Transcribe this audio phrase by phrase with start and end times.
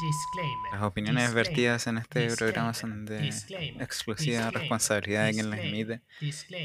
[0.00, 0.72] Disclaimer.
[0.72, 3.28] Las opiniones disclaimer, vertidas en este programa son de
[3.80, 6.02] exclusiva responsabilidad de quien las emite.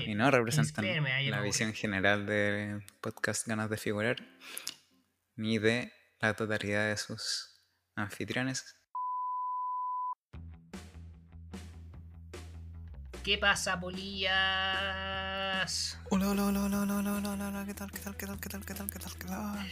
[0.06, 0.86] Y no representan
[1.30, 4.18] la visión general del podcast Ganas de Figurar
[5.36, 7.62] ni de la totalidad de sus
[7.96, 8.76] anfitriones.
[13.24, 13.80] ¿Qué pasa,
[15.64, 15.98] polillas?
[16.10, 18.50] Hola, hola, hola, hola, hola, hola, hola, hola, ¿qué tal, qué tal, qué tal, qué
[18.50, 19.70] tal, qué tal, qué tal, qué tal?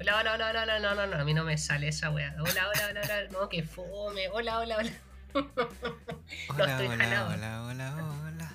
[0.00, 2.34] Hola, hola, hola, hola, hola, no, no, no, a mí no me sale esa wea.
[2.40, 4.28] Hola, hola, hola, hola, no, que fome.
[4.32, 4.90] Hola, hola, hola.
[5.34, 7.34] No Hola, estoy hola, jalado.
[7.34, 8.54] hola, hola, hola,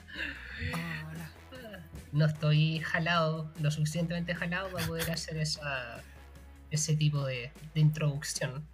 [1.10, 1.32] hola.
[2.12, 6.02] No estoy jalado, lo suficientemente jalado para poder hacer esa,
[6.72, 8.66] ese tipo de, de introducción.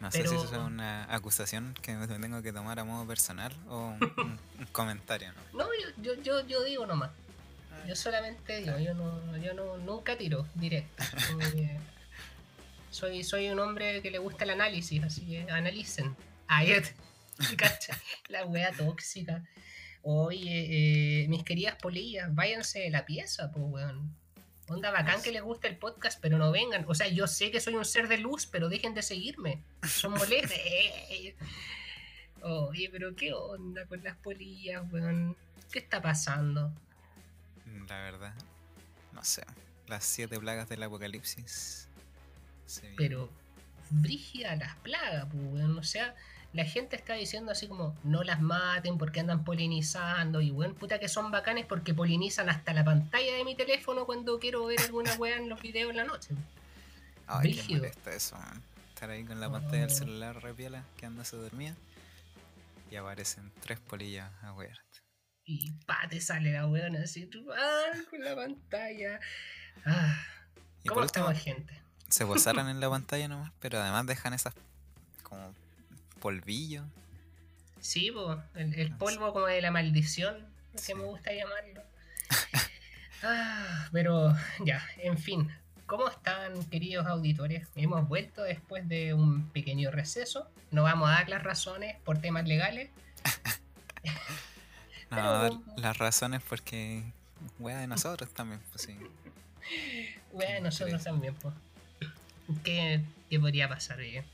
[0.00, 3.04] No sé si Pero- eso es una acusación que me tengo que tomar a modo
[3.04, 4.00] personal o un,
[4.58, 5.58] un- comentario, ¿no?
[5.64, 5.68] No,
[6.00, 7.10] yo, yo, yo digo nomás.
[7.88, 11.02] Yo solamente digo, yo no, yo no, nunca tiro directo.
[12.90, 16.14] Soy, soy un hombre que le gusta el análisis, así que analicen.
[17.56, 19.42] Cacha, la wea tóxica.
[20.02, 24.14] Oye, eh, mis queridas polillas, váyanse de la pieza, pues weón.
[24.68, 26.84] Onda bacán que les gusta el podcast, pero no vengan.
[26.88, 29.62] O sea, yo sé que soy un ser de luz, pero dejen de seguirme.
[29.88, 30.58] Son molestos.
[32.42, 35.38] Oye, pero qué onda con las polillas, weón.
[35.72, 36.70] ¿Qué está pasando?
[37.88, 38.34] La verdad,
[39.12, 39.44] no sé.
[39.86, 41.88] Las siete plagas del apocalipsis.
[42.96, 43.30] Pero
[43.90, 45.64] brígida las plagas, pues.
[45.64, 46.14] O sea,
[46.52, 50.40] la gente está diciendo así como, no las maten porque andan polinizando.
[50.40, 54.38] Y weón, puta que son bacanes porque polinizan hasta la pantalla de mi teléfono cuando
[54.38, 56.30] quiero ver alguna weá en los videos en la noche.
[57.26, 57.80] Ay, qué brígido.
[57.80, 58.62] molesta eso, man.
[58.88, 61.74] Estar ahí con la pantalla del celular repiola, que anda se dormía.
[62.90, 64.78] Y aparecen tres polillas a wear.
[65.50, 69.18] Y pa, te sale la weona así, tú, ah, con la pantalla.
[69.86, 70.14] Ah,
[70.86, 71.80] ¿Cómo por último, estamos, gente?
[72.10, 74.52] se posaron en la pantalla nomás, pero además dejan esas
[75.22, 75.54] como
[76.20, 76.84] polvillo.
[77.80, 78.98] Sí, po, el, el No sé.
[78.98, 80.36] polvo como de la maldición,
[80.72, 80.94] que Sí.
[80.94, 81.82] me gusta llamarlo.
[83.22, 84.34] Ah, pero
[84.64, 85.50] ya, en fin.
[85.86, 87.66] ¿Cómo están, queridos auditores?
[87.74, 90.50] Hemos vuelto después de un pequeño receso.
[90.70, 92.90] No vamos a dar las razones por temas legales.
[95.10, 97.02] No, dar las razones porque
[97.58, 98.96] wea de nosotros también, pues sí.
[100.32, 101.10] Bueno, nosotros interesa.
[101.10, 101.54] también, pues.
[102.64, 104.00] ¿Qué, qué podría pasar?
[104.00, 104.24] eh?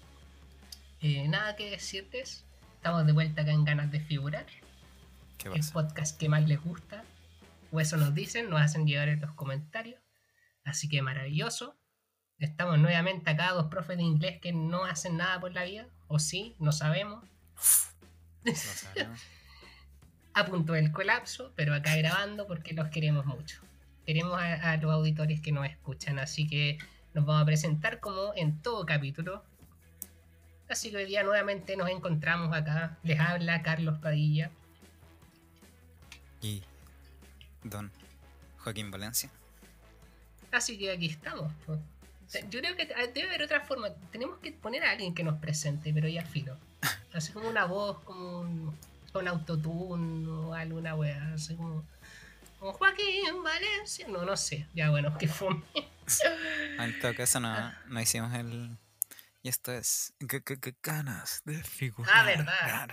[1.01, 2.45] Eh, nada que decirles.
[2.77, 4.47] Estamos de vuelta acá en ganas de figurar.
[5.39, 5.73] ¿Qué el pasa?
[5.73, 7.05] podcast que más les gusta.
[7.73, 10.01] O eso nos dicen, nos hacen llegar en los comentarios.
[10.65, 11.77] Así que maravilloso.
[12.39, 15.87] Estamos nuevamente acá, dos profes de inglés que no hacen nada por la vida.
[16.09, 17.25] O sí, no sabemos.
[18.45, 19.21] Lo sabemos.
[20.35, 23.61] A punto del colapso, pero acá grabando porque los queremos mucho.
[24.05, 26.79] Queremos a, a los auditores que nos escuchan, así que
[27.15, 29.43] nos vamos a presentar como en todo capítulo.
[30.69, 32.99] Así que hoy día nuevamente nos encontramos acá.
[33.03, 34.51] Les habla Carlos Padilla.
[36.43, 36.63] Y
[37.63, 37.91] don
[38.59, 39.31] Joaquín Valencia.
[40.51, 41.53] Así que aquí estamos.
[41.67, 41.79] po.
[42.51, 43.91] Yo creo que debe haber otra forma.
[44.11, 46.57] Tenemos que poner a alguien que nos presente, pero ya filo.
[47.13, 48.75] Así como una voz, como un,
[49.15, 51.87] con autotune o alguna wea, así como,
[52.59, 55.63] como Joaquín Valencia, no, no sé, ya bueno, que fome.
[56.81, 58.77] en todo caso no, no hicimos el...
[59.41, 60.15] Y esto es
[60.83, 62.13] ganas de figurar.
[62.13, 62.89] Ah, verdad.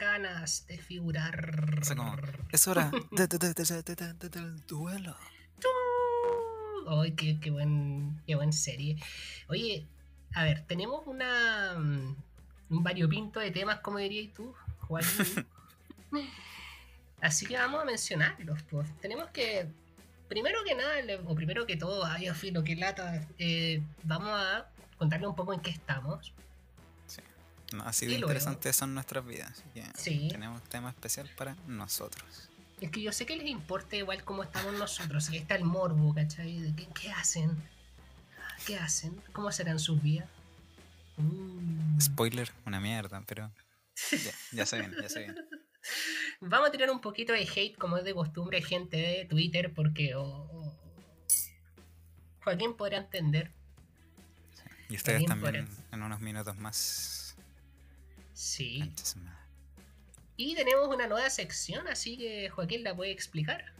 [0.00, 1.78] Ganas de figurar.
[2.50, 5.16] Es hora del duelo.
[6.88, 8.96] Ay, qué, qué, buen, qué buen serie.
[9.48, 9.86] Oye,
[10.34, 11.76] a ver, tenemos una
[12.70, 15.46] un variopinto de temas, como dirías tú, Joaquín.
[17.20, 18.62] Así que vamos a mencionarlos.
[18.62, 18.88] Pues.
[19.00, 19.68] Tenemos que,
[20.28, 20.94] primero que nada,
[21.26, 24.66] o primero que todo, ay, filo, que lata, eh, vamos a
[24.96, 26.32] contarle un poco en qué estamos.
[27.72, 29.62] No, así de interesantes son nuestras vidas.
[29.94, 30.26] Sí.
[30.28, 32.48] tenemos tema especial para nosotros.
[32.80, 36.12] Es que yo sé que les importa igual cómo estamos nosotros, ahí está el morbo,
[36.12, 36.74] ¿cachai?
[36.74, 37.56] Qué, qué hacen,
[38.66, 40.26] qué hacen, cómo serán sus vidas.
[41.20, 42.00] Mm.
[42.00, 43.50] Spoiler, una mierda, pero
[44.10, 45.34] ya, ya se viene, ya se viene.
[46.40, 50.14] Vamos a tirar un poquito de hate, como es de costumbre, gente de Twitter, porque
[52.42, 53.50] Joaquín podrá entender.
[54.88, 57.36] Y ustedes Bien también en unos minutos más.
[58.34, 58.80] Sí.
[58.82, 59.38] Antes más.
[60.36, 63.72] Y tenemos una nueva sección, así que Joaquín la puede explicar.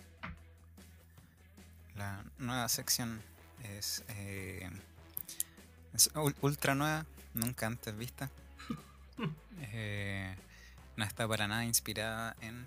[1.96, 3.20] La nueva sección
[3.64, 4.70] es, eh,
[5.94, 8.30] es ul- ultra nueva, nunca antes vista.
[9.72, 10.34] Eh,
[10.96, 12.66] no está para nada inspirada en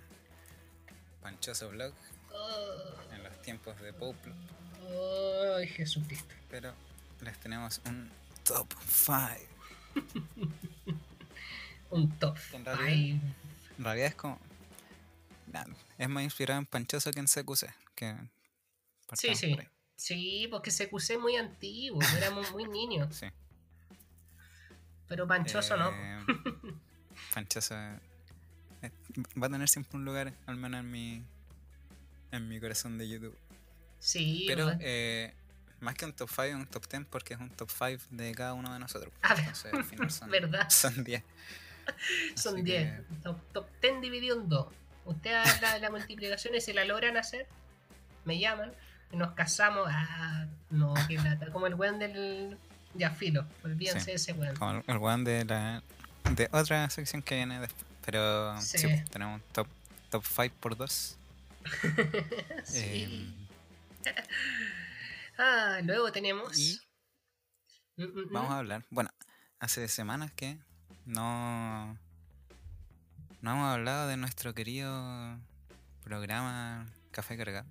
[1.21, 1.91] Panchoso Blog,
[2.31, 4.33] Oh, en los tiempos de Poplo,
[5.57, 6.33] Ay, Jesucristo.
[6.51, 6.73] pero
[7.21, 8.11] les tenemos un
[8.43, 9.27] top 5.
[11.89, 13.19] Un top En realidad- five.
[13.77, 14.39] En realidad es como.
[15.47, 15.65] nah,
[15.97, 17.73] es más inspirado en Panchoso que en CQC.
[17.95, 18.15] Que
[19.13, 19.55] Sí, sí.
[19.95, 23.15] Sí, porque se es muy antiguo, éramos muy niños.
[23.15, 23.27] Sí.
[25.13, 25.91] Pero Panchoso no.
[25.91, 26.25] Eh,
[27.35, 28.91] Panchoso eh,
[29.39, 31.23] va a tener siempre un lugar, al menos en mi,
[32.31, 33.37] en mi corazón de YouTube.
[33.99, 34.79] Sí, Pero bueno.
[34.81, 35.35] eh,
[35.81, 38.53] más que un top 5, un top 10 porque es un top 5 de cada
[38.55, 39.13] uno de nosotros.
[39.21, 40.67] Ah, Entonces al final son, verdad.
[40.71, 41.23] son 10.
[42.35, 43.21] Son así 10.
[43.21, 44.67] Top, top 10 dividido en 2.
[45.05, 47.45] Ustedes la, la multiplicación y si la logran hacer,
[48.25, 48.71] me llaman
[49.11, 49.87] nos casamos.
[49.91, 51.51] Ah, no, que lata.
[51.51, 52.57] Como el weón del.
[52.95, 54.05] Ya filo, olvídense Sí.
[54.07, 54.55] de ese weón.
[54.55, 55.81] Como el, el weón de la
[56.35, 57.85] de otra sección que viene después.
[58.05, 58.87] Pero sí, Sí.
[58.87, 59.67] pues, tenemos un top,
[60.09, 61.17] top 5 por 2.
[62.65, 63.33] Sí.
[65.37, 66.57] Ah, luego tenemos.
[66.59, 66.79] y
[67.97, 68.31] Mm, mm, mm.
[68.31, 68.85] vamos a hablar.
[68.89, 69.09] Bueno,
[69.59, 70.57] hace semanas que
[71.05, 71.97] no.
[73.41, 75.37] No hemos hablado de nuestro querido
[76.03, 77.67] programa Café Cargado.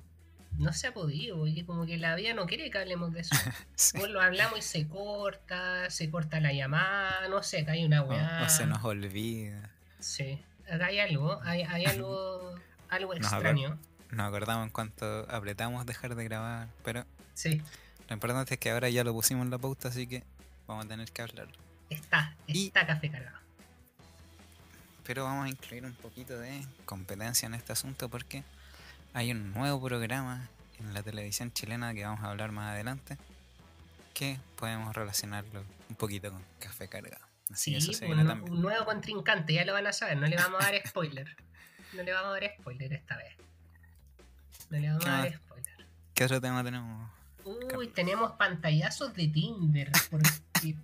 [0.58, 3.34] No se ha podido, oye, como que la vida no quiere que hablemos de eso.
[3.74, 3.98] Sí.
[3.98, 8.02] Pues lo hablamos y se corta, se corta la llamada, no sé, acá hay una
[8.02, 8.42] weá.
[8.44, 9.70] o se nos olvida.
[9.98, 10.40] Sí,
[10.70, 12.54] acá hay algo, hay, hay algo,
[12.90, 13.78] algo Nos extraño.
[14.10, 16.68] Nos acordamos en cuanto apretamos dejar de grabar.
[16.84, 17.04] Pero
[17.34, 17.60] Sí,
[18.08, 20.22] lo importante es que ahora ya lo pusimos en la pauta, así que
[20.66, 21.56] vamos a tener que hablarlo.
[21.90, 23.38] está, Y- está café cargado.
[25.04, 28.44] Pero vamos a incluir un poquito de competencia en este asunto porque
[29.14, 30.48] hay un nuevo programa
[30.78, 33.16] en la televisión chilena que vamos a hablar más adelante
[34.14, 37.24] que podemos relacionarlo un poquito con Café Cargado.
[37.50, 38.52] Así Sí, eso se un, viene nu- también.
[38.54, 41.36] un nuevo contrincante, ya lo van a saber, no le vamos a dar spoiler.
[41.92, 43.34] No le vamos a dar spoiler esta vez.
[44.70, 45.38] No le vamos ¿Qué a dar más?
[45.40, 45.86] spoiler.
[46.14, 47.10] ¿Qué otro tema tenemos?
[47.44, 49.90] Uy, tenemos pantallazos de Tinder.
[50.10, 50.30] Porque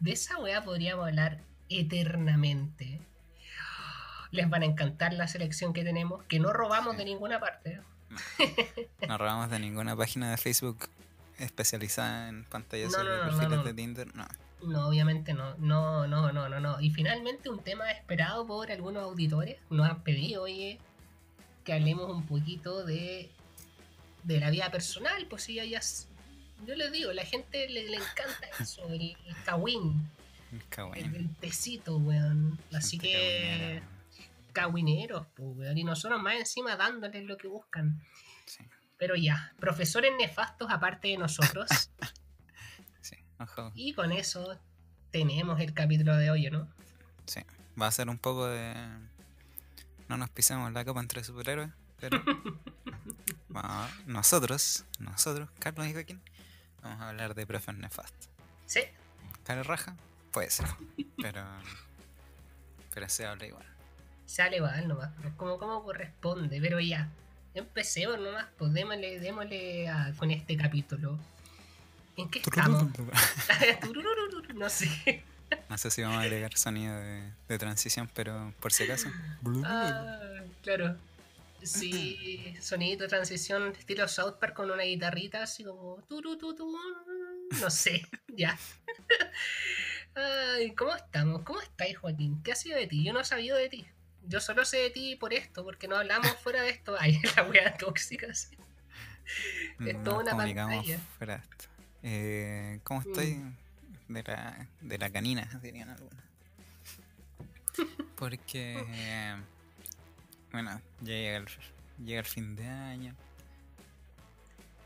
[0.00, 3.00] de esa weá podríamos hablar eternamente.
[4.32, 6.98] Les van a encantar la selección que tenemos, que no robamos Sí.
[6.98, 7.80] de ninguna parte.
[9.08, 10.88] No robamos de ninguna página de Facebook
[11.38, 13.64] especializada en pantallas No, no, de perfiles no.
[13.64, 14.14] de Tinder.
[14.16, 14.26] No.
[14.62, 15.54] No, obviamente no.
[15.56, 16.80] No, no, no, no, no.
[16.80, 19.56] Y finalmente un tema esperado por algunos auditores.
[19.70, 20.78] Nos han pedido, oye,
[21.64, 23.30] que hablemos un poquito de,
[24.22, 25.26] de la vida personal.
[25.28, 30.08] Pues sí, ya, yo les digo, la gente le, le encanta eso, el, el kawin,
[30.52, 31.16] el, bueno.
[31.16, 32.58] el tecito, weón.
[32.72, 33.82] Así Gente que.
[34.52, 35.76] Cawineros, pues.
[35.76, 38.00] Y nosotros más encima dándoles lo que buscan.
[38.46, 38.64] Sí,
[38.96, 41.68] Pero ya, profesores nefastos aparte de nosotros.
[43.00, 43.72] sí, ojo.
[43.74, 44.58] y con eso
[45.10, 46.68] tenemos el capítulo de hoy, ¿no?
[47.26, 47.40] Sí,
[47.80, 48.74] va a ser un poco de.
[50.08, 51.70] No nos pisemos la copa entre superhéroes,
[52.00, 52.22] pero.
[54.06, 56.22] nosotros, nosotros, Carlos y Joaquín,
[56.82, 58.28] vamos a hablar de profes nefastos.
[58.66, 58.80] Sí,
[59.44, 59.96] Cara raja,
[60.30, 60.66] puede ser,
[61.20, 61.44] pero.
[62.94, 63.66] Pero se habla igual.
[64.26, 67.08] Sale igual nomás, pues, como, como corresponde, pero ya.
[67.54, 71.18] Empecemos nomás, pues démosle, démosle a- con este capítulo.
[72.16, 72.84] ¿En qué estamos?
[74.54, 75.22] No sé.
[75.68, 79.08] No sé si vamos a agregar sonido de, de transición, pero por si acaso.
[79.64, 80.96] Ah, claro.
[81.62, 85.98] Sí, sonidito de transición estilo South Park con una guitarrita así como
[87.60, 88.58] no sé, ya.
[90.14, 91.42] Ay, ¿cómo estamos?
[91.42, 92.42] ¿Cómo estáis, Joaquín?
[92.42, 93.04] ¿Qué ha sido de ti?
[93.04, 93.86] Yo no he sabido de ti.
[94.28, 96.96] Yo solo sé de ti por esto, porque no hablamos fuera de esto.
[97.00, 98.56] Ay, la wea tóxica, sí.
[99.86, 100.98] Es No toda una pantalla.
[101.18, 101.64] fuera de esto.
[102.02, 103.08] Eh, ¿Cómo Mm.
[103.08, 103.42] estoy?
[104.08, 106.22] De la, de la canina, dirían algunos.
[108.16, 109.36] Porque, eh,
[110.52, 111.46] bueno, ya llega el,
[112.04, 113.14] llega el fin de año,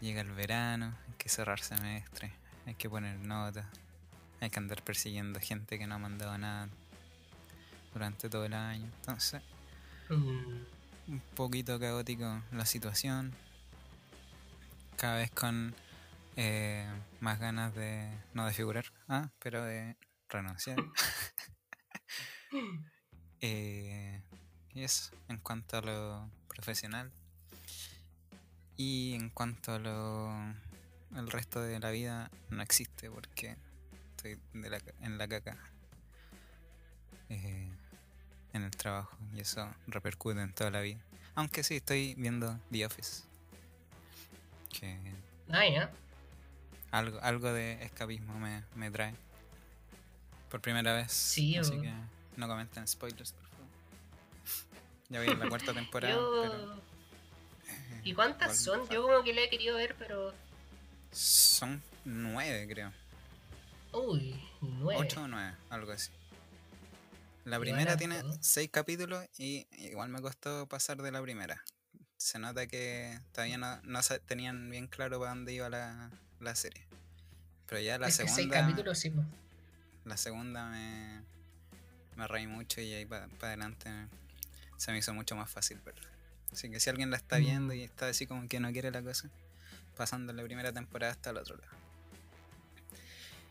[0.01, 2.33] llega el verano, hay que cerrar semestre,
[2.67, 3.67] hay que poner notas,
[4.41, 6.69] hay que andar persiguiendo gente que no ha mandado nada
[7.97, 8.85] durante todo el año.
[8.85, 9.43] Entonces,
[10.09, 10.63] Mm,
[11.09, 13.33] un poquito caótico la situación.
[14.97, 15.75] Cada vez con
[16.37, 16.87] eh,
[17.21, 19.97] más ganas de, no de figurar, ah, pero de
[20.29, 20.79] renunciar.
[23.43, 24.23] Eh,
[24.73, 27.13] y eso, en cuanto a lo profesional.
[28.79, 30.33] Y en cuanto a lo
[31.15, 33.57] el resto de la vida no existe porque
[34.11, 35.59] estoy de la en la caca
[37.29, 37.76] eh,
[38.57, 40.99] en el trabajo y eso repercute en toda la vida.
[41.35, 43.23] Aunque sí, estoy viendo The Office.
[44.79, 44.99] Que
[45.51, 45.91] Ah, ya.
[46.91, 49.15] algo, algo de escapismo me, me trae.
[50.51, 51.13] Por primera vez.
[51.13, 51.93] Sí, así o- que
[52.37, 53.67] no comenten spoilers, por favor.
[55.09, 56.43] Ya voy en la cuarta temporada, Yo...
[56.43, 58.89] pero eh, ¿Y cuántas igual son?
[58.95, 60.33] Yo como que la he querido ver, pero...
[61.13, 62.93] son nueve, creo.
[63.93, 65.01] Uy, 9.
[65.01, 66.11] 8 o 9, algo así.
[67.47, 71.63] La primera tiene 6 capítulos y igual me costó pasar de la primera.
[72.17, 76.11] Se nota que todavía no, no tenían bien claro para dónde iba la,
[76.41, 76.85] la serie.
[77.69, 78.35] Pero ya la segunda.
[78.35, 79.13] 6 capítulos, sí.
[80.05, 81.23] La segunda me,
[82.17, 83.91] me reí mucho y ahí para adelante
[84.77, 86.11] se me hizo mucho más fácil verla.
[86.53, 87.77] Así que si alguien la está viendo mm.
[87.77, 89.31] y está así como que no quiere la cosa,
[89.97, 91.77] pasando la primera temporada hasta el otro lado.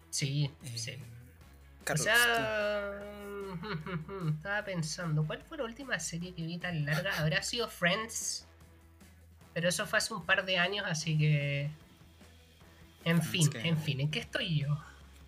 [0.09, 0.97] Sí, eh, sí.
[1.93, 2.99] O sea,
[4.35, 7.17] estaba pensando, ¿cuál fue la última serie que vi tan larga?
[7.19, 8.45] ¿Habrá sido Friends?
[9.53, 11.69] Pero eso fue hace un par de años, así que...
[13.03, 14.83] En fin, en fin, ¿en qué estoy yo?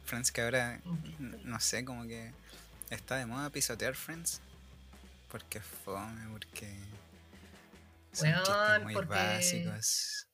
[0.06, 0.82] Friends que ahora,
[1.20, 2.32] no sé, como que
[2.90, 4.42] está de moda pisotear Friends.
[5.30, 6.76] Porque fome, porque...
[8.14, 10.28] Son muy básicos.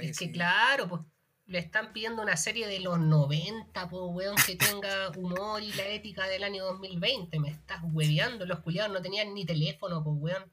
[0.00, 1.02] es que claro, pues
[1.46, 5.86] le están pidiendo una serie de los 90, pues, weón, que tenga humor y la
[5.88, 7.38] ética del año 2020.
[7.38, 10.50] Me estás hueveando, los culiados no tenían ni teléfono, pues, weón.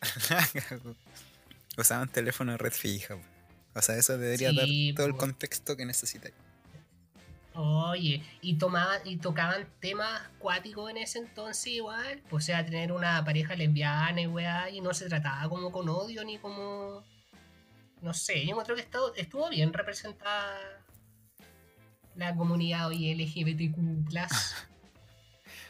[1.76, 3.16] Usaban teléfono de red fija.
[3.74, 6.34] O sea, eso debería dar todo el contexto que necesitáis.
[7.54, 12.22] Oye, y tomaban, y tocaban temas acuáticos en ese entonces igual.
[12.30, 15.88] Pues, o sea, tener una pareja lesbiana y weá, y no se trataba como con
[15.90, 17.04] odio ni como
[18.02, 20.58] no sé, yo creo que estuvo, estuvo bien representada
[22.16, 24.10] la comunidad hoy LGBTQ.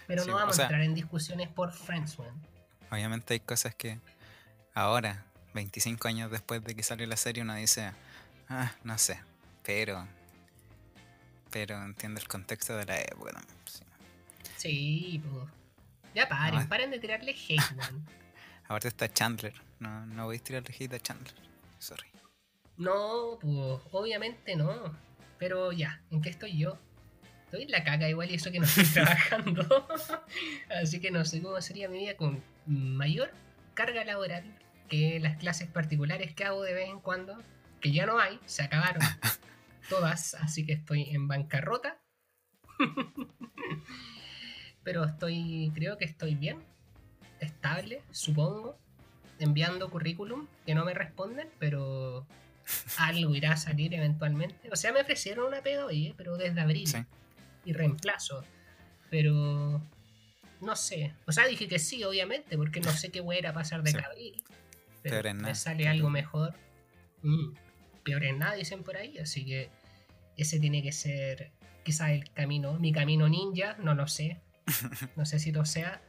[0.06, 2.16] pero no vamos a entrar en discusiones por Friends,
[2.90, 3.98] Obviamente hay cosas que
[4.74, 5.24] ahora,
[5.54, 7.92] 25 años después de que salió la serie, uno dice,
[8.48, 9.18] ah, no sé,
[9.62, 10.06] pero.
[11.50, 13.80] Pero entiendo el contexto de la época Sí,
[14.56, 15.48] sí pues.
[16.14, 18.06] Ya paren, paren de tirarle hate, man.
[18.64, 19.54] Aparte está Chandler.
[19.78, 21.34] No, no voy a tirarle hate a Chandler.
[21.78, 22.12] Sorry.
[22.76, 24.97] No, pues obviamente no.
[25.38, 26.79] Pero ya, ¿en qué estoy yo?
[27.45, 29.88] Estoy en la caca igual y eso que no estoy trabajando.
[30.83, 33.31] Así que no sé cómo sería mi vida con mayor
[33.75, 34.45] carga laboral
[34.88, 37.38] que las clases particulares que hago de vez en cuando,
[37.81, 39.02] que ya no hay, se acabaron
[39.88, 41.99] todas, así que estoy en bancarrota.
[44.83, 46.59] Pero estoy, creo que estoy bien,
[47.41, 48.79] estable, supongo,
[49.38, 52.26] enviando currículum que no me responden, pero
[52.99, 54.69] algo irá a salir eventualmente.
[54.71, 56.88] O sea, me ofrecieron una pega hoy, pero desde abril.
[57.64, 58.45] Y reemplazo.
[59.11, 59.83] Pero
[60.61, 61.14] no sé.
[61.26, 63.83] O sea, dije que sí, obviamente, porque no sé qué voy a ir a pasar
[63.83, 64.42] de abril.
[65.02, 66.54] Pero me sale algo mejor.
[67.23, 67.54] Mm,
[68.04, 69.19] peor en nada, dicen por ahí.
[69.19, 69.71] Así que
[70.37, 71.52] ese tiene que ser
[71.85, 74.40] quizás el camino, mi camino ninja, no lo sé.
[75.16, 76.00] No sé si lo sea.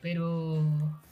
[0.00, 1.02] Pero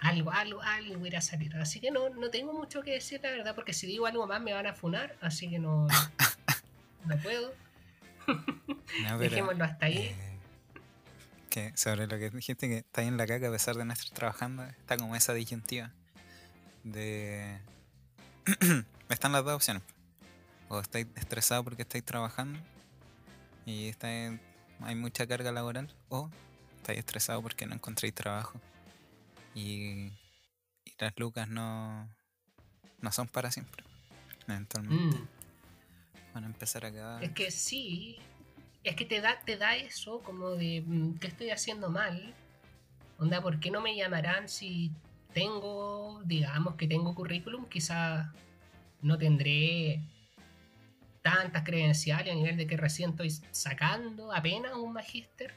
[0.00, 1.56] algo, algo, algo irá a salir.
[1.56, 4.40] Así que no, no tengo mucho que decir, la verdad, porque si digo algo más
[4.40, 5.86] me van a funar, así que no,
[7.06, 7.54] no puedo.
[9.18, 9.98] Dejémoslo hasta ahí.
[9.98, 10.38] Eh,
[11.50, 14.10] que sobre lo que dijiste que está en la caca a pesar de no estar
[14.10, 15.92] trabajando, está como esa disyuntiva
[16.84, 17.58] de...
[19.08, 19.84] Están las dos opciones.
[20.68, 22.58] O estáis estresado porque estáis trabajando
[23.64, 24.32] y estáis,
[24.80, 26.28] hay mucha carga laboral, o
[26.78, 28.60] estáis estresado porque no encontréis trabajo
[29.56, 30.12] y,
[30.98, 32.08] las lucas no,
[33.00, 33.84] no son para siempre.
[34.46, 35.28] Eventualmente mm.
[36.32, 37.24] van a empezar a quedar.
[37.24, 38.18] Es que sí,
[38.84, 42.34] es que te da, te da eso como de mm, ¿qué estoy haciendo mal?
[43.18, 44.92] Onda, ¿por qué no me llamarán si
[45.34, 47.66] tengo, digamos que tengo currículum?
[47.66, 48.28] Quizás
[49.02, 50.02] no tendré
[51.22, 55.52] tantas credenciales a nivel de que recién estoy sacando apenas un magíster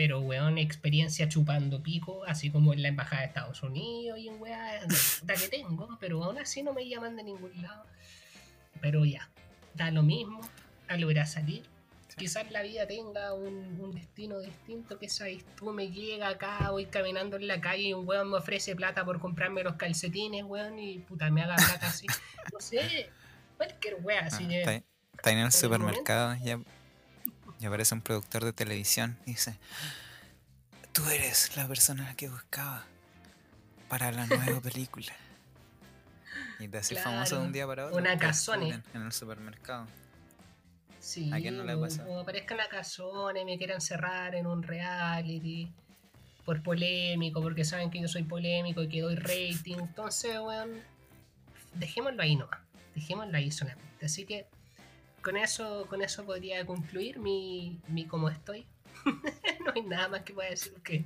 [0.00, 4.40] pero, weón, experiencia chupando pico, así como en la embajada de Estados Unidos y en
[4.40, 4.80] weá,
[5.26, 7.84] la que tengo, pero aún así no me llaman de ningún lado.
[8.80, 9.28] Pero ya,
[9.74, 10.40] da lo mismo,
[10.88, 11.64] a salir.
[12.16, 17.36] Quizás la vida tenga un, destino distinto, que sabes tú me llega acá, voy caminando
[17.36, 21.00] en la calle y un weón me ofrece plata por comprarme los calcetines, weón, y
[21.00, 22.06] puta, me haga plata así.
[22.54, 23.10] No sé,
[23.58, 24.80] cualquier weá así ah,
[25.12, 26.58] Está, en el supermercado, ya
[27.60, 29.58] y aparece un productor de televisión y dice,
[30.92, 32.84] tú eres la persona que buscaba
[33.88, 35.12] para la nueva película.
[36.58, 37.98] Y te hace famoso de un día para otro.
[37.98, 38.82] Una casone.
[38.94, 39.86] En el supermercado.
[40.98, 42.04] Sí, ¿A quién no le pasa?
[42.06, 45.72] O aparezca la casone, me quieran cerrar en un reality
[46.44, 49.78] por polémico, porque saben que yo soy polémico y que doy rating.
[49.78, 50.82] Entonces, weón,
[51.74, 52.60] dejémoslo ahí nomás.
[52.94, 54.04] Dejémoslo ahí solamente.
[54.04, 54.46] Así que
[55.22, 58.66] con eso, con eso podría concluir mi, mi cómo estoy.
[59.64, 61.04] no hay nada más que pueda decir que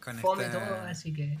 [0.00, 1.38] con fome todo, así que.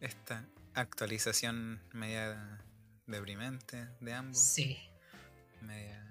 [0.00, 2.60] Esta actualización media
[3.06, 4.40] deprimente de ambos.
[4.40, 4.78] Sí.
[5.60, 6.04] Media.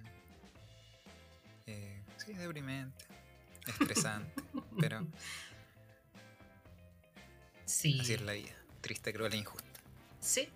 [1.68, 3.06] Eh, sí, deprimente,
[3.68, 4.42] estresante,
[4.80, 5.06] pero
[7.66, 8.00] Sí.
[8.02, 8.56] así es la vida.
[8.82, 9.80] Triste, cruel e injusta.
[10.20, 10.50] Sí.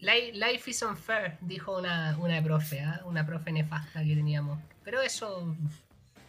[0.00, 3.00] Li- Life is unfair, dijo una, una profe, ¿ah?
[3.04, 4.58] una profe nefasta que teníamos.
[4.84, 5.56] Pero eso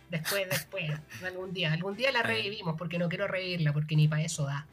[0.09, 0.91] después, después,
[1.23, 1.73] algún día.
[1.73, 4.65] Algún día la revivimos porque no quiero revivirla porque ni para eso da.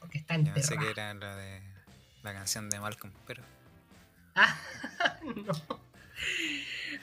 [0.00, 0.94] Porque está Yo pensé enterrada.
[0.94, 1.62] que era la de
[2.22, 3.42] la canción de Malcolm, pero
[4.34, 4.56] Ah,
[5.46, 5.80] no.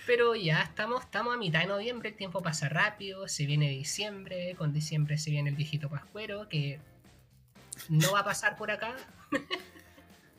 [0.06, 4.56] Pero ya estamos, estamos a mitad de noviembre, el tiempo pasa rápido, se viene diciembre,
[4.58, 6.80] con diciembre se viene el viejito pascuero, que
[7.90, 8.96] no va a pasar por acá,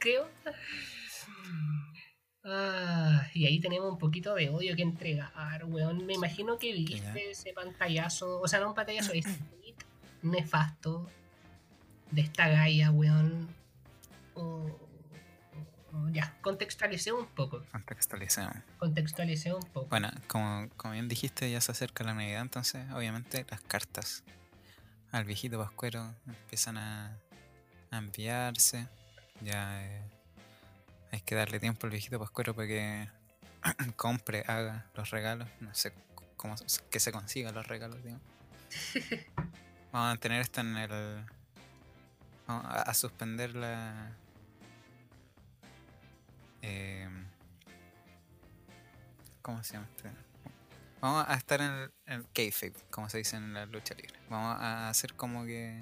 [0.01, 0.29] creo.
[2.43, 6.07] Ah, y ahí tenemos un poquito de odio que entregar, weón.
[6.07, 9.25] Me imagino que viste ese pantallazo, o sea, no un pantallazo, tweet
[10.23, 11.09] nefasto
[12.11, 13.49] de esta Gaia, weón.
[14.35, 14.79] O-
[15.93, 18.55] o- ya, contextualicé un poco, contextualicemos.
[18.79, 19.89] contextualicé un poco.
[19.89, 24.25] Bueno, como, como bien dijiste, ya se acerca la Navidad, entonces obviamente las cartas
[25.13, 27.19] al viejito pascuero empiezan a,
[27.91, 28.89] a enviarse.
[29.43, 30.03] Ya eh,
[31.13, 33.09] hay que darle tiempo al viejito pascuero para que
[33.97, 35.49] compre, haga los regalos.
[35.61, 35.93] No sé
[36.37, 38.23] cómo se- que se consiga los regalos, digamos.
[39.93, 41.25] Vamos a tener esto en el.
[42.47, 44.13] Vamos a, a suspender la.
[46.63, 47.27] em,
[49.43, 50.11] ¿Cómo se llama este?
[51.01, 54.19] Vamos a estar en el, en el kayfabe, como se dice en la lucha libre.
[54.29, 55.81] Vamos a hacer como que.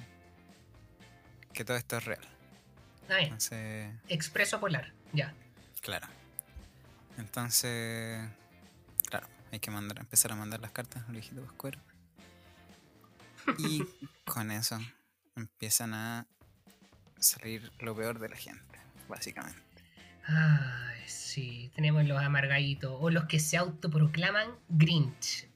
[1.52, 2.26] que todo esto es real.
[3.08, 3.20] Ah.
[3.20, 3.92] Entonces.
[4.08, 5.34] Expreso polar, ya.
[5.80, 6.06] Claro.
[7.16, 8.28] Entonces,
[9.08, 11.80] claro, hay que mandar, empezar a mandar las cartas al viejito pascuero.
[13.58, 13.82] Y
[14.26, 14.78] con eso
[15.34, 16.26] empiezan a
[17.18, 19.62] salir lo peor de la gente, básicamente.
[20.26, 25.48] Ay, sí, tenemos los amargaditos, o los que se autoproclaman Grinch.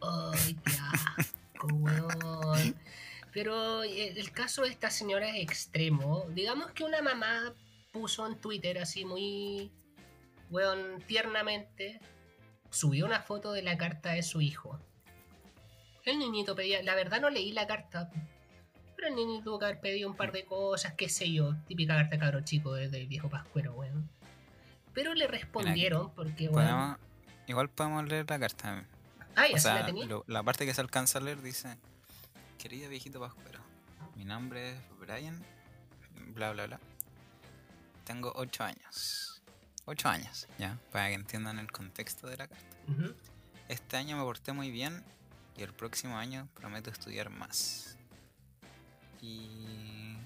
[0.00, 0.72] Ay, qué
[1.16, 2.74] asco, weón.
[3.32, 6.26] Pero eh, el caso de esta señora es extremo.
[6.30, 7.54] Digamos que una mamá
[7.92, 9.72] puso en Twitter así muy,
[10.50, 12.00] weón, tiernamente,
[12.70, 14.78] subió una foto de la carta de su hijo.
[16.04, 18.10] El niñito pedía, la verdad no leí la carta,
[18.96, 21.94] pero el niño tuvo que haber pedido un par de cosas, qué sé yo, típica
[21.94, 24.10] carta de cabro chico desde el viejo pascuero, weón.
[24.94, 26.54] Pero le respondieron porque, weón.
[26.66, 26.98] Podemos-
[27.46, 28.84] igual podemos leer la carta.
[29.36, 30.06] Ah, ya O la tenía.
[30.06, 31.78] lo- la parte que se alcanza a leer dice:
[32.62, 33.58] Querido viejito pascuero,
[34.14, 35.44] mi nombre es Brian,
[36.28, 36.80] bla bla bla.
[38.04, 39.42] Tengo 8 años.
[39.86, 42.76] 8 años, ya, para que entiendan el contexto de la carta.
[43.68, 45.02] Este año me porté muy bien
[45.56, 47.96] y el próximo año prometo estudiar más.
[49.20, 50.16] Y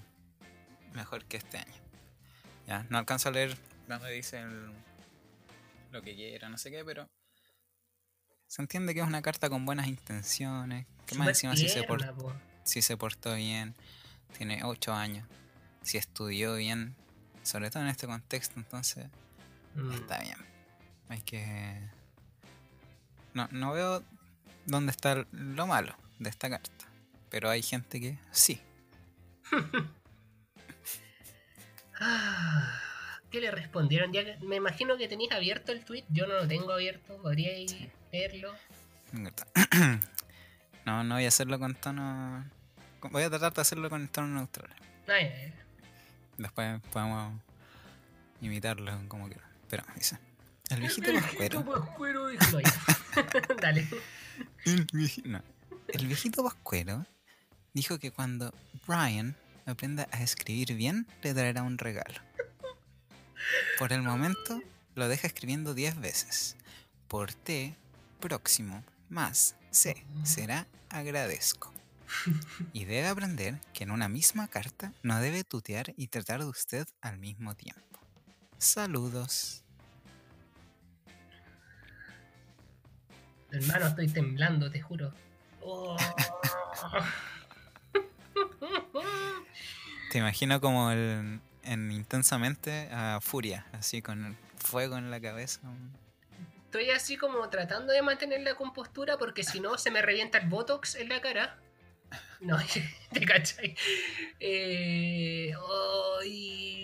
[0.93, 1.73] mejor que este año.
[2.67, 4.71] Ya, no alcanzo a leer donde dice el-
[5.91, 7.09] lo que quiera, no sé qué, pero
[8.47, 10.85] se entiende que es una carta con buenas intenciones.
[11.05, 12.33] Que más encima si se, por- tierna, po.
[12.63, 13.75] si se portó bien,
[14.37, 15.27] tiene 8 años,
[15.83, 16.95] si estudió bien,
[17.43, 19.07] sobre todo en este contexto, entonces
[19.75, 19.91] Mm.
[19.91, 20.37] Está bien.
[21.07, 21.79] Hay que.
[23.35, 24.03] No, no veo
[24.65, 26.71] dónde está lo malo de esta carta.
[27.29, 28.59] Pero hay gente que sí.
[33.31, 34.13] ¿Qué le respondieron?
[34.13, 36.03] Ya que- me imagino que tenéis abierto el tweet.
[36.09, 37.17] Yo no lo tengo abierto.
[37.21, 37.75] ¿Podríais
[38.11, 38.53] leerlo?
[40.85, 42.45] No, no voy a hacerlo con tono.
[43.11, 44.73] Voy a tratar de hacerlo con tono neutral.
[45.07, 45.53] Ay.
[46.37, 47.41] Después podemos
[48.41, 49.49] imitarlo como quieran.
[49.69, 50.17] Pero dice.
[50.69, 51.65] El viejito El pascuero.
[51.65, 52.57] pascuero dijo.
[53.61, 53.85] Dale.
[54.65, 55.41] El, vieji- no.
[55.89, 57.05] El viejito pascuero
[57.73, 58.53] dijo que cuando
[58.87, 59.35] Brian
[59.65, 62.21] aprenda a escribir bien, le traerá un regalo.
[63.77, 64.61] Por el momento,
[64.95, 66.55] lo deja escribiendo 10 veces.
[67.07, 67.75] Por T,
[68.19, 71.73] próximo, más C, será agradezco.
[72.73, 76.87] Y debe aprender que en una misma carta no debe tutear y tratar de usted
[77.01, 77.99] al mismo tiempo.
[78.57, 79.63] Saludos.
[83.51, 85.13] Hermano, estoy temblando, te juro.
[85.61, 85.97] Oh.
[90.11, 95.61] Te imagino como el, en intensamente a Furia, así con el fuego en la cabeza.
[96.65, 100.49] Estoy así como tratando de mantener la compostura porque si no se me revienta el
[100.49, 101.59] botox en la cara.
[102.39, 102.57] No,
[103.11, 103.75] te cachai.
[104.39, 105.53] Eh,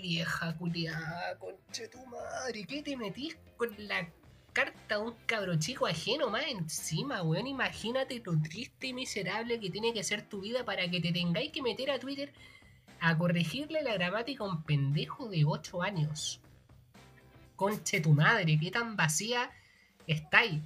[0.02, 2.64] vieja culiada, conche tu madre.
[2.64, 4.08] ¿Qué te metís con la
[4.52, 7.46] carta de un cabro chico ajeno más encima, weón?
[7.46, 11.52] Imagínate lo triste y miserable que tiene que ser tu vida para que te tengáis
[11.52, 12.32] que meter a Twitter
[13.04, 16.40] a corregirle la gramática a un pendejo de 8 años.
[17.54, 19.50] Conche tu madre, qué tan vacía
[20.06, 20.62] estáis.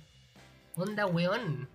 [0.76, 1.68] Onda, weón.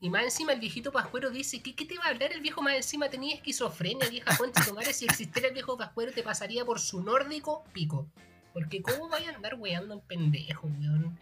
[0.00, 2.60] Y más encima el viejito Pascuero dice, ¿qué, qué te va a hablar el viejo
[2.62, 3.08] más encima?
[3.10, 4.92] Tenía esquizofrenia, vieja concha tu madre.
[4.92, 8.08] Si existiera el viejo Pascuero te pasaría por su nórdico pico.
[8.52, 11.16] Porque cómo vaya a andar weando en pendejo, weón.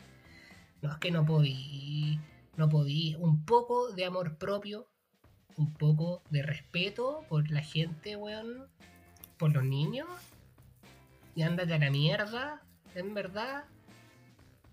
[0.81, 2.19] No, es que no podí.
[2.57, 3.15] No podí.
[3.17, 4.89] Un poco de amor propio.
[5.57, 8.69] Un poco de respeto por la gente, weón.
[9.39, 10.09] Por los niños.
[11.35, 12.63] Y ándate a la mierda.
[12.95, 13.65] En verdad.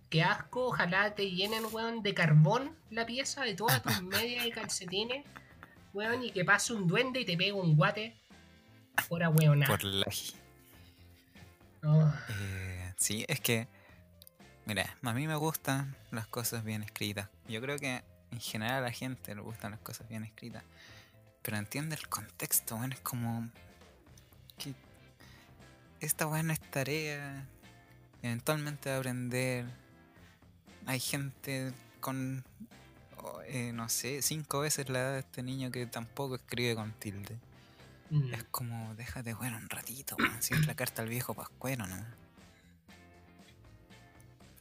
[0.09, 4.51] Qué asco, ojalá te llenen, weón, de carbón la pieza de todas tus medias y
[4.51, 5.25] calcetines,
[5.93, 8.15] weón, y que pase un duende y te pegue un guate.
[9.09, 9.63] Por weón.
[9.67, 10.05] Por la...
[11.83, 12.11] Oh.
[12.29, 13.67] Eh, sí, es que,
[14.65, 17.29] mira, a mí me gustan las cosas bien escritas.
[17.47, 20.63] Yo creo que en general a la gente le gustan las cosas bien escritas.
[21.41, 23.49] Pero entiende el contexto, weón, es como...
[24.57, 24.73] Que
[25.99, 27.47] esta weón es tarea,
[28.21, 29.65] eventualmente va a aprender
[30.87, 32.45] hay gente con,
[33.45, 37.37] eh, no sé, cinco veces la edad de este niño que tampoco escribe con tilde.
[38.09, 38.33] Mm.
[38.33, 40.41] Es como, déjate bueno un ratito, man.
[40.41, 41.97] si es la carta al viejo pascuero, ¿no?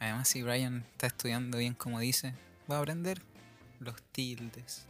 [0.00, 2.34] Además, si Brian está estudiando bien como dice,
[2.70, 3.22] va a aprender
[3.80, 4.86] los tildes.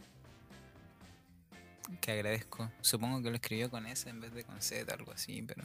[2.01, 2.69] Que agradezco.
[2.81, 5.63] Supongo que lo escribió con S en vez de con Z, algo así, pero.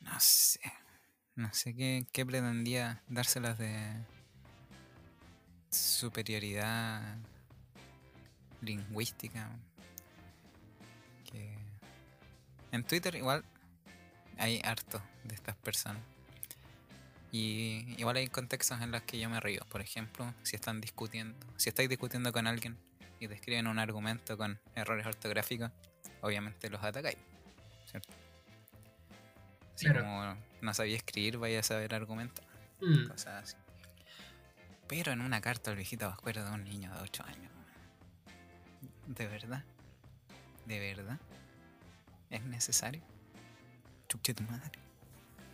[0.00, 0.60] No sé.
[1.34, 4.04] No sé qué, qué pretendía dárselas de
[5.70, 7.16] superioridad
[8.60, 9.50] lingüística.
[11.30, 11.58] Que
[12.70, 13.44] en Twitter igual
[14.38, 16.02] hay harto de estas personas.
[17.32, 19.62] Y igual hay contextos en los que yo me río.
[19.70, 22.76] Por ejemplo, si están discutiendo, si estáis discutiendo con alguien
[23.18, 25.70] y describen un argumento con errores ortográficos,
[26.20, 27.16] obviamente los atacáis.
[27.86, 28.12] ¿Cierto?
[29.78, 30.02] Claro.
[30.02, 32.44] como no sabía escribir, vaya a saber argumentar.
[32.82, 33.08] Mm.
[33.08, 33.56] Cosas así.
[34.86, 37.52] Pero en una carta al viejito Pascuero de un niño de 8 años.
[39.06, 39.64] ¿De verdad?
[40.66, 41.18] ¿De verdad?
[42.28, 43.02] ¿Es necesario?
[44.06, 44.81] Chuche tu madre.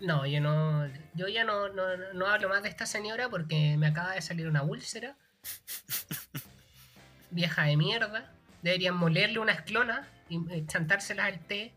[0.00, 0.86] No, yo no.
[1.14, 4.46] Yo ya no, no, no hablo más de esta señora porque me acaba de salir
[4.46, 5.16] una úlcera.
[7.30, 8.32] Vieja de mierda.
[8.62, 11.72] Deberían molerle unas clonas y eh, chantárselas al té.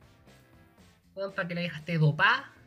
[1.16, 2.52] Weón, para que la vieja esté dopada.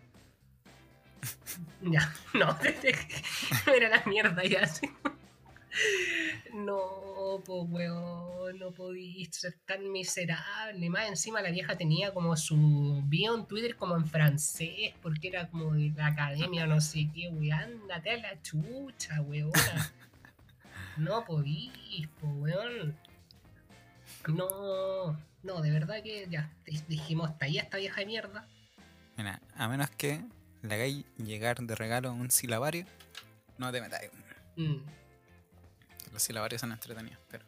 [1.81, 2.59] Ya, no,
[3.75, 4.62] era la mierda ya.
[6.52, 10.88] No, pues weón, no podís ser tan miserable.
[10.88, 15.48] Más encima la vieja tenía como su bio en Twitter como en francés, porque era
[15.48, 17.52] como de la academia o no sé qué, weón.
[17.82, 19.92] Ándate a la chucha, weona.
[20.96, 21.72] No podís,
[22.20, 22.96] pues weón.
[24.28, 28.46] No, no, de verdad que ya di- dijimos, hasta ahí esta vieja de mierda.
[29.16, 30.20] Mira, a menos que
[30.62, 32.87] le hagáis llegar de regalo un silabario,
[33.58, 34.10] no te metáis.
[34.56, 34.76] Mm,
[36.14, 37.44] Los silabarios son entretenidos, pero.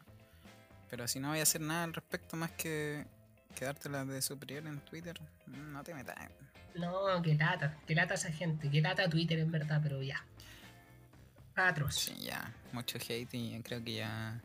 [0.90, 3.06] Pero si no voy a hacer nada al respecto más que
[3.54, 6.16] quedártela de superior en Twitter, no te metas.
[6.74, 10.22] No, que lata, que lata esa gente, que lata Twitter en verdad, pero ya.
[11.54, 11.94] Atroz.
[11.94, 14.38] Sí, ya, mucho hate y creo que ya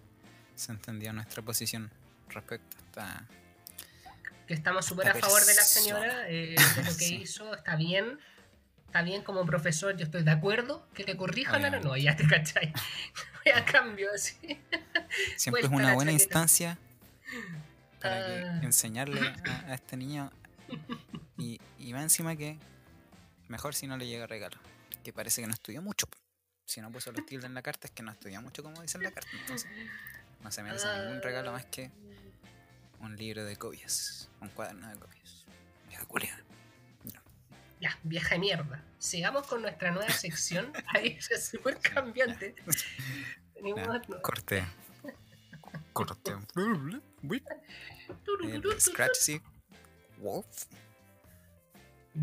[0.56, 1.92] se entendió nuestra posición
[2.30, 3.26] respecto a esta.
[4.48, 7.16] que estamos súper a favor de la señora, eh, de lo que Sí.
[7.24, 8.18] hizo, está bien.
[8.92, 10.86] Está bien como profesor, yo estoy de acuerdo.
[10.94, 11.88] Que te corrijan, Obviamente.
[11.88, 12.74] no, ya te cachai.
[13.46, 14.36] Voy a cambio así.
[15.38, 16.24] Siempre es una la buena chaqueta.
[16.26, 16.78] instancia
[18.02, 18.18] para
[18.56, 18.60] Ah.
[18.60, 20.30] que enseñarle a, a este niño.
[21.38, 22.60] Y, y va encima que
[23.48, 24.58] mejor si no le llega regalo.
[25.06, 26.06] Que parece que no estudió mucho.
[26.66, 28.98] Si no puso los tildes en la carta es que no estudió mucho como dice
[28.98, 29.30] en la carta.
[29.40, 29.70] Entonces
[30.42, 31.92] no se merece ningún regalo más que
[33.00, 34.30] un libro de copias.
[34.42, 35.46] Un cuaderno de copias.
[35.88, 36.44] Vieja culia.
[37.82, 38.84] Ya, vieja de mierda.
[39.00, 40.72] Sigamos con nuestra nueva sección.
[40.94, 42.56] Ahí es súper cambiante.
[44.22, 44.64] Corte.
[45.92, 46.36] Corte.
[48.80, 49.42] Scratchy
[50.20, 50.66] Wolf.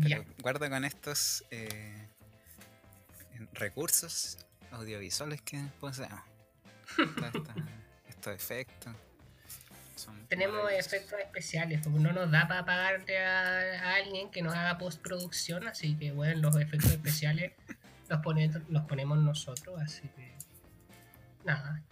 [0.01, 2.07] Pero guarda con estos eh,
[3.53, 4.37] recursos
[4.71, 6.21] audiovisuales que poseemos.
[8.07, 8.93] Estos efectos.
[9.99, 14.53] Son Tenemos efectos especiales, porque no nos da para pagarle a, a alguien que nos
[14.55, 17.53] haga postproducción, así que bueno, los efectos especiales
[18.09, 20.33] los, pone- los ponemos nosotros, así que
[21.45, 21.81] nada.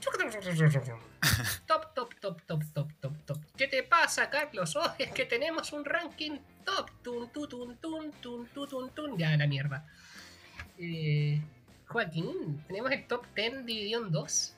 [1.68, 3.38] Top, top, top, top, top, top, top.
[3.58, 4.76] ¿Qué te pasa, Carlos?
[4.76, 6.90] Oh, es que tenemos un ranking top.
[7.04, 9.18] Tun, tu, tun, tun, tun, tu, tun, tun.
[9.18, 9.86] Ya, la mierda.
[10.78, 11.42] Eh,
[11.88, 14.56] Joaquín, tenemos el top 10 dividido en dos.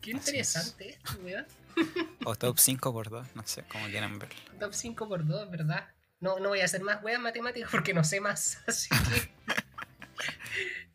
[0.00, 1.46] Qué Así interesante esto, weón.
[2.24, 4.34] O top 5 por 2, no sé cómo quieran verlo.
[4.58, 5.88] Top 5 por 2, ¿verdad?
[6.20, 9.30] No, no voy a hacer más weas matemáticas porque no sé más, así que.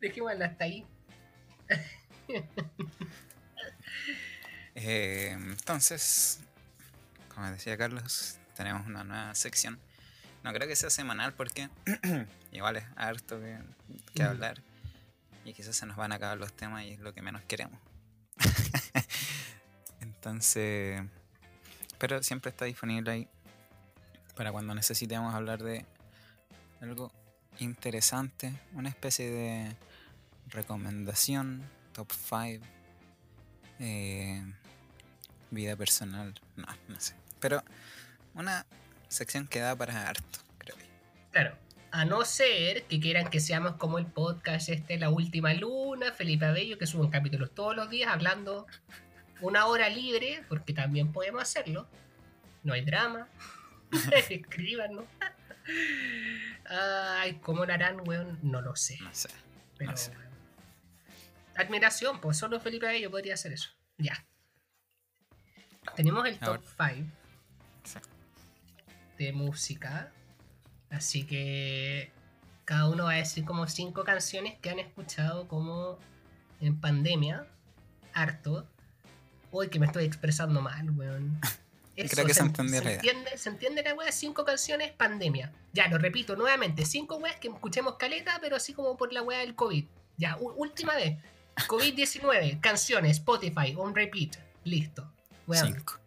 [0.00, 0.86] Dejémosla hasta ahí.
[4.74, 6.40] Eh, entonces,
[7.34, 9.78] como decía Carlos, tenemos una nueva sección.
[10.44, 11.68] No creo que sea semanal porque
[12.52, 13.58] igual es harto que,
[14.14, 14.26] que Mm.
[14.26, 14.62] hablar
[15.44, 17.80] y quizás se nos van a acabar los temas y es lo que menos queremos.
[20.26, 21.00] Entonces,
[21.98, 23.28] pero siempre está disponible ahí
[24.34, 25.86] para cuando necesitemos hablar de
[26.80, 27.12] algo
[27.60, 29.76] interesante, una especie de
[30.48, 31.62] recomendación,
[31.92, 32.66] top 5,
[35.52, 37.14] vida personal, no, no sé.
[37.38, 37.62] Pero
[38.34, 38.66] una
[39.06, 40.74] sección que da para harto, creo.
[41.30, 41.56] Claro.
[41.92, 46.46] A no ser que quieran que seamos como el podcast este La Última Luna, Felipe
[46.46, 48.66] Abello, que suben capítulos todos los días hablando
[49.40, 51.86] una hora libre, porque también podemos hacerlo.
[52.62, 53.28] No hay drama.
[54.30, 55.04] Escríbanos.
[56.68, 58.38] Ay, ¿cómo lo harán, weón?
[58.42, 58.98] No lo sé.
[59.00, 59.28] No sé.
[59.78, 60.10] Pero, No sé.
[60.10, 60.26] weón.
[61.56, 63.70] Admiración, pues solo Felipe Abello podría hacer eso.
[63.98, 64.26] Ya.
[65.94, 67.10] Tenemos el top Ahora- 5
[67.84, 67.98] Sí.
[69.18, 70.12] de música.
[70.90, 72.10] Así que
[72.64, 75.98] cada uno va a decir como cinco canciones que han escuchado como
[76.60, 77.46] en pandemia.
[78.12, 78.68] Harto.
[79.56, 81.40] Uy, que me estoy expresando mal, weón.
[81.96, 82.96] Creo que se entendió la idea.
[82.96, 85.50] entiende, se entiende la wea, cinco canciones, pandemia.
[85.72, 89.38] Ya, lo repito nuevamente, cinco weas que escuchemos caleta, pero así como por la wea
[89.38, 89.86] del COVID.
[90.18, 91.16] Ya, última vez.
[91.68, 94.36] COVID-19, canciones, Spotify, on repeat.
[94.64, 95.10] Listo.
[95.46, 95.72] Weón.
[95.72, 95.98] Cinco.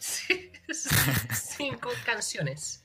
[0.00, 0.50] Sí,
[1.32, 2.82] cinco canciones.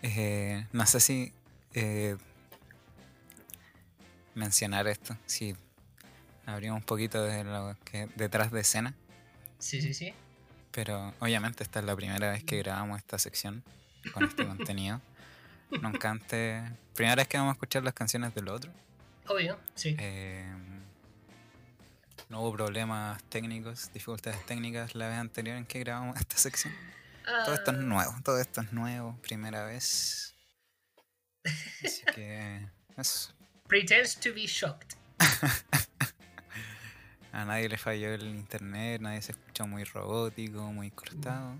[0.00, 1.32] Eh, no sé si
[1.74, 2.16] eh,
[4.34, 5.54] mencionar esto, si
[6.52, 8.94] abrimos un poquito de lo que detrás de escena,
[9.58, 10.14] Sí, sí, sí.
[10.70, 13.62] pero obviamente esta es la primera vez que grabamos esta sección
[14.14, 15.00] con este contenido.
[15.82, 16.62] Nunca antes,
[16.94, 18.72] primera vez que vamos a escuchar las canciones del otro.
[19.26, 19.94] Obvio, sí.
[19.98, 20.46] Eh,
[22.30, 26.72] no hubo problemas técnicos, dificultades técnicas la vez anterior en que grabamos esta sección.
[27.44, 30.34] Todo esto es Ah, nuevo, todo esto es nuevo, primera vez.
[31.84, 33.34] Así que eso.
[33.66, 34.94] Pretends to be shocked.
[37.38, 41.54] A nadie le falló el internet, nadie se escuchó muy robótico, muy cortado.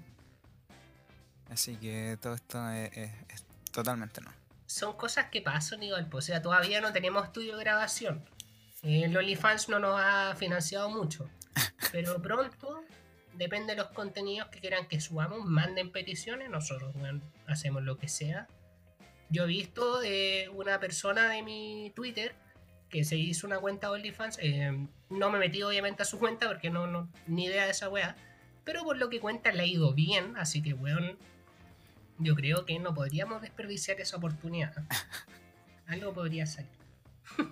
[1.51, 4.37] Así que todo esto es, es- es totalmente nuevo.
[4.67, 6.09] Son cosas que pasan, igual.
[6.13, 8.25] O sea, todavía no tenemos estudio de grabación.
[8.83, 11.31] Eh, El OnlyFans no nos ha financiado mucho.
[11.93, 12.83] Pero pronto,
[13.35, 16.95] depende de los contenidos que quieran que subamos, manden peticiones, nosotros
[17.47, 18.47] hacemos lo que sea.
[19.31, 22.35] Yo he visto de una persona de mi Twitter
[22.91, 24.39] que se hizo una cuenta OnlyFans.
[24.41, 27.89] eh, no me metí obviamente a su cuenta porque no, no ni idea de esa
[27.89, 28.17] wea.
[28.65, 31.17] Pero por lo que cuenta le ha ido bien, así que weón,
[32.19, 34.75] yo creo que no podríamos desperdiciar esa oportunidad.
[35.87, 36.71] Algo podría salir.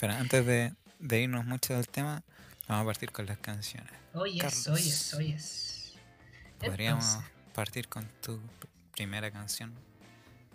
[0.00, 2.22] Pero antes de, de irnos mucho del tema,
[2.68, 3.92] vamos a partir con las canciones.
[4.14, 4.68] Oyes, Carlos.
[4.68, 5.94] oyes, oyes.
[6.58, 9.72] Podríamos Entonces, partir con tu pr- primera canción.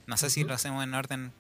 [0.08, 1.32] No sé si lo hacemos en orden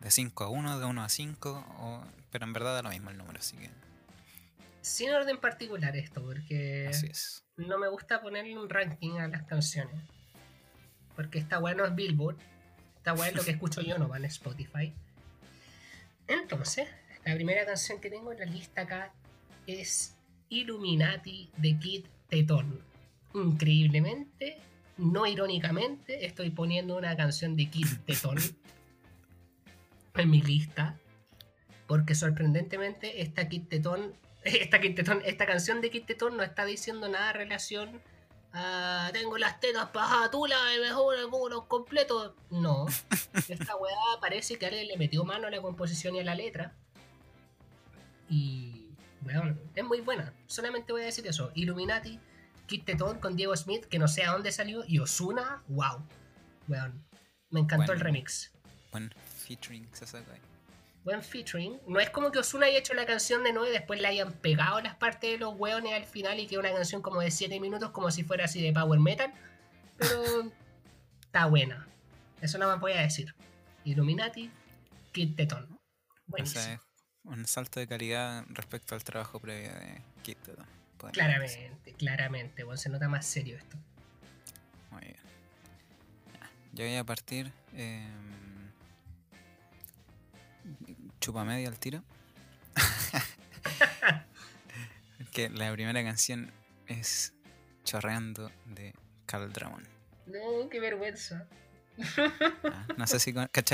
[0.00, 3.10] de 5 a 1, de 1 a 5, o, pero en verdad da lo mismo
[3.10, 3.70] el número, así que
[4.86, 7.44] sin orden particular esto, porque así es.
[7.56, 9.96] no me gusta ponerle un ranking a las canciones.
[11.16, 12.36] Porque esta weá no es Billboard.
[12.98, 14.94] Esta weá es lo que escucho yo, no va en Spotify.
[16.28, 16.88] Entonces,
[17.24, 19.12] la primera canción que tengo en la lista acá
[19.66, 20.14] es
[20.50, 22.80] Illuminati de Kid Teton.
[23.34, 24.58] Increíblemente,
[24.98, 28.38] no irónicamente, estoy poniendo una canción de Kid Teton
[30.22, 30.98] en mi lista.
[31.86, 36.64] Porque sorprendentemente esta Kid Teton, esta, Kid Teton- esta canción de Kid Teton no está
[36.64, 38.02] diciendo nada en relación
[38.52, 42.32] a tengo las tetas pajadas tula y mejor me pongo los completos.
[42.50, 42.86] No.
[43.48, 46.72] Esta weá parece que alguien le metió mano a la composición y a la letra.
[48.28, 48.88] Y
[49.24, 50.32] weón, es muy buena.
[50.46, 51.50] Solamente voy a decir eso.
[51.54, 52.18] Illuminati,
[52.66, 56.02] Kid Teton con Diego Smith, que no sé a dónde salió, y Osuna, wow.
[56.68, 57.04] Weón.
[57.50, 58.04] Me encantó el Bueno.
[58.04, 58.52] remix.
[58.90, 59.12] Buen
[59.46, 60.40] featuring se sacó ahí.
[61.04, 61.78] buen featuring.
[61.86, 64.32] No es como que Osuna haya hecho la canción de nuevo y después le hayan
[64.32, 67.60] pegado las partes de los hueones al final y que una canción como de 7
[67.60, 69.32] minutos, como si fuera así de power metal.
[69.98, 70.52] Pero
[71.22, 71.86] está buena.
[72.40, 73.34] Eso no me voy a decir.
[73.84, 74.50] Illuminati,
[75.12, 75.64] Kid Teton.
[75.72, 75.78] O
[76.26, 76.60] Buenísimo.
[76.62, 76.80] sea, es
[77.24, 80.66] un salto de calidad respecto al trabajo previo de Kid Teton,
[80.98, 81.12] decir.
[81.12, 82.64] claramente, claramente.
[82.64, 83.76] Bueno, se nota más serio esto.
[84.90, 85.16] Muy bien.
[86.72, 87.52] Yo voy a partir.
[87.74, 88.06] Eh,
[91.26, 92.04] chupa media al tiro.
[95.18, 96.52] Porque la primera canción
[96.86, 97.32] es
[97.82, 98.94] Chorreando de
[99.26, 99.88] Carl Drummond.
[100.26, 101.48] No, qué vergüenza.
[102.16, 103.32] Ah, no sé si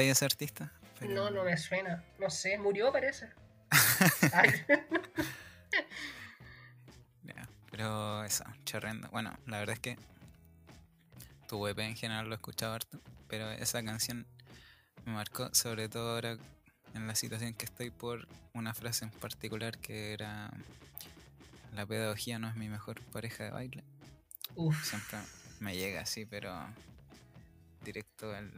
[0.09, 0.73] a ese artista.
[0.99, 2.03] pero- No, no me suena.
[2.19, 3.29] No sé, murió parece.
[7.71, 9.11] pero eso, chorrendo.
[9.11, 9.99] Bueno, la verdad es que
[11.49, 14.27] tu EP en general lo he escuchado harto, pero esa canción
[15.05, 16.39] me marcó sobre todo ahora
[16.95, 20.51] en la situación que estoy por una frase en particular que era
[21.75, 23.85] la pedagogía no es mi mejor pareja de baile.
[24.57, 24.85] Uf.
[24.85, 25.19] Siempre
[25.61, 26.55] me llega así, pero
[27.83, 28.51] directo al,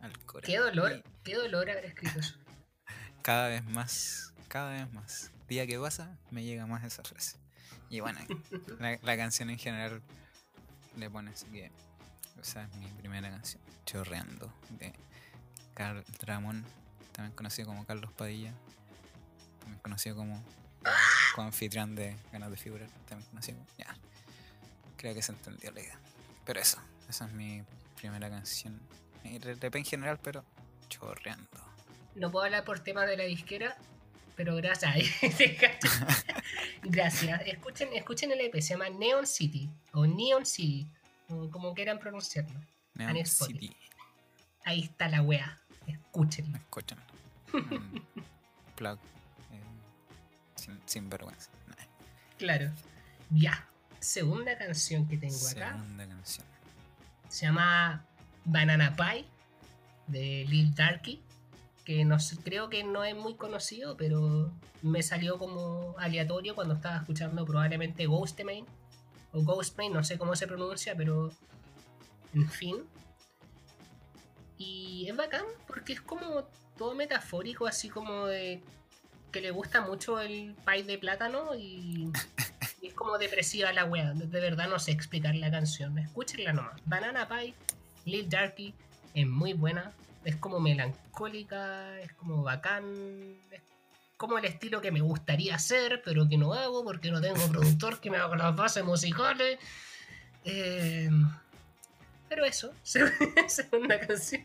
[0.00, 0.54] al corazón.
[0.54, 2.36] Qué dolor, qué dolor haber escrito eso.
[3.22, 5.30] cada vez más, cada vez más.
[5.48, 7.36] Día que pasa, me llega más esa frase.
[7.90, 8.20] Y bueno,
[9.02, 10.02] la, canción en general
[10.96, 11.70] le pone así que.
[12.40, 14.92] Esa es mi primera canción, Chorreando, de
[15.74, 16.64] Carl Ramón,
[17.16, 18.52] también conocido como Carlos Padilla,
[19.60, 20.44] también conocido como
[21.38, 23.58] anfitrión de Ganas de Figurar, también conocido.
[23.78, 23.96] Ya,
[24.98, 25.98] creo que se entendió la idea.
[26.44, 27.62] Pero eso, esa es mi
[27.96, 28.78] primera canción.
[29.24, 30.44] RP en general, pero
[30.90, 31.48] chorreando.
[32.14, 33.78] No puedo hablar por temas de la disquera,
[34.36, 34.94] pero gracias.
[36.82, 37.42] gracias.
[37.46, 40.86] Escuchen, escuchen el EP, se llama Neon City o Neon City,
[41.28, 42.60] o como quieran pronunciarlo.
[42.92, 43.74] Neon City.
[44.64, 45.62] Ahí está la wea.
[45.86, 46.56] Escúchenlo.
[46.56, 47.04] Escúchenlo.
[48.76, 48.98] plug.
[49.52, 51.50] Eh, sin, vergüenza.
[52.38, 52.70] Claro.
[53.30, 53.66] Ya.
[54.00, 55.72] Segunda canción que tengo acá.
[55.72, 56.46] Segunda canción.
[57.28, 58.04] Se llama
[58.44, 59.24] Banana Pie
[60.06, 61.22] de Lil Darky.
[61.84, 66.96] Que no creo que no es muy conocido, pero me salió como aleatorio cuando estaba
[66.96, 68.66] escuchando probablemente Ghostmain
[69.32, 71.30] o Ghostmain, no sé cómo se pronuncia, pero
[72.34, 72.76] en fin.
[74.58, 76.44] Y es bacán porque es como
[76.76, 78.62] todo metafórico, así como de
[79.32, 82.10] que le gusta mucho el pie de plátano y,
[82.82, 84.12] es como depresiva la wea.
[84.14, 85.98] De verdad no sé explicar la canción.
[85.98, 86.80] Escúchenla nomás.
[86.84, 87.54] Banana Pie,
[88.04, 88.74] Lil Darky,
[89.14, 89.92] es muy buena.
[90.24, 92.84] Es como melancólica, es como bacán.
[93.50, 93.62] Es
[94.16, 98.00] como el estilo que me gustaría hacer, pero que no hago porque no tengo productor
[98.00, 99.58] que me haga las bases musicales.
[100.44, 101.10] Eh,
[102.28, 102.72] pero eso,
[103.48, 104.42] segunda canción,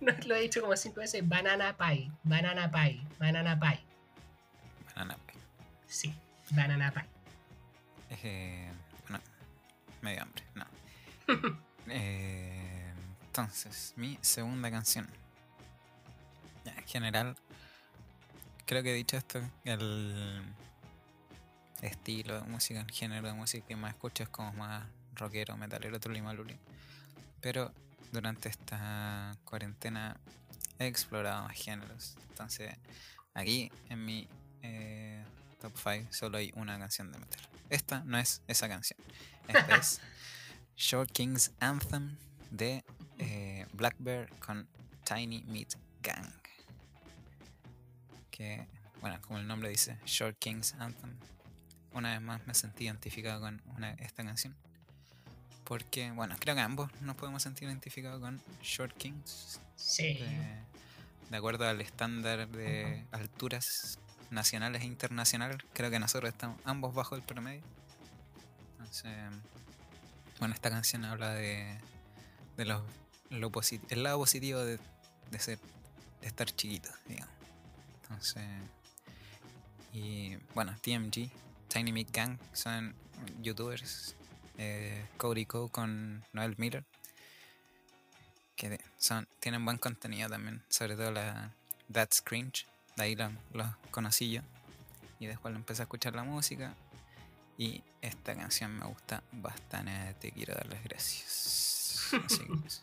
[0.00, 3.80] no lo he dicho como cinco veces, Banana Pie, Banana Pie, Banana Pie.
[4.86, 5.40] Banana Pie.
[5.86, 6.14] Sí,
[6.50, 7.04] Banana Pie.
[8.22, 8.70] Eh,
[9.08, 9.20] no,
[10.02, 10.66] medio hambre, no.
[11.88, 12.92] eh,
[13.26, 15.06] entonces, mi segunda canción.
[16.64, 17.36] en general,
[18.64, 20.42] creo que he dicho esto, el
[21.82, 26.00] estilo de música, el género de música que más escucho es como más rockero, metalero,
[26.00, 26.56] trulimaluli.
[27.40, 27.72] Pero
[28.12, 30.18] durante esta cuarentena
[30.78, 32.16] he explorado más géneros.
[32.30, 32.74] Entonces,
[33.34, 34.28] aquí en mi
[34.62, 35.22] eh,
[35.60, 37.40] top 5 solo hay una canción de metal.
[37.70, 38.98] Esta no es esa canción.
[39.46, 40.00] Esta es
[40.76, 42.16] Short King's Anthem
[42.50, 42.84] de
[43.18, 44.68] eh, Black Bear con
[45.04, 46.32] Tiny Meat Gang.
[48.30, 48.66] Que,
[49.00, 51.16] bueno, como el nombre dice, Short King's Anthem.
[51.92, 53.60] Una vez más me sentí identificado con
[53.98, 54.54] esta canción
[55.68, 59.60] porque, bueno, creo que ambos nos podemos sentir identificados con Short Kings.
[59.76, 60.18] Sí.
[61.28, 63.98] De, acuerdo al estándar de alturas
[64.30, 67.60] nacionales e internacionales, creo que nosotros estamos ambos bajo el promedio.
[68.78, 69.12] Entonces,
[70.38, 71.78] bueno, esta canción habla de,
[72.56, 72.82] de lo,
[73.28, 73.52] lo
[73.90, 74.78] el lado positivo de,
[75.30, 75.58] de ser
[76.22, 77.34] de estar chiquito, digamos.
[78.02, 78.42] Entonces,
[79.92, 81.28] y bueno, TMG,
[81.68, 82.94] Tiny Meat Gang son
[83.42, 84.14] youtubers
[84.58, 86.84] eh, Cody Code con Noel Miller.
[88.56, 91.52] Que son, tienen buen contenido también, sobre todo la
[91.90, 92.66] That's Cringe.
[92.96, 94.42] De ahí los conocí yo.
[95.20, 96.74] Y después empecé a escuchar la música.
[97.56, 100.14] Y esta canción me gusta bastante.
[100.20, 102.10] Te quiero dar las gracias.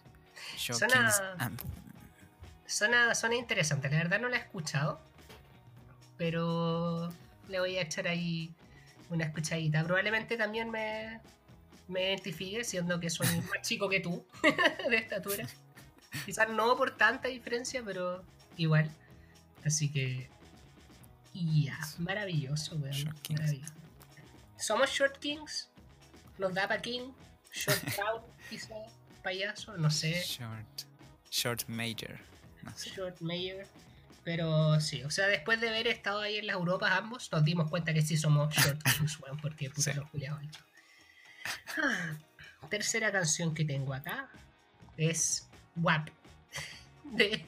[2.65, 3.89] suena, suena, interesante.
[3.89, 5.01] La verdad no la he escuchado.
[6.17, 7.13] Pero
[7.49, 8.53] le voy a echar ahí
[9.09, 9.83] una escuchadita.
[9.83, 11.19] Probablemente también me,
[11.87, 14.25] me identifique, siendo que soy más chico que tú
[14.89, 15.47] de estatura.
[16.25, 18.23] Quizás no por tanta diferencia, pero
[18.57, 18.89] igual.
[19.65, 20.29] Así que.
[21.33, 23.13] Ya, maravilloso, weón.
[23.29, 23.73] Maravilloso.
[24.57, 25.69] Somos Short Kings.
[26.37, 27.11] Nos da pa' King.
[27.51, 28.75] Short Crowd, quizá.
[29.23, 30.21] Payaso, no sé.
[30.23, 30.83] Short.
[31.29, 32.19] Short Major.
[32.77, 33.65] Short Major.
[34.23, 37.69] Pero sí, o sea, después de haber estado ahí en las Europas ambos, nos dimos
[37.69, 40.41] cuenta que sí somos Short Kings, weón, porque puta los culiados
[41.81, 42.17] Ah,
[42.69, 44.29] tercera canción que tengo acá
[44.97, 46.09] es WAP
[47.03, 47.45] de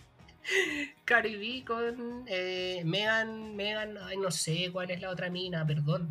[1.06, 6.10] Caribbean con eh, Megan, Megan, ay no sé cuál es la otra mina, perdón.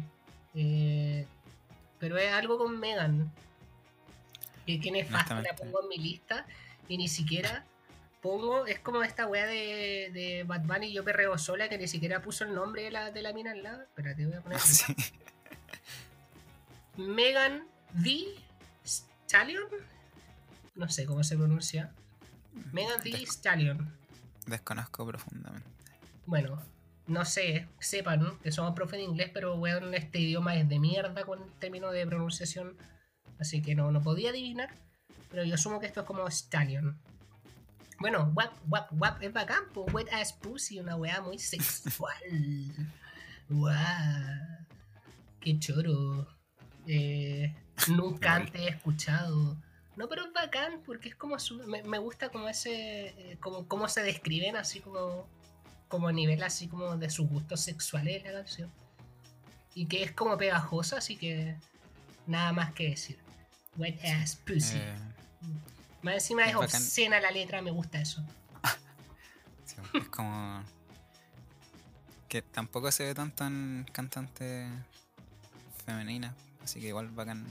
[0.55, 1.27] Eh,
[1.99, 3.33] pero es algo con Megan.
[4.67, 6.45] Que tiene fácil, la pongo en mi lista
[6.89, 7.65] y ni siquiera
[8.21, 11.87] pongo, es como esta weá de, de Bad Bunny y yo perreo sola que ni
[11.87, 13.83] siquiera puso el nombre de la, de la mina al lado.
[13.83, 14.59] Espérate, voy a poner.
[14.67, 14.95] Sí.
[16.97, 17.65] Megan
[17.95, 18.25] D.
[18.85, 19.65] Stallion.
[20.75, 21.93] No sé cómo se pronuncia.
[22.73, 23.11] Megan D.
[23.13, 23.93] Desco- Stallion.
[24.47, 25.69] Desconozco profundamente.
[26.27, 26.63] Bueno,
[27.07, 31.25] no sé, sepan que somos profe de inglés, pero weón, este idioma es de mierda
[31.25, 32.77] con términos de pronunciación.
[33.39, 34.75] Así que no, no podía adivinar.
[35.31, 36.99] Pero yo asumo que esto es como Stallion.
[37.99, 42.15] Bueno, wap, wap, wap es bacán, po, wet ass pussy, una weá muy sexual.
[43.49, 43.75] Guau.
[45.41, 46.29] Qué choro.
[46.87, 47.55] Eh,
[47.89, 49.57] nunca antes he escuchado.
[49.97, 53.67] No, pero es bacán porque es como su, me, me gusta como ese, eh, como
[53.67, 55.27] cómo se describen así como,
[55.89, 58.71] como a nivel así como de sus gustos sexuales la canción.
[59.75, 61.57] Y que es como pegajosa, así que
[62.27, 63.19] nada más que decir.
[63.77, 64.79] Wet ass pussy.
[64.79, 64.95] Eh,
[66.03, 68.23] Más encima es obscena la letra, me gusta eso.
[69.65, 70.63] sí, es como.
[72.29, 74.67] Que tampoco se ve tanto en cantante
[75.85, 76.35] femenina.
[76.63, 77.47] Así que igual bacán.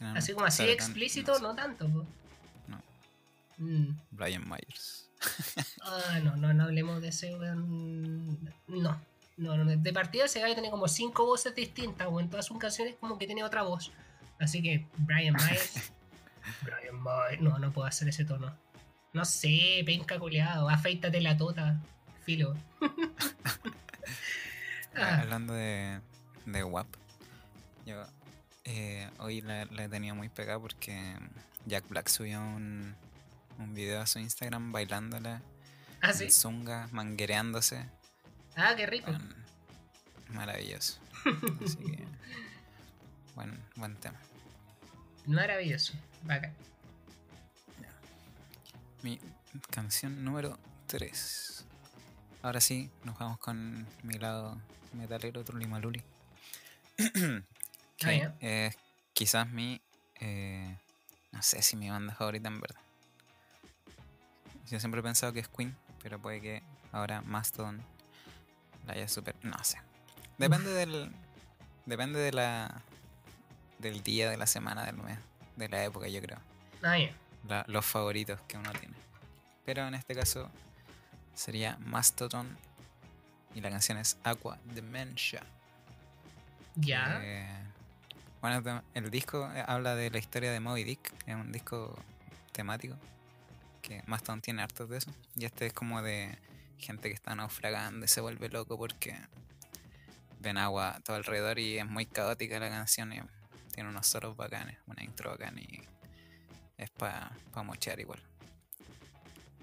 [0.00, 1.88] Así como así explícito, no tanto.
[1.88, 2.04] po.
[2.68, 2.82] No.
[3.58, 3.98] Mm.
[4.10, 5.08] Brian Myers.
[5.82, 8.38] Ah, no, no, no hablemos de ese weón.
[8.66, 9.00] No,
[9.36, 9.64] no, no.
[9.76, 13.18] De partida ese gallo tiene como cinco voces distintas, o en todas sus canciones como
[13.18, 13.90] que tiene otra voz.
[14.38, 15.92] Así que Brian Myers.
[16.62, 17.40] Brian Myers.
[17.40, 18.54] No, no puedo hacer ese tono.
[19.12, 21.80] No sé, penca coleado, afeítate la tota.
[22.22, 22.54] Filo.
[24.96, 26.00] Ah, Hablando de,
[26.46, 26.86] de WAP,
[27.84, 28.06] yo
[28.64, 31.16] eh, hoy la, la he tenido muy pegada porque
[31.66, 32.94] Jack Black subió un,
[33.58, 35.42] un video a su Instagram bailándola
[36.00, 36.24] ah, sí.
[36.24, 37.86] en zunga, manguereándose.
[38.56, 39.12] Ah, qué rico.
[40.28, 40.98] Maravilloso.
[41.64, 42.04] Así que,
[43.34, 44.18] buen, buen tema.
[45.26, 45.94] Maravilloso.
[46.22, 46.52] Bacán.
[49.02, 49.20] Mi
[49.70, 51.64] canción número 3.
[52.42, 54.58] Ahora sí, nos vamos con mi lado
[54.92, 56.02] metalero Trulimaluli.
[58.04, 58.80] que Ah,
[59.12, 59.80] quizás mi.
[60.20, 60.76] eh,
[61.32, 62.80] no sé si mi banda favorita en verdad.
[64.70, 67.82] Yo siempre he pensado que es Queen, pero puede que ahora Mastodon
[68.86, 69.34] la haya super.
[69.42, 69.78] No sé.
[70.38, 71.12] Depende del.
[71.86, 72.82] Depende de la.
[73.78, 75.18] Del día, de la semana, del mes,
[75.56, 76.38] de la época, yo creo
[76.82, 76.96] Ah,
[77.46, 78.94] la- los favoritos que uno tiene.
[79.66, 80.48] Pero en este caso
[81.34, 82.56] sería Mastodon
[83.54, 85.42] y la canción es Aqua Dementia.
[86.76, 87.20] Ya.
[87.22, 87.63] Eh,
[88.44, 91.98] bueno, el disco eh, habla de la historia de Moby Dick, es un disco
[92.52, 92.94] temático
[93.80, 95.10] que Mastodon tiene hartos de eso.
[95.34, 96.36] Y este es como de
[96.76, 99.16] gente que está naufragando y se vuelve loco porque
[100.40, 103.22] ven agua todo alrededor y es muy caótica la canción y
[103.72, 105.80] tiene unos solos bacanes, una intro bacán y
[106.76, 107.32] es para
[107.64, 108.20] mochear igual.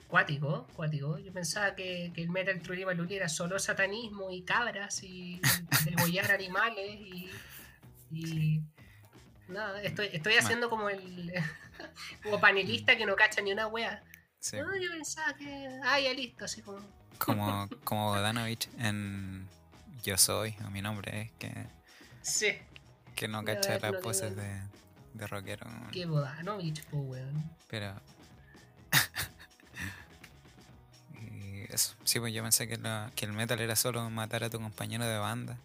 [0.08, 1.20] Cuático, cuático.
[1.20, 5.40] Yo pensaba que, el Metal Truly Baluli era solo satanismo y cabras y
[5.86, 7.30] degollar animales y.
[8.12, 8.62] y
[9.48, 11.34] nada, estoy, estoy haciendo como el.
[12.24, 14.04] como panelista que no cacha ni una wea.
[14.40, 15.80] Sí, No, yo pensaba que.
[15.84, 16.80] Ah, ya listo, así como.
[17.18, 19.48] como, como Bodanovich en
[20.04, 21.68] Yo Soy, o mi nombre es que,
[22.22, 22.58] Sí,
[23.16, 24.62] que no cacha no las poses digo- de,
[25.14, 25.68] de rockero.
[25.92, 27.44] qué boda, ¿no, bicho, po, weón?
[27.70, 27.94] Pero.
[31.22, 31.96] y eso.
[32.04, 35.06] Sí, pues yo pensé que, la- que el metal era solo matar a tu compañero
[35.06, 35.58] de banda,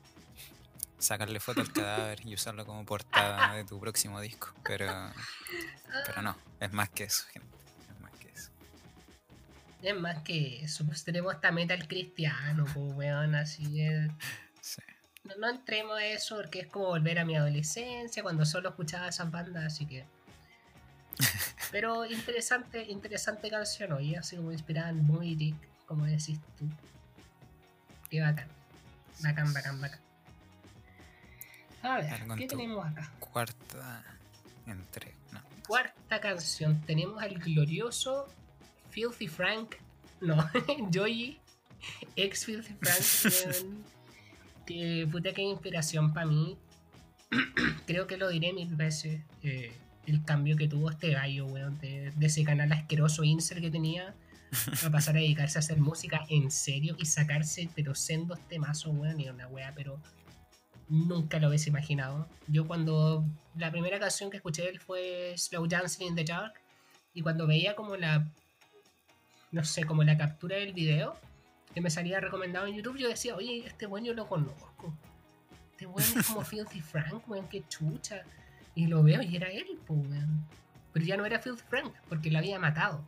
[0.98, 4.54] sacarle foto al cadáver y usarlo como portada de tu próximo disco.
[4.64, 4.86] Pero,
[6.06, 7.56] pero no, es más que eso, gente.
[7.92, 8.50] Es más que eso.
[9.82, 14.10] Es más que eso, pues tenemos hasta metal cristiano, po, weón, así es.
[14.60, 14.82] Sí.
[15.24, 19.08] No, no entremos a eso porque es como volver a mi adolescencia cuando solo escuchaba
[19.08, 20.04] esas bandas, así que.
[21.70, 26.68] Pero interesante, interesante canción hoy, así como inspirada en Moby Dick, como decís tú.
[28.10, 28.48] Qué bacán.
[29.20, 30.05] Bacán, bacán, bacán.
[31.86, 33.10] A ver, Dale ¿qué tenemos acá?
[33.20, 34.04] Cuarta
[34.66, 35.14] entre.
[35.32, 35.40] No.
[35.66, 38.26] Cuarta canción, tenemos al glorioso
[38.90, 39.76] Filthy Frank,
[40.20, 40.36] no,
[40.92, 41.38] Joey,
[42.16, 43.64] ex Filthy Frank,
[44.66, 46.58] que puta que inspiración para mí.
[47.86, 49.20] Creo que lo diré mil veces.
[49.42, 49.72] eh,
[50.06, 54.14] el cambio que tuvo este gallo, weón, de, de ese canal asqueroso insert que tenía
[54.84, 59.20] a pasar a dedicarse a hacer música en serio y sacarse pero sendos temazos, weón,
[59.20, 60.00] y una wea, pero
[60.88, 62.28] nunca lo hubiese imaginado.
[62.46, 63.24] Yo cuando
[63.56, 66.54] la primera canción que escuché de él fue Slow Dancing in the Dark
[67.14, 68.26] y cuando veía como la
[69.56, 71.16] no sé, como la captura del video
[71.74, 74.94] que me salía recomendado en YouTube, yo decía, oye, este yo lo conozco.
[75.72, 78.22] Este weón es como Filthy Frank, weón, qué chucha.
[78.74, 80.46] Y lo veo y era él, pues, weón.
[80.92, 83.04] Pero ya no era Filthy Frank, porque lo había matado.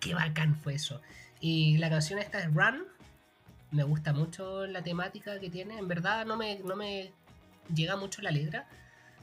[0.00, 1.00] qué bacán fue eso.
[1.40, 2.84] Y la canción esta es Run.
[3.72, 5.78] Me gusta mucho la temática que tiene.
[5.78, 7.12] En verdad no me, no me
[7.74, 8.68] llega mucho la letra.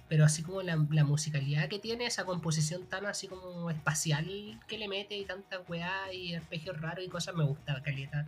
[0.09, 4.87] Pero así como la, musicalidad que tiene, esa composición tan así como espacial que le
[4.87, 8.27] mete y tanta weá y arpegios raros y cosas, me gusta caleta.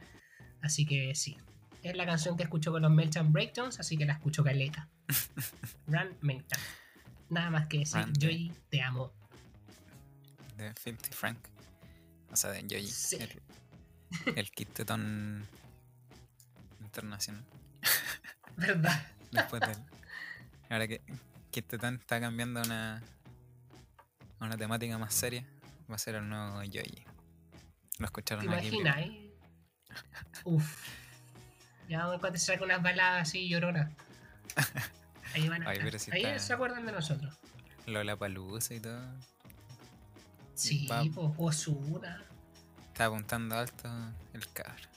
[0.62, 1.38] Así que sí.
[1.82, 4.88] Es la canción que escucho con los Melchan Breakdowns, así que la escucho caleta.
[5.88, 6.60] Run me encanta.
[7.30, 9.12] Nada más que decir, Joy, te amo.
[10.58, 11.40] De Filthy Frank.
[12.32, 12.88] O sea, de Joy.
[13.20, 14.70] El, el kit
[16.92, 17.46] internacional.
[18.58, 19.08] ¿Verdad?
[19.32, 19.78] Después del.
[20.70, 21.02] Ahora que
[21.52, 23.04] Kit está cambiando a una,
[24.40, 25.46] una temática más seria,
[25.90, 27.06] va a ser el nuevo Yoyi.
[27.98, 28.98] Lo escucharon ¿Te imaginas?
[30.44, 30.88] Uf.
[31.88, 33.92] Ya vamos a saca unas baladas así lloronas.
[35.34, 37.34] Ahí van a Ahí se acuerdan de nosotros.
[37.86, 39.02] Lola Palusa y todo.
[40.56, 42.24] Sí, pues Osuna.
[42.88, 43.90] Está apuntando alto
[44.34, 44.90] el cabro.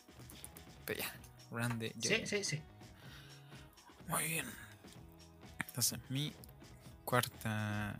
[0.84, 1.12] Pero ya,
[1.54, 1.94] grande.
[2.00, 2.60] Sí, sí, sí.
[4.08, 4.46] Muy bien.
[5.66, 6.32] Entonces, mi
[7.04, 7.96] cuarta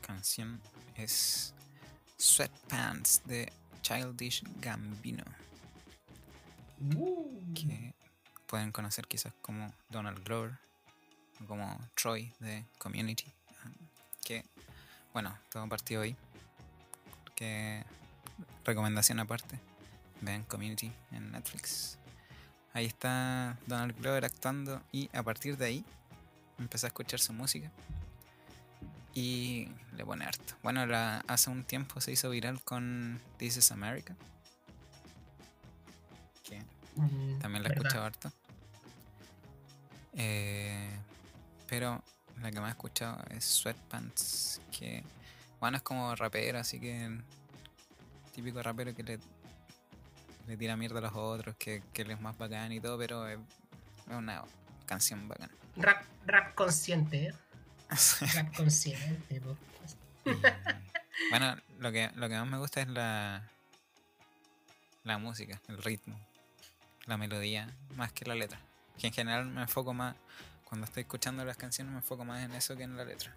[0.00, 0.60] canción
[0.96, 1.54] es
[2.18, 3.52] Sweatpants de
[3.82, 5.24] Childish Gambino.
[6.96, 7.54] Uh.
[7.54, 7.94] Que
[8.46, 10.58] pueden conocer quizás como Donald Glover
[11.42, 13.32] o como Troy de Community.
[14.24, 14.44] Que,
[15.12, 16.16] bueno, todo partido hoy.
[17.34, 17.84] Que
[18.64, 19.58] recomendación aparte.
[20.20, 21.98] Vean Community en Netflix.
[22.74, 25.84] Ahí está Donald Glover actuando y a partir de ahí
[26.58, 27.70] empecé a escuchar su música
[29.14, 30.54] y le pone harto.
[30.62, 30.82] Bueno,
[31.26, 34.16] hace un tiempo se hizo viral con This is America.
[36.42, 36.62] Que
[36.96, 38.32] mm, también la he escuchado harto.
[40.14, 40.90] Eh,
[41.68, 42.02] pero
[42.40, 44.60] la que más he escuchado es Sweatpants.
[44.70, 45.04] Que
[45.60, 47.20] bueno, es como rapero, así que
[48.34, 49.18] típico rapero que le,
[50.46, 53.28] le tira mierda a los otros, que, que él es más bacán y todo, pero
[53.28, 53.38] es,
[54.08, 54.42] es una
[54.86, 55.50] canción bacán.
[55.76, 57.34] Rap, rap consciente, ¿eh?
[58.34, 59.40] rap consciente.
[61.30, 63.48] bueno, lo que, lo que más me gusta es la,
[65.04, 66.18] la música, el ritmo,
[67.06, 68.60] la melodía, más que la letra.
[68.98, 70.14] Que en general me enfoco más,
[70.64, 73.34] cuando estoy escuchando las canciones, me enfoco más en eso que en la letra.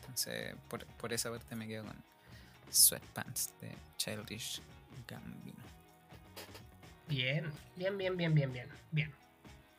[0.00, 1.96] Entonces, por, por esa parte me quedo con
[2.70, 4.60] Sweatpants de Childish
[5.06, 5.62] Gambino.
[7.08, 7.44] Bien,
[7.76, 9.12] bien, bien, bien, bien, bien, bien.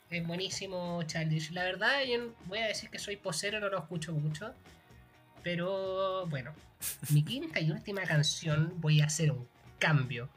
[0.09, 1.51] Es buenísimo Childish.
[1.51, 1.99] La verdad,
[2.45, 4.53] voy a decir que soy posero, no lo escucho mucho.
[5.43, 6.53] Pero bueno,
[7.09, 9.47] mi quinta y última canción voy a hacer un
[9.79, 10.29] cambio.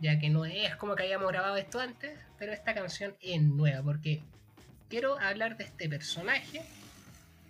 [0.00, 3.82] Ya que no es como que hayamos grabado esto antes, pero esta canción es nueva
[3.82, 4.22] porque
[4.88, 6.62] quiero hablar de este personaje.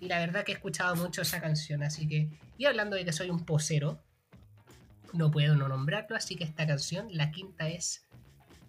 [0.00, 2.28] Y la verdad que he escuchado mucho esa canción, así que...
[2.58, 3.98] Y hablando de que soy un posero,
[5.12, 8.06] no puedo no nombrarlo, así que esta canción, la quinta es...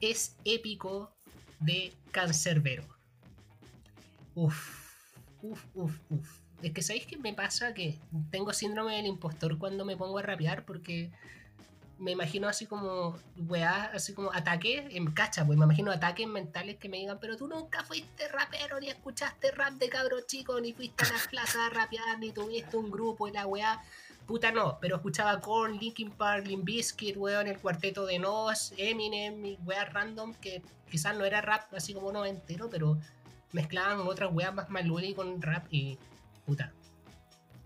[0.01, 1.11] Es épico
[1.59, 2.83] de Cancerbero.
[4.35, 6.39] Uf, uf, uf, uf.
[6.61, 7.99] Es que sabéis que me pasa que
[8.31, 11.11] tengo síndrome del impostor cuando me pongo a rapear porque
[11.97, 16.77] me imagino así como weá, así como ataques en cacha, pues me imagino ataques mentales
[16.77, 20.73] que me digan, pero tú nunca fuiste rapero, ni escuchaste rap de cabro chico, ni
[20.73, 23.81] fuiste a las clases a rapear, ni tuviste un grupo y la weá.
[24.25, 29.45] Puta no, pero escuchaba Korn, Linkin Park, Limp Bizkit, weón, el cuarteto de Nos, Eminem
[29.45, 32.97] y weas random que quizás no era rap así como no entero, pero
[33.51, 35.97] mezclaban otras weas más y con rap y
[36.45, 36.73] puta.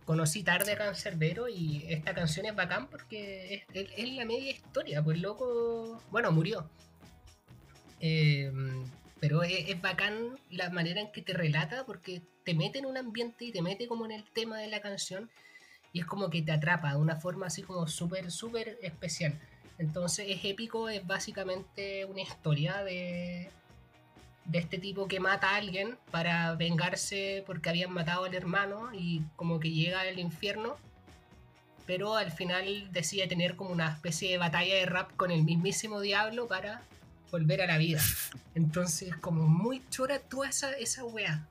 [0.05, 5.19] Conocí tarde a Cancerbero y esta canción es bacán porque es, la media historia, pues
[5.19, 6.69] loco, bueno, murió.
[7.99, 8.85] Em,
[9.19, 13.45] pero es, bacán la manera en que te relata porque te mete en un ambiente
[13.45, 15.29] y te mete como en el tema de la canción
[15.93, 19.39] y es como que te atrapa de una forma así como súper, súper especial.
[19.77, 23.49] Entonces es épico, es básicamente una historia de,
[24.45, 29.21] de este tipo que mata a alguien para vengarse porque habían matado al hermano y
[29.35, 30.75] como que llega al infierno,
[31.85, 36.01] pero al final decide tener como una especie de batalla de rap con el mismísimo
[36.01, 36.81] diablo para
[37.31, 38.01] volver a la vida.
[38.55, 41.47] Entonces como muy chora toda esa, esa weá,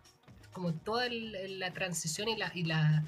[0.53, 3.05] como toda la transición y la, y la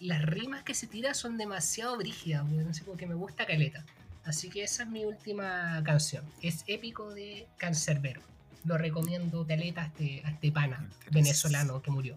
[0.00, 3.84] las rimas que se tira son demasiado brígidas, no sé, como que me gusta caleta.
[4.24, 6.24] Así que esa es mi última canción.
[6.42, 8.20] Es épico de Cancerbero.
[8.64, 12.16] Lo recomiendo caleta a este, a este pana venezolano que murió.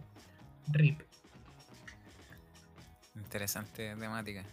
[0.67, 1.01] RIP.
[3.15, 4.43] Interesante temática.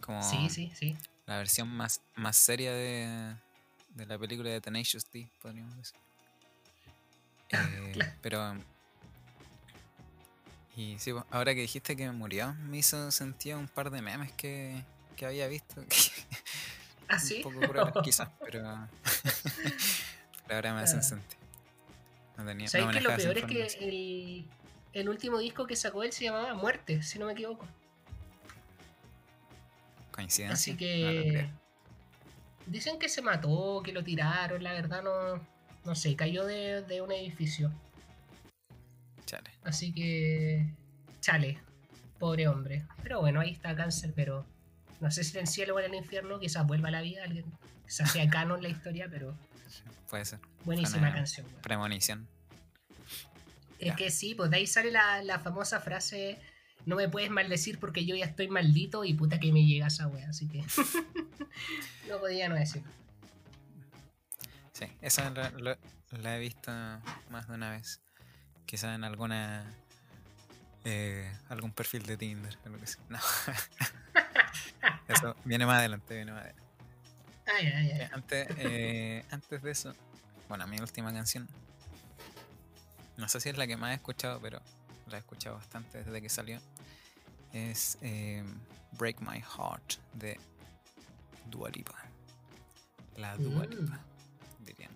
[0.00, 0.96] Como sí, sí, sí.
[1.26, 3.34] La versión más, más seria de,
[3.94, 5.98] de la película de Tenacious D, podríamos decir.
[7.48, 8.56] Eh, pero
[10.76, 14.82] y sí, ahora que dijiste que murió, me hizo sentido un par de memes que,
[15.16, 15.82] que había visto.
[17.08, 17.42] ¿Ah, sí?
[17.44, 18.62] Un poco cruel, quizás, pero,
[20.46, 21.02] pero ahora me hacen Ah.
[21.02, 21.38] sentir.
[22.36, 23.44] No tenía, ¿Sabes no que lo peor es
[23.76, 24.46] que el,
[24.92, 27.66] el último disco que sacó él se llamaba Muerte, si no me equivoco?
[30.12, 30.54] Coincidencia.
[30.54, 31.48] Así que.
[32.66, 35.40] dicen que se mató, que lo tiraron, la verdad no.
[35.84, 37.70] No sé, cayó de, de un edificio.
[39.26, 39.50] Chale.
[39.64, 40.66] Así que.
[41.20, 41.58] Chale.
[42.18, 42.86] Pobre hombre.
[43.02, 44.46] Pero bueno, ahí está cáncer, pero.
[45.00, 47.22] No sé si en el cielo o en el infierno, quizás vuelva a la vida
[47.24, 47.44] alguien.
[47.84, 49.36] Quizás sea canon la historia, pero
[50.08, 50.38] Puede ser.
[50.64, 51.46] buenísima canción.
[51.62, 52.26] Premonición.
[53.78, 53.96] Es Ya.
[53.96, 56.38] que sí, pues de ahí sale la, la famosa frase.
[56.86, 60.06] No me puedes maldecir porque yo ya estoy maldito y puta que me llega esa
[60.08, 60.62] wea, así que.
[62.08, 62.88] no podía no decirlo.
[64.72, 65.78] Sí, esa la, la-
[66.12, 66.70] la he visto
[67.30, 68.00] más de una vez.
[68.66, 69.64] Quizás en alguna.
[70.84, 72.56] eh, algún perfil de Tinder.
[72.64, 73.02] o lo que sea.
[73.08, 73.18] No.
[75.08, 76.62] Eso viene más adelante, viene más adelante.
[77.46, 78.00] Ay, ay, ay.
[78.00, 79.94] Eh, Antes, eh, antes de eso,
[80.48, 81.46] bueno, mi última canción.
[83.16, 84.60] No sé si es la que más he escuchado, pero
[85.06, 86.60] la he escuchado bastante desde que salió.
[87.52, 88.42] Es eh,
[88.98, 90.40] Break My Heart de
[91.46, 91.94] Dua Lipa.
[93.16, 93.70] La Dua Mm.
[93.70, 94.00] Lipa,
[94.66, 94.90] dirían.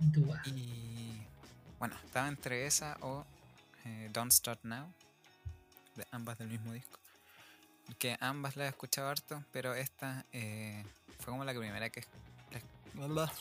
[0.00, 0.42] Dúa.
[0.46, 1.22] Y
[1.78, 3.24] bueno, estaba entre esa o
[3.84, 4.86] eh, Don't Start Now,
[5.96, 6.98] de ambas del mismo disco.
[7.98, 10.84] Que ambas las he escuchado harto, pero esta eh,
[11.18, 12.04] fue como la primera que.
[12.50, 13.32] la-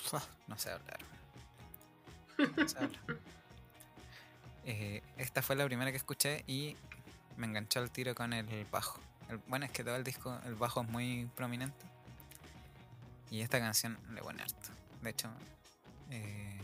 [0.47, 0.99] No sé hablar.
[2.55, 2.99] No sé hablar.
[4.69, 6.75] Eh, esta fue la primera que escuché y
[7.37, 8.99] me enganchó al tiro con el bajo.
[9.29, 11.85] El- bueno, es que todo el disco, el bajo es muy prominente.
[13.31, 14.69] Y esta canción le pone harto.
[15.01, 15.29] De hecho,
[16.09, 16.59] eh,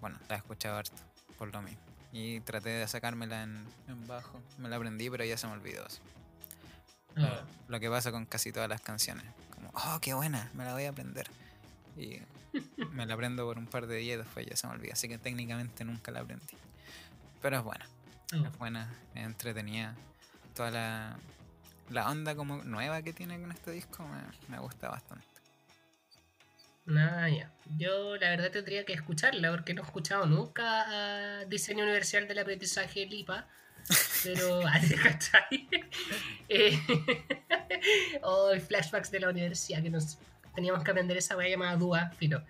[0.00, 1.02] bueno, la he escuchado harto,
[1.36, 1.80] por lo mismo.
[2.12, 4.40] Y traté de sacármela en, en bajo.
[4.58, 5.84] Me la aprendí, pero ya se me olvidó.
[5.84, 6.00] así.
[7.16, 9.24] Ah, Lo que pasa con casi todas las canciones.
[9.54, 11.28] Como, oh, qué buena, me la voy a aprender.
[11.96, 12.20] Y
[12.92, 14.92] me la aprendo por un par de días y después ya se me olvida.
[14.92, 16.56] Así que técnicamente nunca la aprendí.
[17.42, 17.86] Pero es buena,
[18.32, 18.42] ah.
[18.46, 19.94] es buena, es entretenida.
[20.54, 21.16] Toda la,
[21.90, 25.26] la onda como nueva que tiene con este disco me, me gusta bastante.
[26.96, 27.50] Ah, ya.
[27.76, 32.38] Yo la verdad tendría que escucharla porque no he escuchado nunca a Diseño Universal del
[32.38, 33.46] Aprendizaje LIPA.
[34.24, 35.68] Pero, ah, ¿te cachai?
[36.50, 36.78] Eh,
[38.22, 40.16] oh, flashbacks de la universidad que nos
[40.54, 42.42] teníamos que aprender esa weá llamada Dua, filo.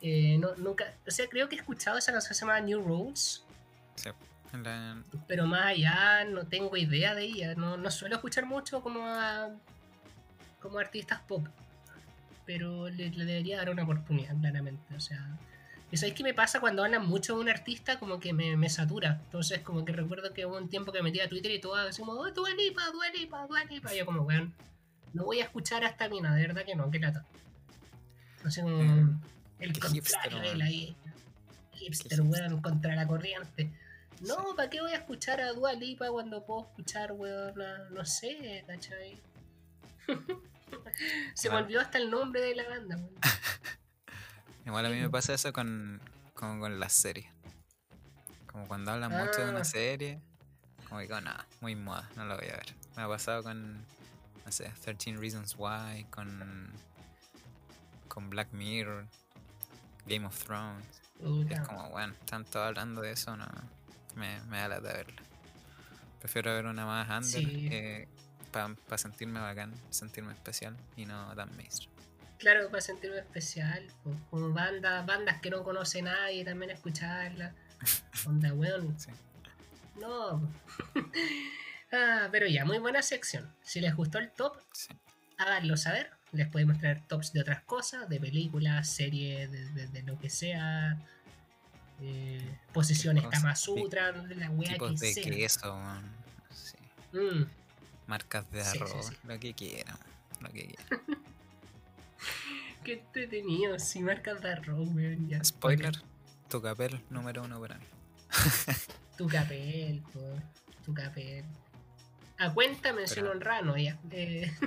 [0.00, 3.44] Eh, no, nunca, o sea, creo que he escuchado esa canción se llama New Rules,
[3.96, 4.10] Sí,
[4.62, 7.54] la- pero más allá no tengo idea de ella.
[7.56, 9.50] No, no suelo escuchar mucho como a
[10.60, 11.46] como artistas pop,
[12.46, 14.94] pero le, le debería dar una oportunidad, claramente.
[14.94, 15.38] O sea,
[15.92, 19.20] sabéis qué me pasa cuando hablan mucho de un artista, como que me, me satura.
[19.26, 21.84] Entonces, como que recuerdo que hubo un tiempo que me metí a Twitter y todos
[21.86, 23.94] decimos, oh, Dua Lipa, Dua Lipa, Dua Lipa.
[23.94, 24.52] Y yo, como, weón,
[25.12, 27.24] no voy a escuchar a esta mina, de verdad que no, qué lata.
[28.42, 29.20] Como Mm,
[29.60, 30.66] el contrario hipster, de la
[31.74, 33.70] hipster, weón, contra la corriente.
[34.20, 38.04] No, ¿para qué voy a escuchar a Dua Lipa cuando puedo escuchar, weón, a- no
[38.04, 39.16] sé, ¿cachai?
[41.34, 42.98] Se me olvidó hasta el nombre de la banda.
[44.66, 46.00] Igual a mí me pasa eso con,
[46.34, 47.26] como con las series.
[48.46, 49.50] Como cuando hablan mucho de Ah.
[49.50, 50.20] una serie,
[50.88, 52.74] como que digo, nada, muy moda, no lo voy a ver.
[52.96, 53.74] Me ha pasado con,
[54.44, 56.72] no sé, 13 Reasons Why, con,
[58.08, 59.06] con Black Mirror,
[60.06, 60.86] Game of Thrones.
[61.50, 63.46] Es como, bueno, están todos hablando de eso, no,
[64.14, 65.22] me, me da la de verla.
[66.20, 68.08] Prefiero ver una más under Sí.
[68.54, 71.92] Para sentirme bacán, sentirme especial y no tan mainstream.
[72.38, 73.86] Claro, para sentirme especial,
[74.30, 77.54] como bandas, bandas que no conoce nadie, también escucharlas.
[78.26, 78.98] Onda, weón.
[78.98, 79.10] Sí.
[80.00, 80.40] No.
[81.92, 83.50] ah, pero ya, muy buena sección.
[83.62, 84.88] Si les gustó el top, Sí.
[85.38, 86.10] háganlo saber.
[86.32, 90.30] Les podemos traer tops de otras cosas, de películas, series, de, de- de lo que
[90.30, 90.98] sea.
[92.00, 95.22] eh, posiciones Kama Sutra, la wea que de sea.
[95.22, 96.02] queso, man,
[96.52, 96.76] sí.
[97.16, 97.44] Mm,
[98.06, 99.14] marcas de Sí, sí, arroz, sí.
[99.24, 99.96] lo que quieran,
[100.40, 100.88] lo que quieran.
[102.84, 105.28] qué entretenido, si marcas de arroz, weón.
[105.28, 105.42] ya.
[105.44, 105.94] Spoiler,
[106.48, 107.84] tu capel número uno para mí.
[109.16, 110.02] Tu capel,
[110.84, 111.44] tu capel.
[112.36, 113.96] A cuenta menciono Pero- un rano ya.
[114.10, 114.52] Eh,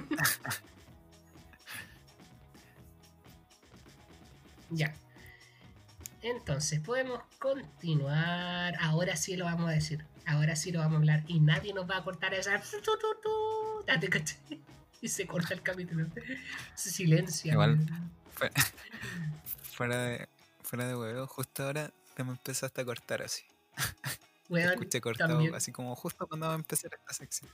[4.70, 4.94] ya.
[6.22, 8.76] Entonces, podemos continuar.
[8.82, 10.06] Ahora sí lo vamos a decir.
[10.28, 11.24] Ahora sí lo vamos a hablar.
[11.28, 12.62] Y nadie nos va a cortar esa.
[13.88, 14.38] Ah, ¿te cachai?
[15.00, 16.08] Y se corta el capítulo.
[16.74, 17.54] Se silencia.
[17.54, 17.78] Igual.
[18.34, 18.54] Fuera,
[19.72, 20.28] fuera de,
[20.64, 23.44] fuera de huevo, justo ahora te me empezaste a cortar así.
[24.50, 25.54] Weón, escuché cortado, también.
[25.54, 27.52] así como justo cuando va a empezar esta sección.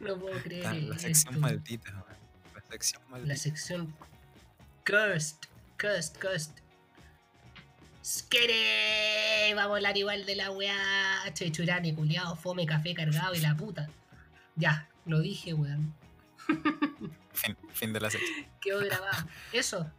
[0.00, 0.64] no puedo creer.
[0.64, 1.40] La, la sección esto.
[1.40, 2.54] maldita, weón.
[2.54, 3.36] La sección La maldita.
[3.36, 3.94] sección
[4.86, 5.36] Cursed,
[5.78, 6.52] Cursed, Cursed.
[8.02, 9.52] ¡Skere!
[9.54, 11.22] Vamos a hablar igual de la weá.
[11.34, 13.88] Chechurane, culiao, fome, café cargado y la puta.
[14.56, 15.94] Ya, lo dije, weón.
[17.32, 18.46] Fin, fin de la sección.
[18.60, 19.28] Quedó grabado.
[19.52, 19.90] Eso.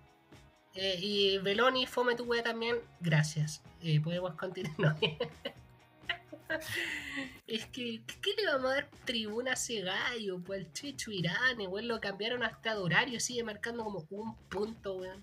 [0.74, 2.78] Eh, y Beloni, fome tu weá también.
[3.00, 3.62] Gracias.
[3.82, 4.98] Eh, podemos continuar.
[7.48, 10.42] es que, ¿qué, le vamos a dar tribuna a ese gallo?
[10.44, 14.98] Pues el Checho Irán, weón, lo cambiaron hasta de horario, sigue marcando como un punto,
[14.98, 15.22] weón.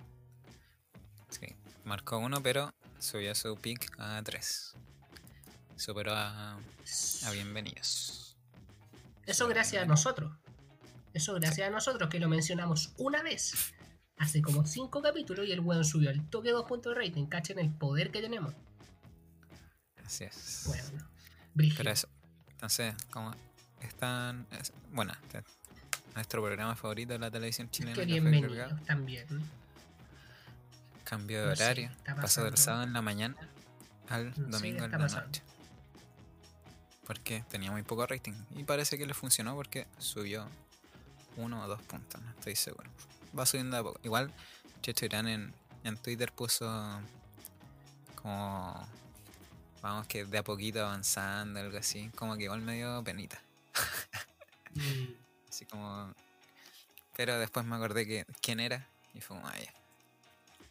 [1.89, 4.74] Marcó uno, pero subió su pick a 3.
[5.76, 8.36] Superó a, a bienvenidos.
[9.24, 10.30] Eso gracias a nosotros.
[11.14, 13.72] Eso gracias a nosotros que lo mencionamos una vez.
[14.18, 17.24] Hace como 5 capítulos y el weón subió el toque 2 puntos de rating.
[17.26, 18.53] Cachen el poder que tenemos.
[20.05, 20.64] Así es.
[20.66, 21.09] Bueno,
[21.55, 21.78] brígido.
[21.78, 22.09] Pero eso.
[22.51, 23.32] Entonces, como
[23.80, 24.47] están.
[24.61, 25.43] es- bueno, este-
[26.14, 27.95] nuestro programa favorito de la televisión chilena.
[27.95, 29.26] que Café bienvenidos también.
[31.09, 31.90] Cambio de No horario.
[32.20, 33.34] pasó del sábado en la mañana
[34.11, 35.26] al domingo en la pasando.
[35.26, 35.42] noche.
[37.06, 38.34] Porque tenía muy poco rating.
[38.56, 40.46] Y parece que le funcionó porque subió
[41.36, 42.90] uno o dos puntos, no estoy seguro.
[43.38, 43.98] Va subiendo a poco.
[44.02, 44.32] Igual,
[44.82, 45.54] Checho Irán en,
[45.84, 46.66] en Twitter puso
[48.16, 48.86] como.
[49.80, 52.11] Vamos que de a poquito avanzando, algo así.
[52.16, 53.40] Como que igual medio penita.
[54.74, 55.04] Mm,
[55.48, 56.12] Así como.
[57.16, 58.86] Pero después me acordé que quién era.
[59.14, 59.72] Y fue como, ya.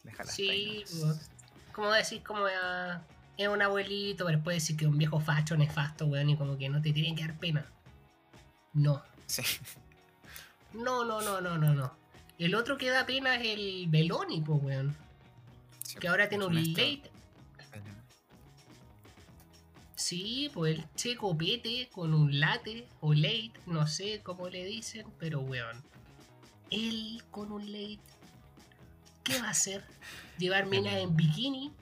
[0.08, 0.32] Déjala.
[0.32, 1.18] Sí, nomás".
[1.18, 1.30] pues,
[1.74, 3.02] como decir, como ah,
[3.38, 6.58] es un abuelito, pero después decir que es un viejo facho nefasto, weón, y como
[6.58, 7.66] que no te tiene que dar pena.
[8.74, 9.04] No.
[9.28, 9.44] Sí.
[10.74, 11.98] No, no, no, no, no, no.
[12.38, 14.96] El otro que da pena es el Beloni, pues, weón.
[15.82, 17.02] sí, Que ahora tiene un late.
[19.96, 25.08] Sí, pues el che copete con un late o late, no sé cómo le dicen,
[25.20, 25.82] pero weón.
[26.70, 28.00] Él con un late.
[29.28, 29.84] ¿Qué va a hacer?
[30.38, 31.74] ¿Llevar minas en bikini?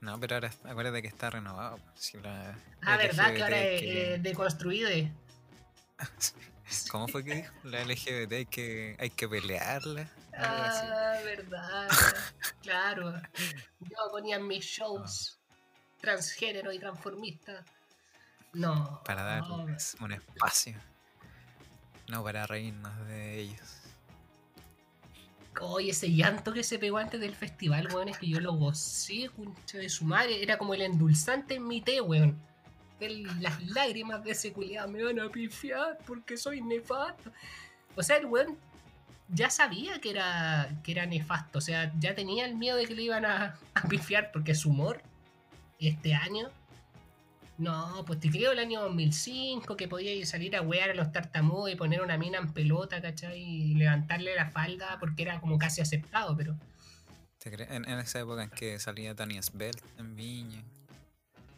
[0.00, 1.78] No, pero ahora acuérdate que está renovado.
[1.96, 4.88] Si la Ah, verdad que ahora es que- eh, deconstruido.
[6.90, 7.52] ¿Cómo fue que dijo?
[7.64, 10.02] La LGBT hay que, hay que pelearla.
[10.02, 10.86] así.
[10.86, 11.88] Ah, verdad.
[12.62, 13.20] claro.
[13.80, 15.38] Yo ponía mis shows
[16.00, 17.64] transgénero y transformista.
[18.52, 19.02] No.
[19.04, 20.76] Para darles un espacio.
[22.08, 23.68] No para reírnos de ellos.
[25.60, 29.28] Oye, ese llanto que se pegó antes del festival, weón, es que yo lo gocé,
[29.34, 30.42] concha de su madre.
[30.42, 32.38] Era como el endulzante en mi té, weón.
[33.40, 34.52] Las lágrimas de ese
[34.88, 37.32] me van a pifiar porque soy nefasto.
[37.94, 38.58] O sea, el weón
[39.28, 41.58] ya sabía que era, que era nefasto.
[41.58, 44.70] O sea, ya tenía el miedo de que le iban a, a pifiar porque su
[44.70, 45.02] humor
[45.78, 46.50] este año.
[47.58, 51.70] No, pues te creo el año 2005 que podía salir a wear a los tartamudos
[51.70, 53.40] y poner una mina en pelota, ¿cachai?
[53.40, 56.56] Y levantarle la falda porque era como casi aceptado, pero
[57.38, 57.70] ¿Te crees?
[57.70, 60.62] En, en esa época en que salía Tony Svelte en Viña.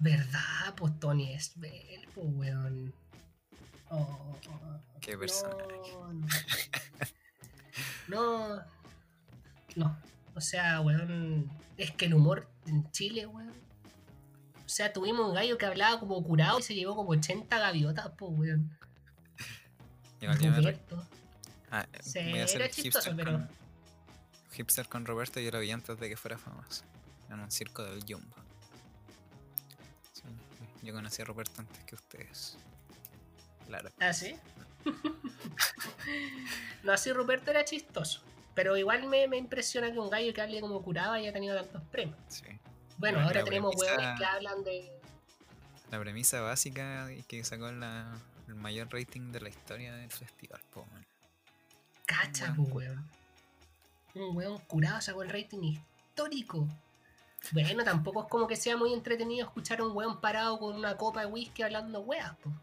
[0.01, 0.75] ¿verdad?
[0.77, 2.93] Pues Tony Esbel, pues weón.
[3.91, 4.37] Oh,
[5.01, 5.57] Qué personaje.
[8.09, 8.63] No, no.
[9.77, 9.99] No.
[10.35, 11.51] O sea, weón.
[11.77, 13.53] Es que el humor en Chile, weón.
[14.71, 18.09] O sea, tuvimos un gallo que hablaba como curado y se llevó como 80 gaviotas,
[18.17, 18.71] pues weón.
[20.21, 21.05] Roberto.
[21.73, 23.49] Ah, Sí, voy a hacer era chistoso, hipster pero- con,
[24.53, 25.41] hipster con Roberto.
[25.41, 26.85] Yo lo vi antes de que fuera famoso.
[27.31, 28.37] En un circo del Jumbo.
[30.13, 30.23] Sí,
[30.85, 32.57] yo conocí a Roberto antes que ustedes.
[33.67, 33.91] Claro.
[33.99, 34.37] ¿Ah, sí?
[36.85, 38.23] no, así Ruperto era chistoso.
[38.55, 41.83] Pero igual me, me impresiona que un gallo que hable como curado haya tenido tantos
[41.91, 42.17] premios.
[42.29, 42.45] Sí.
[43.01, 45.01] Bueno, Bueno, ahora tenemos premisa- hueones que hablan de.
[45.91, 50.61] La premisa básica y que sacó la- el mayor rating de la historia del festival.
[50.73, 51.05] po, man.
[52.07, 53.11] Cacha, Un pues, weón.
[54.15, 56.69] Un weón curado sacó el rating histórico.
[57.53, 60.97] Bueno, tampoco es como que sea muy entretenido escuchar a un weón parado con una
[60.97, 62.55] copa de whisky hablando weas, pues.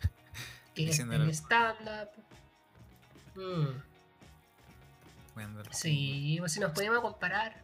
[0.74, 2.10] Que es Diciéndole- el stand-up.
[3.34, 3.82] Mm.
[5.70, 7.61] Sí, pues si nos podemos comparar.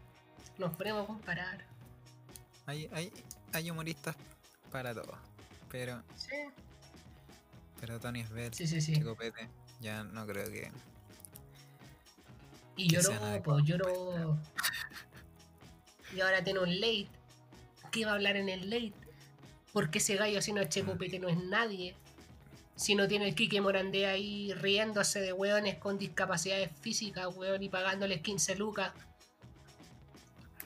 [0.58, 1.64] Nos podemos comparar.
[2.66, 3.12] Hay, hay,
[3.52, 4.16] hay humoristas
[4.70, 5.16] para todo.
[5.70, 6.34] Pero, Sí,
[7.80, 8.80] pero Tony Svelte, sí, sí.
[8.80, 8.94] sí.
[8.94, 9.48] Chico Pete,
[9.80, 10.70] ya no creo que.
[12.76, 14.38] Y que lloró, pues lloró.
[16.14, 17.08] Y ahora tiene un late.
[17.90, 18.94] ¿Qué va a hablar en el late?
[19.72, 21.94] Porque ese gallo si no es Checopete no es nadie.
[22.76, 27.68] Si no tiene el Kike Morandé ahí riéndose de weones con discapacidades físicas, weón, y
[27.68, 28.92] pagándoles 15 lucas.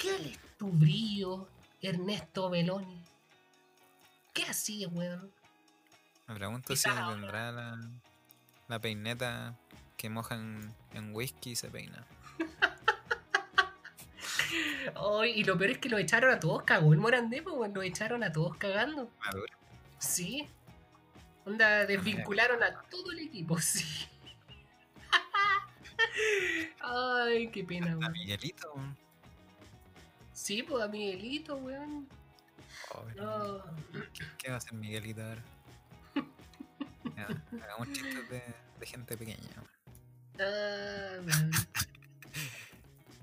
[0.03, 1.46] ¿Qué es tu brillo,
[1.80, 3.00] Ernesto Beloni?
[4.34, 5.30] ¿Qué así, weón.
[6.26, 7.78] Me pregunto si tendrá la,
[8.66, 9.55] la peineta
[9.96, 12.05] que mojan en whisky y se peina.
[14.96, 17.72] Ay, y lo peor es que lo echaron a todos cagó el Morandé, pues, weón.
[17.72, 19.09] Lo echaron a todos cagando.
[19.24, 19.57] Madura.
[20.00, 20.48] Sí.
[21.44, 24.09] Onda, desvincularon a todo el equipo, sí.
[26.80, 28.12] Ay, qué pena, A weón.
[28.12, 28.74] Miguelito.
[30.43, 32.09] Sí, pues a Miguelito, weón.
[32.93, 33.62] Oh, No.
[34.38, 35.43] ¿Qué va a hacer Miguelito ahora?
[37.16, 37.28] Ya,
[37.62, 38.43] hagamos chistes de,
[38.80, 39.38] de gente pequeña.
[40.40, 41.51] Ah, weón.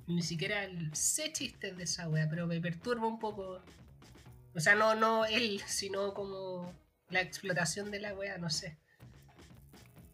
[0.08, 3.62] Ni siquiera sé chistes de esa wea, pero me perturba un poco.
[4.56, 6.74] O sea, no, no él, sino como
[7.10, 8.78] la explotación de la wea, no sé.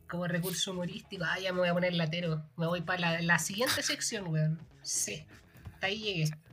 [0.10, 1.24] Como recurso humorístico.
[1.24, 2.50] Ah, ya me voy a poner latero.
[2.58, 4.60] Me voy para la, la siguiente sección, weón.
[4.82, 5.24] Sí.
[5.72, 6.45] Hasta ahí llegué.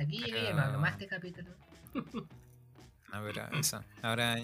[0.00, 0.78] Hasta aquí llegué, Pero- hermano.
[0.78, 1.50] Más de capítulo.
[1.94, 2.02] No,
[3.24, 3.84] pero eso.
[4.00, 4.38] Ahora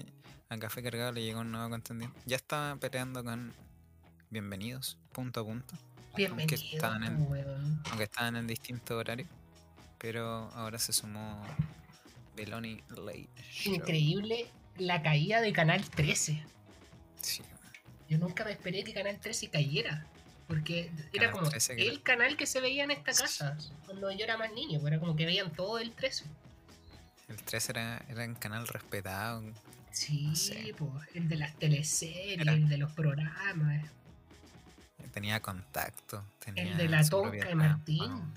[0.49, 2.17] a Café Cargado le llegó un nuevo contendiente.
[2.25, 3.53] Ya estaba peleando con
[4.29, 5.73] Bienvenidos, punto a punto.
[6.15, 7.81] Bienvenido, estaban en- weón.
[7.89, 9.27] Aunque estaban en distintos horarios.
[9.97, 11.43] Pero ahora se sumó
[12.35, 13.73] Beloni Late Show.
[13.73, 14.45] Increíble
[14.77, 16.43] la caída de Canal 13.
[17.19, 17.41] Sí,
[18.07, 20.05] Yo nunca me esperé que Canal 13 cayera.
[20.47, 23.57] Porque era como 13 el canal que se veía en esta casa.
[23.85, 26.25] Cuando yo era más niño, pues era como que veían todo el 13.
[27.27, 29.43] el 3 era, era un canal respetado.
[29.91, 30.73] Sí, No sé.
[30.77, 33.83] pues, el de las teleseries, Era- el de los programas.
[35.13, 36.23] Tenía contacto.
[36.39, 37.97] Tenía El de la propia de Martín.
[37.97, 38.33] trama.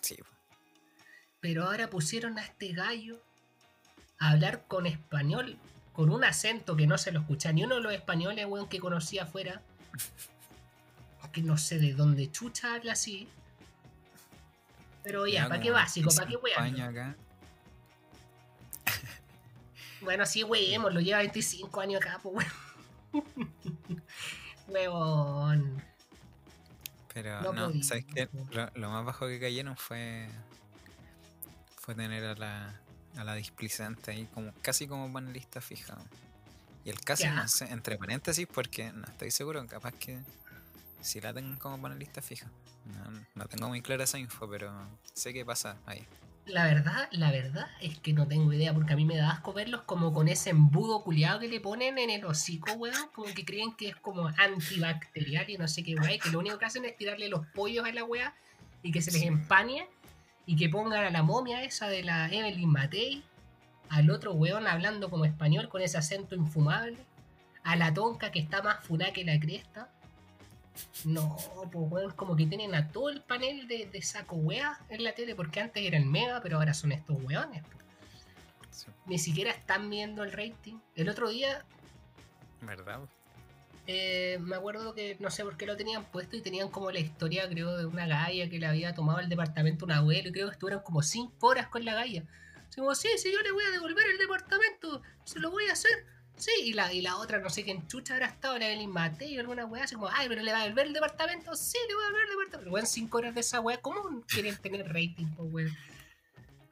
[0.00, 0.16] Sí.
[1.40, 3.20] Pero ahora pusieron a este gallo
[4.18, 5.58] a hablar con español,
[5.92, 8.78] con un acento que no se lo escucha ni uno de los españoles, weón, que
[8.78, 9.60] conocía afuera.
[11.32, 13.28] Que no sé de dónde chucha habla así.
[15.02, 16.10] Pero ya, ¿para qué básico?
[16.14, 16.74] ¿Para qué 25 weón?
[16.74, 17.16] años acá.
[20.02, 22.46] Bueno, sí, weón, lo lleva 25 años acá, pues
[23.12, 23.52] weón.
[24.68, 25.82] Weón.
[27.12, 28.28] Pero No ¿sabes qué?
[28.52, 30.28] Lo, lo más bajo que cayeron fue
[31.80, 32.80] fue tener a la,
[33.16, 35.96] a la displicente ahí como casi como panelista fija.
[36.84, 40.18] Y el casi, no sé, entre paréntesis, porque no estoy seguro, capaz que
[41.00, 42.50] si la tengan como panelista fija.
[42.86, 44.72] No, no tengo muy clara esa info, pero
[45.14, 46.06] sé qué pasa ahí.
[46.46, 49.52] La verdad, la verdad es que no tengo idea, porque a mí me da asco
[49.52, 53.08] verlos como con ese embudo culiado que le ponen en el hocico, weón.
[53.14, 56.18] Como que creen que es como antibacterial y no sé qué, weón.
[56.18, 58.34] Que lo único que hacen es tirarle los pollos a la weá
[58.82, 59.26] y que se les Sí.
[59.28, 59.86] empañe
[60.46, 63.22] y que pongan a la momia esa de la Evelyn Matei,
[63.90, 66.96] al otro weón hablando como español con ese acento infumable,
[67.62, 69.92] a la tonca que está más funá que la cresta.
[71.04, 71.36] No,
[71.72, 75.12] pues weón, como que tienen a todo el panel de, de saco wea en la
[75.14, 77.62] tele, porque antes era el mega, pero ahora son estos weones.
[78.70, 80.76] Sí, Ni siquiera están viendo el rating.
[80.94, 81.64] El otro día,
[82.62, 83.00] ¿Verdad?
[83.86, 87.00] eh, me acuerdo que no sé por qué lo tenían puesto y tenían como la
[87.00, 90.46] historia, creo, de una galla que le había tomado el departamento un abuelo y creo
[90.46, 92.22] que estuvieron como 5 horas con la galla.
[92.68, 95.72] Así como, sí, sí, yo le voy a devolver el departamento, se lo voy a
[95.72, 96.06] hacer.
[96.40, 99.36] Sí, y la, y la otra, no sé quién chucha habrá estado, la Evelyn Matei
[99.36, 101.94] o alguna weá, así como, ay, pero le va a devolver el departamento, sí, le
[101.94, 102.70] voy a devolver el departamento.
[102.72, 105.76] Weón, 5 horas de esa weá, ¿cómo quieren tener rating, po, weón?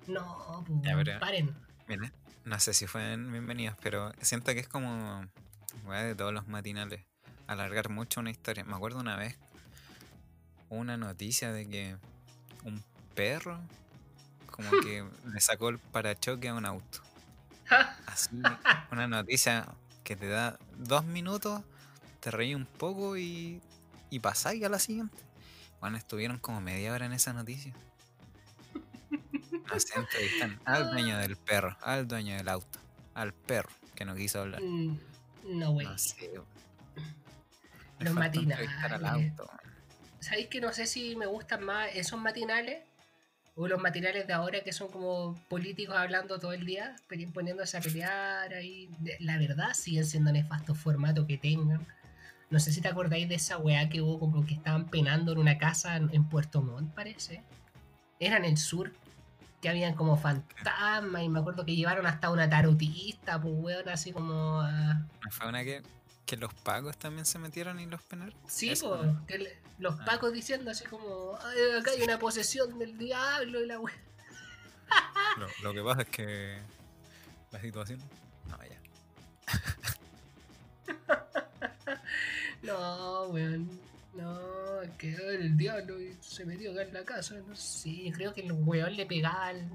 [0.06, 1.54] No, pues, Ya, pero- paren.
[1.86, 2.10] Mira,
[2.44, 5.26] no sé si fueron bienvenidos, pero siento que es como
[5.84, 7.04] weá, de todos los matinales.
[7.46, 8.64] Alargar mucho una historia.
[8.64, 9.36] Me acuerdo una vez
[10.70, 11.96] una noticia de que
[12.64, 12.82] un
[13.14, 13.58] perro
[14.50, 15.02] como que
[15.32, 17.00] le sacó el parachoque a un auto.
[18.06, 18.30] Así,
[18.90, 19.66] una noticia
[20.04, 21.62] que te da dos minutos,
[22.20, 23.60] te reí un poco y,
[24.10, 25.16] y pasáis a la siguiente.
[25.80, 27.72] Bueno, estuvieron como media hora en esa noticia.
[29.94, 32.78] Entrevistan al dueño del perro, al dueño del auto,
[33.14, 34.62] al perro que no quiso hablar.
[34.62, 34.98] Mm,
[35.44, 36.30] no, sé.
[37.98, 38.70] Me Los al matinales.
[39.04, 39.50] auto.
[40.20, 42.82] ¿Sabéis que no sé si me gustan más esos matinales
[43.60, 46.94] o los matinales de ahora que son como políticos hablando todo el día,
[47.34, 48.88] poniéndose a pelear ahí?
[49.18, 51.84] La verdad, siguen siendo nefastos formatos que tengan.
[52.50, 55.38] No sé si te acordáis de esa weá que hubo como que estaban penando en
[55.38, 57.42] una casa en, en Puerto Montt, parece.
[58.20, 58.92] Era en el sur,
[59.60, 64.12] que habían como fantasmas y me acuerdo que llevaron hasta una tarotista, pues weón, así
[64.12, 64.60] como...
[64.60, 64.94] a-
[65.24, 65.82] ¿No fue una que,
[66.26, 68.34] que los pagos también se metieron y los penaron?
[68.46, 68.68] Sí,
[69.38, 70.04] le- los Ah.
[70.04, 73.94] pacos diciendo así como, "Ay, acá hay una posesión del diablo y la wea.
[75.38, 76.58] Lo, lo que pasa es que
[77.52, 78.00] la situación.
[78.48, 78.80] No, ya.
[82.62, 83.68] No, weón.
[84.14, 84.40] No,
[84.98, 87.36] que el diablo se metió acá en la casa.
[87.46, 89.68] No sé, creo que el weón le pegaba al...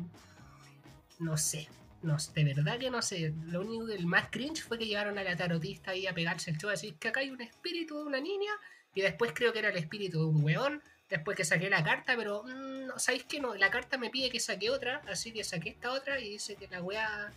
[1.20, 1.70] No sé.
[2.02, 3.34] no, de verdad que no sé.
[3.46, 6.52] Lo único que el más cringe fue que llevaron a la tarotista ahí a pegarse
[6.52, 8.52] el show, así que acá hay un espíritu de una niña,
[8.94, 12.16] y después creo que era el espíritu de un weón, después que saqué la carta,
[12.16, 13.56] pero mm, no, ¿sabéis que no?
[13.56, 16.68] La carta me pide que saque otra, así que saqué esta otra y dice que
[16.68, 17.32] la weá,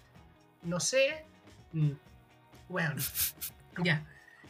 [0.62, 1.24] no sé,
[1.72, 1.92] mm,
[2.68, 2.96] weón,
[3.84, 4.04] ya.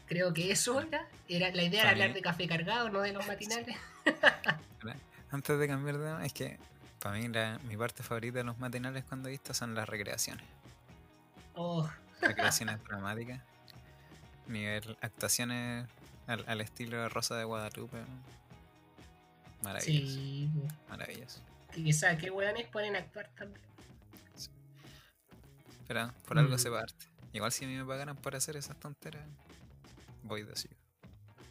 [0.06, 3.26] Creo que eso era, era la idea era hablar de café cargado, no de los
[3.28, 3.76] matinales.
[5.30, 6.58] Antes de cambiar de tema, es que
[7.00, 7.28] para mí
[7.68, 10.44] mi parte favorita de los matinales cuando he visto son las recreaciones.
[11.54, 11.88] Oh.
[12.20, 13.40] Recreaciones dramáticas.
[14.46, 15.88] Nivel actuaciones
[16.26, 17.98] al, estilo de Rosa de Guadalupe.
[19.62, 20.14] Maravilloso.
[20.14, 20.50] Sí.
[20.88, 21.40] Maravilloso.
[21.72, 23.60] Quizá qué weones ponen a actuar también.
[25.86, 26.58] Pero por algo mm.
[26.58, 27.06] se parte.
[27.32, 29.22] Igual si a mí me pagaran por hacer esas tonteras,
[30.22, 30.68] voy de así.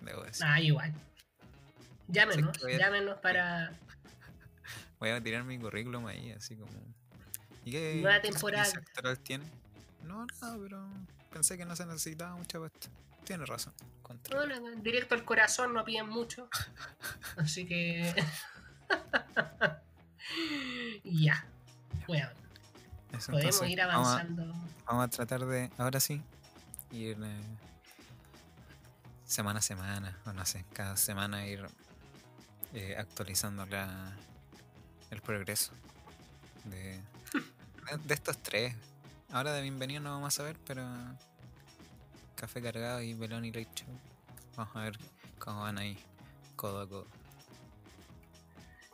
[0.01, 0.45] Debo decir.
[0.45, 0.93] Ah, igual.
[2.07, 3.71] Llámenos, llámenos para.
[4.99, 6.71] Voy a tirar mi currículum ahí, así como.
[7.63, 8.63] ¿Y qué Nueva temporada.
[8.63, 9.45] actoral tiene?
[10.03, 10.87] No, no, pero
[11.31, 12.71] pensé que no se necesitaba mucho para
[13.33, 13.35] esto.
[13.35, 13.73] Tiene razón.
[14.83, 16.49] directo al corazón no piden mucho.
[17.37, 18.13] así que.
[21.03, 21.45] ya.
[22.07, 22.29] Bueno.
[23.29, 24.45] Podemos ir avanzando.
[24.85, 26.21] Vamos a, tratar de, ahora sí,
[26.91, 27.41] ir eh,
[29.25, 31.65] semana a semana, o no sé, cada semana ir
[32.73, 34.13] eh, actualizando la,
[35.11, 35.71] el progreso
[36.65, 36.99] de,
[38.03, 38.75] de, estos tres.
[39.31, 40.83] Ahora de bienvenido no vamos a ver, pero
[42.45, 43.85] Café Cargado y Belón y Lecho.
[44.55, 44.99] Vamos a ver
[45.39, 45.97] cómo van ahí,
[46.55, 47.07] codo a codo.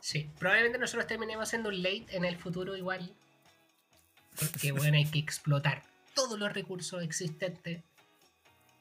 [0.00, 3.14] Sí, probablemente nosotros terminemos haciendo un late en el futuro igual.
[4.40, 5.82] Porque bueno, hay que explotar
[6.14, 7.82] todos los recursos existentes.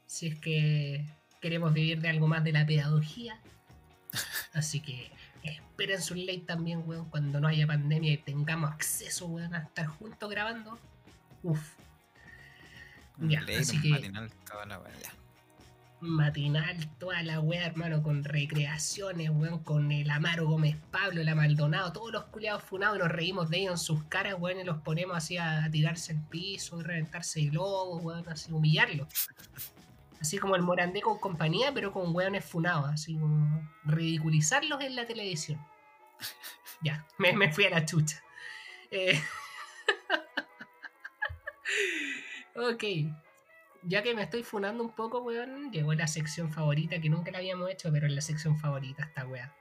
[0.05, 1.05] Si es que
[1.41, 3.41] queremos vivir de algo más de la pedagogía.
[4.53, 5.11] Así que
[5.43, 9.87] esperen su late también, weón, cuando no haya pandemia y tengamos acceso, weón, a estar
[9.87, 10.79] juntos grabando.
[11.43, 11.80] Uf.
[13.21, 13.89] Ya, así que...
[13.89, 14.93] Matinal toda la weá.
[16.01, 21.93] Matinal toda la weá, hermano, con recreaciones, weón, con el Amaro Gómez Pablo, el Maldonado,
[21.93, 25.15] todos los culiados funados nos reímos de ellos en sus caras, weón, y los ponemos
[25.15, 29.07] así a tirarse el piso y reventarse el globo, weón, así humillarlos.
[30.21, 35.07] Así como el Morandé con compañía, pero con hueones funados, así como ridiculizarlos en la
[35.07, 35.59] televisión.
[36.83, 38.21] ya, me, fui a la chucha.
[38.91, 39.19] Eh,
[42.55, 42.83] ok.
[43.83, 47.39] Ya que me estoy funando un poco, weón, llegó la sección favorita, que nunca la
[47.39, 49.55] habíamos hecho, pero es la sección favorita esta weá.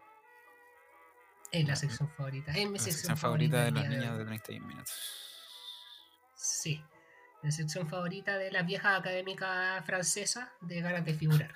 [1.50, 2.52] Es la sección favorita.
[2.52, 4.94] Es mi sección, favorita, de los niños de 31 minutos.
[6.34, 6.84] Sí
[7.42, 11.54] la sección favorita de las viejas académicas francesas de ganas de figurar.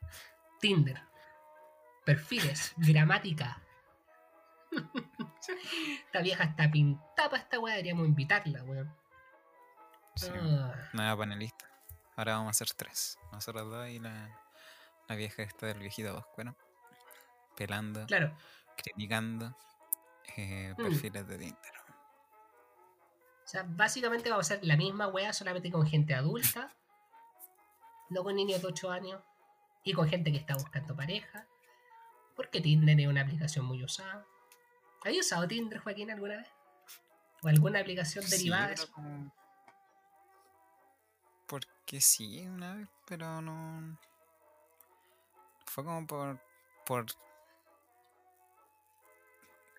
[0.60, 1.00] Tinder.
[2.04, 2.74] Perfiles.
[2.76, 3.62] gramática.
[6.06, 8.92] esta vieja está pintada para esta weá, deberíamos invitarla, weón.
[10.16, 10.74] Sí, ah.
[10.92, 11.66] Nueva panelista.
[12.16, 13.18] Ahora vamos a hacer tres.
[13.32, 14.40] Nosotros dos y la,
[15.08, 16.56] la vieja esta del viejito Boscuero.
[17.56, 18.06] Pelando.
[18.06, 18.36] Claro.
[18.76, 19.56] Criticando
[20.36, 20.82] eh, mm.
[20.82, 21.72] perfiles de Tinder.
[23.44, 26.74] O sea, básicamente vamos a hacer la misma wea, solamente con gente adulta,
[28.10, 29.22] no con niños de 8 años,
[29.84, 31.46] y con gente que está buscando pareja.
[32.34, 34.26] Porque Tinder es una aplicación muy usada.
[35.04, 36.48] ¿Has usado Tinder, Joaquín, alguna vez?
[37.42, 38.88] ¿O alguna aplicación derivada de eso?
[41.86, 43.96] Porque sí, una vez, pero no.
[45.66, 46.40] Fue como por.
[46.84, 47.06] por.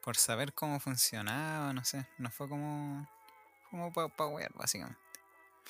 [0.06, 2.08] por saber cómo funcionaba, no sé.
[2.18, 3.06] No fue como
[3.70, 4.98] como para pa wear, básicamente.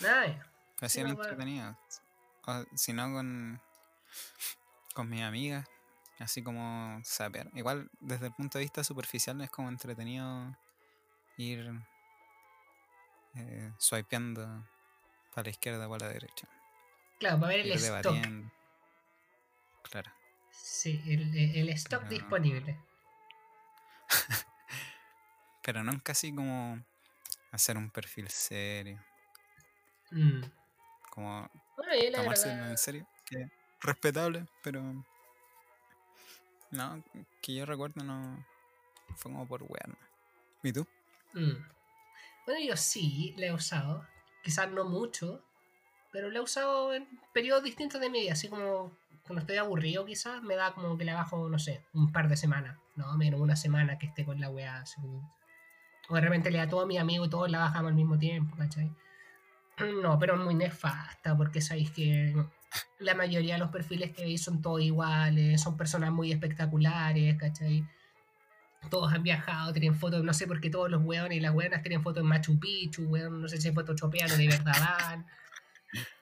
[0.08, 0.40] Ay,
[0.80, 1.76] Así entretenido.
[2.76, 3.60] si no, con,
[4.94, 5.68] con mis amigas,
[6.20, 7.50] así como saber.
[7.56, 10.56] Igual, desde el punto de vista superficial, es como entretenido
[11.38, 11.82] ir
[13.34, 14.64] eh, swipeando
[15.38, 16.48] para la izquierda o para la derecha.
[17.20, 18.18] Claro, para ver el stock.
[19.84, 20.12] Claro.
[20.50, 22.76] Sí, el, stock disponible.
[25.62, 26.84] Pero nunca así como
[27.52, 29.00] hacer un perfil serio.
[30.10, 30.42] Mm.
[31.12, 31.48] Como
[32.16, 33.08] tomarse en serio.
[33.24, 33.48] Que
[33.82, 34.82] respetable, pero.
[36.72, 37.04] No,
[37.44, 38.44] que yo recuerdo no.
[39.18, 39.96] Fue como por weón.
[40.64, 40.88] ¿Y tú?
[41.34, 41.64] Mm.
[42.48, 44.04] Bueno, yo sí, le he usado.
[44.48, 45.44] Quizás no mucho,
[46.14, 48.32] pero le he usado en periodos distintos de mi vida.
[48.32, 48.94] Así como
[49.26, 52.38] cuando estoy aburrido, quizás me da como que le bajo, no sé, un par de
[52.38, 52.78] semanas.
[52.96, 54.86] No, menos una semana que esté con la weá.
[56.08, 58.56] O de repente le da a mi amigo y todos la bajamos al mismo tiempo,
[58.56, 58.90] ¿cachai?
[60.02, 62.34] No, pero es muy nefasta porque sabéis que
[63.00, 67.86] la mayoría de los perfiles que veis son todos iguales, son personas muy espectaculares, ¿cachai?
[68.90, 71.82] Todos han viajado, tienen fotos, no sé por qué todos los weones y las weonas
[71.82, 75.26] tienen fotos en Machu Picchu, weón, no sé si fotos chopean o de verdad van.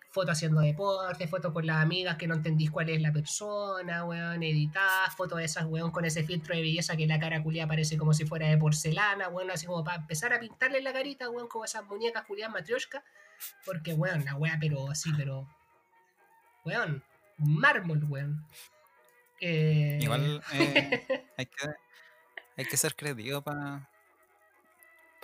[0.09, 4.41] Fotos haciendo deporte, fotos con las amigas que no entendís cuál es la persona, weón,
[4.43, 7.97] editadas, fotos de esas, weón, con ese filtro de belleza que la cara culia parece
[7.97, 11.49] como si fuera de porcelana, weón, así como para empezar a pintarle la carita, weón,
[11.49, 13.03] como esas muñecas culiadas matrioshka,
[13.66, 15.49] porque, weón, la wea, pero así, pero,
[16.63, 17.03] weón,
[17.38, 18.45] mármol, weón.
[19.41, 21.55] Eh, Igual eh, hay, que,
[22.58, 23.89] hay que ser creativo para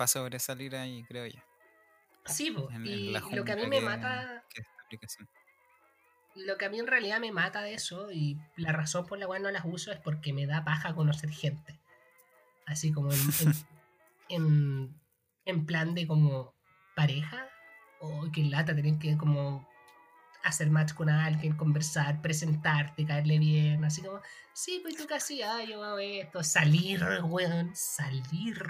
[0.01, 1.39] para sobresalir ahí, creo yo.
[2.25, 5.29] Sí, y lo que a mí me que, mata, que es esta aplicación.
[6.35, 9.27] lo que a mí en realidad me mata de eso, y la razón por la
[9.27, 11.79] cual no las uso es porque me da paja conocer gente.
[12.65, 13.53] Así como en, en,
[14.29, 15.01] en,
[15.45, 16.53] en plan de como
[16.95, 17.47] pareja,
[17.99, 19.67] o que lata tener que como
[20.43, 24.21] hacer match con alguien, conversar, presentarte, caerle bien, así como,
[24.53, 28.63] sí, pues tú casi, ah, yo hago esto, salir, weón, salir.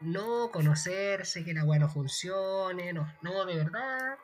[0.00, 4.16] No conocerse, que la weá no funcione, no, no, de verdad.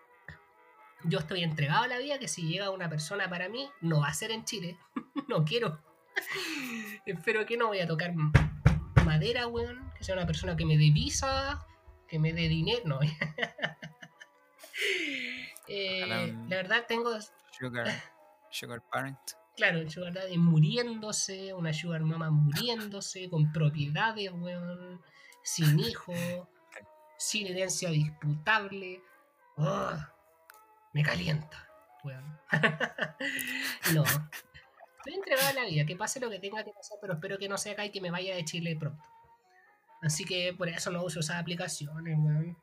[1.02, 4.08] Yo estoy entregado a la vida que si llega una persona para mí, no va
[4.08, 4.78] a ser en Chile.
[5.28, 5.82] no quiero.
[7.06, 8.14] Espero que no voy a tocar
[9.04, 9.92] madera, weón.
[9.98, 11.66] Que sea una persona que me dé visa,
[12.08, 12.82] que me dé dinero.
[12.86, 13.00] No.
[15.68, 17.10] Eh, la verdad tengo,
[17.58, 17.86] Sugar,
[18.50, 19.18] Sugar Parent.
[19.56, 25.00] claro, sugar daddy muriéndose, una sugar mama muriéndose, con propiedades, weón,
[25.42, 26.12] sin hijo,
[27.18, 29.00] sin herencia disputable.
[29.56, 29.92] ¡Oh!
[30.92, 31.68] me calienta,
[32.04, 32.38] weón.
[33.94, 34.04] no.
[34.98, 37.48] Estoy entregado a la vida, que pase lo que tenga que pasar, pero espero que
[37.48, 39.02] no sea acá y que me vaya de Chile pronto.
[40.02, 42.56] Así que por eso no uso esas aplicaciones, weón.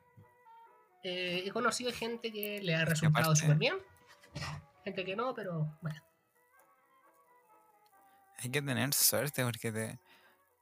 [1.02, 3.76] Eh, he conocido gente que le ha resultado súper bien,
[4.84, 6.00] gente que no, pero bueno.
[8.38, 9.98] Hay que tener suerte porque te.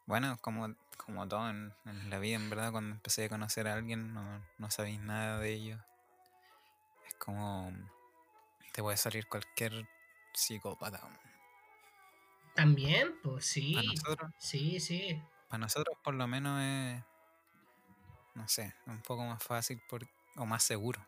[0.06, 3.74] Bueno, como, como todo en, en la vida, en verdad, cuando empecé a conocer a
[3.74, 5.80] alguien no, no sabéis nada de ellos.
[7.06, 7.72] Es como.
[8.72, 9.88] Te puede salir cualquier
[10.32, 11.00] psicópata.
[12.54, 13.74] También, pues sí.
[13.74, 15.22] Para nosotros, Sí, sí.
[15.48, 17.02] para nosotros por lo menos es.
[18.34, 20.06] No sé, un poco más fácil por,
[20.36, 21.04] o más seguro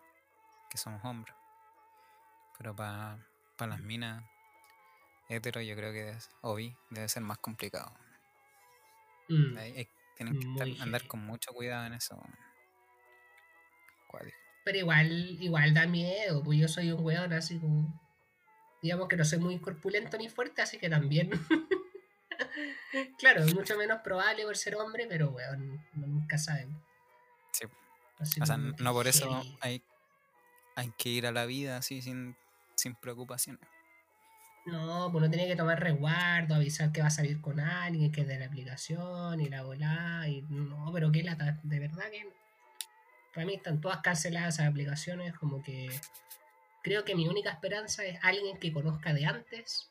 [0.71, 1.35] que somos hombres.
[2.59, 3.19] Pero para
[3.59, 4.25] las minas
[5.29, 7.93] hetero yo creo que es, o bi, debe ser más complicado.
[9.29, 9.57] Mm.
[10.17, 12.21] Tienen que estar- andar con mucho cuidado en eso.
[14.65, 15.11] Pero igual,
[15.41, 18.01] igual da miedo, pues yo soy un weón así como.
[18.83, 21.31] Digamos que no soy muy corpulento ni fuerte, así que también.
[23.19, 26.69] claro, es mucho menos probable por ser hombre, pero weón, nunca sabe.
[27.53, 27.67] Sí.
[28.23, 29.83] Así O sea, que no por eso hay,
[30.77, 32.37] hay que ir a la vida así sin,
[32.75, 33.61] sin preocupaciones.
[34.65, 38.21] No, pues uno tiene que tomar resguardo, avisar que va a salir con alguien, que
[38.21, 40.29] es de la aplicación y la volá.
[40.29, 42.29] Y no, pero qué lata, de verdad que.
[43.35, 45.91] Para mí están todas canceladas esas aplicaciones, como que.
[46.83, 49.91] Creo que mi única esperanza es alguien que conozca de antes,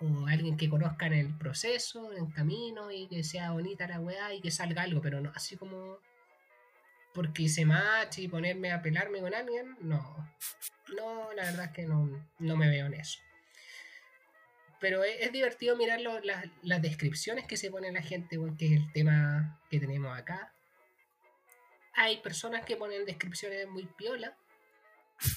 [0.00, 4.00] o alguien que conozca en el proceso, en el camino, y que sea bonita la
[4.00, 5.98] weá y que salga algo, pero no así como.
[7.18, 10.32] Porque hice match y ponerme a pelarme con alguien, no.
[10.96, 13.18] No, la verdad es que no, no me veo en eso.
[14.78, 19.60] Pero es, divertido mirar las, descripciones que se pone la gente, que es el tema
[19.68, 20.54] que tenemos acá.
[21.94, 24.36] Hay personas que ponen descripciones muy piola.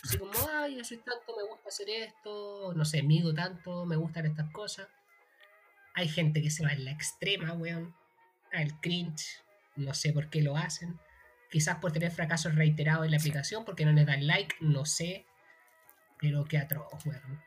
[0.03, 3.95] Así como, ay, yo soy tanto, me gusta hacer esto, no sé, mido tanto, me
[3.95, 4.87] gustan estas cosas.
[5.95, 7.95] Hay gente que se va en la extrema, weón,
[8.51, 9.41] al cringe,
[9.75, 10.99] no sé por qué lo hacen.
[11.51, 15.25] Quizás por tener fracasos reiterados en la aplicación, porque no les dan like, no sé.
[16.17, 17.43] Pero qué atroz, weón.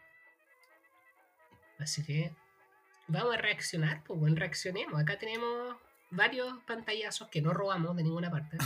[1.78, 2.34] Así que
[3.08, 5.00] vamos a reaccionar, pues bueno, reaccionemos.
[5.00, 5.76] Acá tenemos
[6.10, 8.58] varios pantallazos que no robamos de ninguna parte.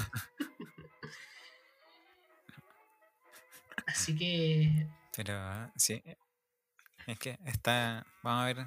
[3.86, 4.86] Así que
[5.16, 6.02] Pero sí,
[7.06, 8.04] es que está.
[8.22, 8.66] Vamos a ver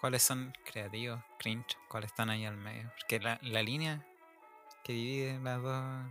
[0.00, 2.90] cuáles son creativos, cringe, cuáles están ahí al medio.
[2.98, 4.06] Porque la, la línea
[4.82, 6.06] que divide las dos,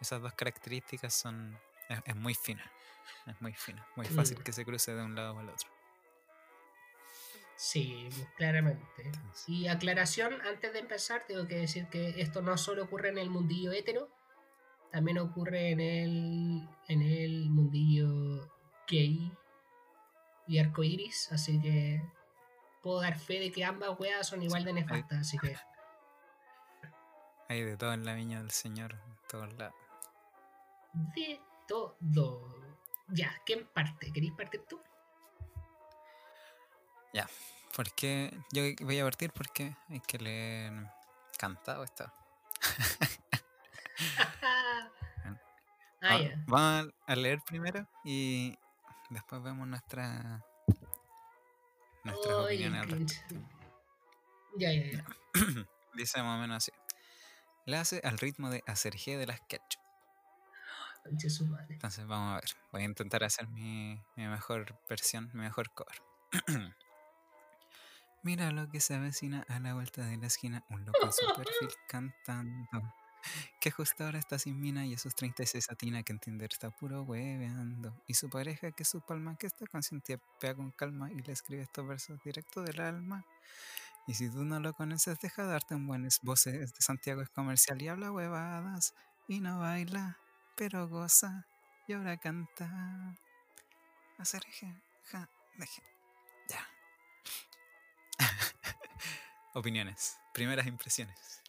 [0.00, 1.58] esas dos características son
[1.88, 2.70] es, es muy fina.
[3.26, 4.42] Es muy fina, muy fácil Mm.
[4.42, 5.68] que se cruce de un lado al otro.
[7.56, 8.84] sí, claramente.
[8.98, 13.18] Entonces, Y aclaración, antes de empezar, tengo que decir que esto no solo ocurre en
[13.18, 14.08] el mundillo hetero,
[14.90, 18.50] también ocurre en el, en el mundillo
[18.88, 19.30] gay
[20.46, 22.02] y arcoiris, así que
[22.82, 25.54] puedo dar fe de que ambas weas son igual de nefastas, así que
[27.50, 29.74] hay de todo en la viña del Señor, en todos lados.
[31.14, 32.60] de todo.
[33.08, 34.12] Ya, ¿quién parte?
[34.12, 34.80] ¿Queréis partir tú?
[37.76, 40.72] Porque yo voy a partir porque hay que leer
[41.38, 42.12] cantado esto.
[46.02, 46.44] ah, ya.
[46.46, 48.58] Vamos a leer primero y
[49.08, 50.44] después vemos nuestra
[52.04, 53.12] nuestras Ay, opiniones al cringe.
[53.12, 53.48] respecto.
[54.56, 55.04] Ya, ya, ya.
[55.94, 56.72] Dice más o menos así.
[57.66, 59.80] Le hace al ritmo de Asergé de las Ketchup.
[61.04, 62.50] Entonces vamos a ver.
[62.72, 66.02] Voy a intentar hacer mi, mi mejor versión, mi mejor cover.
[68.22, 70.62] Mira lo que se avecina a la vuelta de la esquina.
[70.68, 72.94] Un loco en su perfil cantando.
[73.60, 76.70] Que justo ahora está sin mina y a sus 36 atina que en Tinder está
[76.70, 77.94] puro hueveando.
[78.06, 81.32] Y su pareja que es su palma que está consciente pega con calma y le
[81.32, 83.24] escribe estos versos directo del alma.
[84.06, 87.30] Y si tú no lo conoces, deja de darte un buenas voces de Santiago es
[87.30, 88.94] comercial y habla huevadas.
[89.28, 90.18] Y no baila,
[90.56, 91.46] pero goza
[91.86, 93.14] y ahora canta.
[94.18, 95.82] Hacer ja, ja, deje.
[96.48, 96.68] Ya.
[99.54, 101.42] Opiniones, primeras impresiones.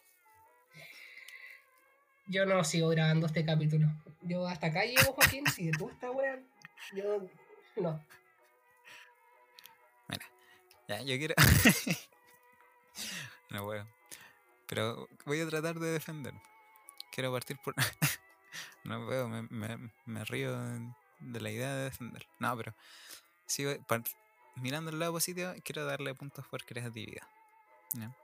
[2.27, 3.87] Yo no sigo grabando este capítulo.
[4.21, 5.45] Yo hasta acá llego, Joaquín.
[5.47, 6.47] Si tú estás weón,
[6.93, 7.27] yo
[7.77, 7.99] no.
[10.87, 11.35] Ya, yo quiero.
[13.49, 13.87] no puedo.
[14.67, 16.33] Pero voy a tratar de defender.
[17.11, 17.75] Quiero partir por.
[18.83, 20.57] no puedo, me, río
[21.19, 22.27] de la idea de defender.
[22.39, 22.73] No, pero.
[23.45, 23.71] Sigo,
[24.55, 27.27] mirando el lado positivo, quiero darle puntos por creatividad.
[27.93, 28.15] ¿ya?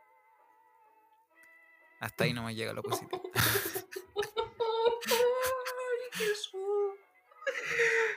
[2.00, 3.22] Hasta ahí no me llega lo positivo.
[5.06, 6.94] Ay, Jesús.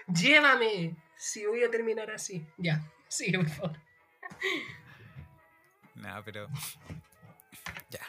[0.06, 0.96] Llévame.
[1.16, 2.46] Si voy a terminar así.
[2.56, 3.80] Ya, sigue, por favor.
[6.02, 6.48] No, pero.
[7.90, 8.00] Ya.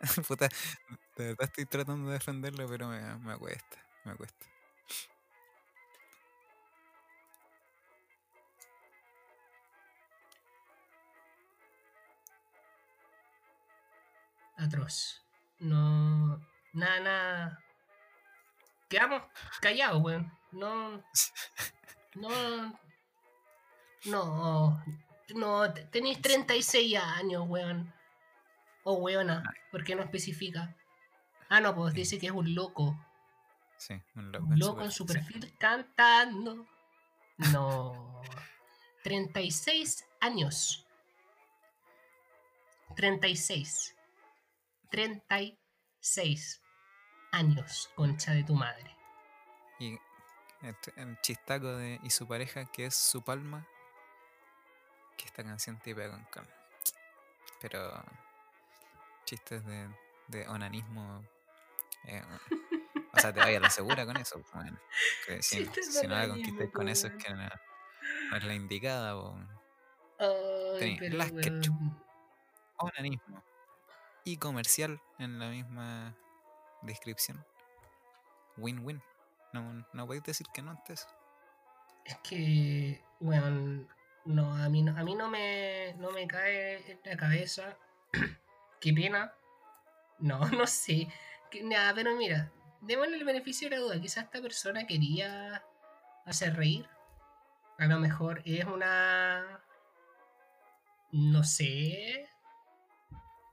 [0.28, 0.48] Puta,
[1.16, 4.46] de verdad estoy tratando de defenderlo, pero me, me cuesta, me cuesta.
[14.56, 15.20] Atroz.
[15.58, 16.38] No.
[16.72, 17.58] Nada, nada.
[18.90, 19.22] Quedamos
[19.60, 20.30] callados, weón.
[20.52, 21.02] No.
[22.16, 22.78] No.
[24.04, 24.82] No.
[25.34, 25.72] No.
[25.72, 27.92] te- Tenéis 36 años, weón.
[28.84, 29.42] O weona.
[29.70, 30.74] ¿Por qué no especifica?
[31.48, 32.96] Ah, no, pues dice que es un loco.
[33.76, 34.46] Sí, un loco.
[34.46, 35.32] Un loco en su perfil, sí.
[35.40, 36.66] perfil cantando.
[37.52, 38.22] No.
[39.04, 40.86] 36 años.
[42.96, 43.96] 36.
[44.90, 46.60] 36
[47.32, 48.96] años, concha de tu madre.
[49.78, 49.98] Y
[50.62, 52.00] este- el chistaco de.
[52.02, 53.66] Y su pareja, que es su palma.
[55.20, 56.46] Que esta canción te pega con.
[57.60, 58.02] Pero.
[59.24, 59.88] Chistes de,
[60.28, 61.22] de onanismo.
[62.04, 62.22] eh,
[63.12, 64.40] o sea, te vaya a la segura con eso.
[64.40, 64.78] pues, bueno,
[65.26, 65.68] que si,
[66.06, 67.22] no la conquistas con eso es weón.
[67.22, 67.48] que no,
[68.30, 69.16] no es la indicada.
[69.16, 69.36] O,
[70.80, 71.76] Ay, las ketchup.
[72.78, 73.42] onanismo.
[74.24, 76.14] Y comercial en la misma
[76.82, 77.44] descripción.
[78.56, 79.02] Win-win.
[79.52, 81.06] No, no podéis decir que no antes.
[82.04, 83.88] Es que, weón,
[84.24, 87.76] no, a mí no, a mí no me, no me cae en la cabeza.
[88.80, 89.32] Qué pena.
[90.18, 91.08] No, no sé.
[91.50, 94.00] Que- Nada, pero mira, démosle el beneficio de la duda.
[94.00, 95.64] Quizás esta persona quería
[96.26, 96.88] hacer reír.
[97.78, 99.60] A lo mejor es una.
[101.12, 102.28] No sé.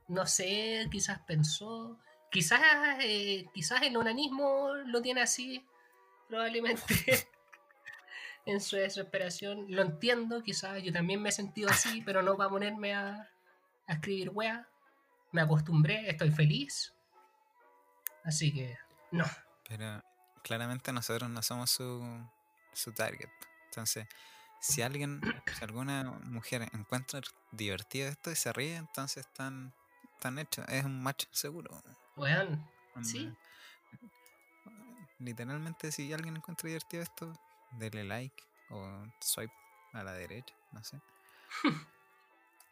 [0.07, 1.98] No sé, quizás pensó.
[2.30, 2.61] Quizás,
[3.02, 5.65] eh, quizás el onanismo lo tiene así.
[6.30, 6.84] Probablemente.
[8.48, 9.65] en su desesperación.
[9.69, 13.30] Lo entiendo, quizás yo también me he sentido así, pero no para ponerme a,
[13.88, 14.68] a escribir wea.
[15.32, 16.94] Me acostumbré, estoy feliz.
[18.24, 18.78] Así que,
[19.11, 19.26] no.
[19.68, 20.02] Pero
[20.44, 22.02] claramente nosotros no somos su,
[22.74, 23.30] su target.
[23.65, 24.07] Entonces,
[24.60, 27.22] si alguien, si alguna mujer encuentra
[27.52, 29.74] divertido esto y se ríe, entonces están,
[30.15, 30.65] están hechos.
[30.69, 31.84] Es un match seguro.
[32.15, 32.65] Weón,
[33.03, 33.32] Sí.
[35.19, 37.34] Literalmente, si alguien encuentra divertido esto,
[37.72, 39.53] dele like o swipe
[39.94, 40.99] a la derecha, no sé.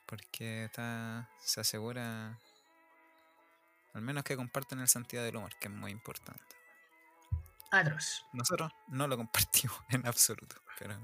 [0.05, 2.38] Porque está, se asegura,
[3.93, 6.43] al menos que comparten el sentido del humor, que es muy importante.
[7.72, 8.23] atroz.
[8.34, 10.95] Nosotros no lo compartimos en absoluto, pero,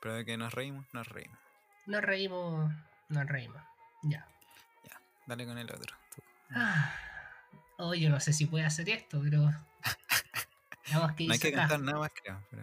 [0.00, 1.38] pero de que nos reímos, nos reímos.
[1.86, 2.72] Nos reímos,
[3.08, 3.62] nos reímos.
[4.02, 4.26] Ya.
[5.26, 5.96] Dale con el otro.
[6.14, 6.22] tú.
[6.50, 6.92] Ah.
[7.78, 9.42] Oh, yo no sé si puede hacer esto, pero.
[10.88, 11.56] Veamos qué No hay que acá.
[11.58, 12.42] cantar nada más, creo.
[12.50, 12.62] Pero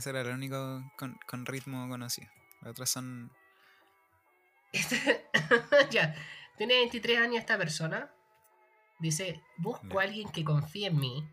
[0.00, 2.28] ese era el único con, con ritmo conocido.
[2.62, 3.30] Los otros son
[4.72, 5.28] Este-
[5.90, 6.14] ya.
[6.56, 8.12] Tiene 23 años esta persona.
[8.98, 11.28] Dice, busco a alguien que confíe en mí.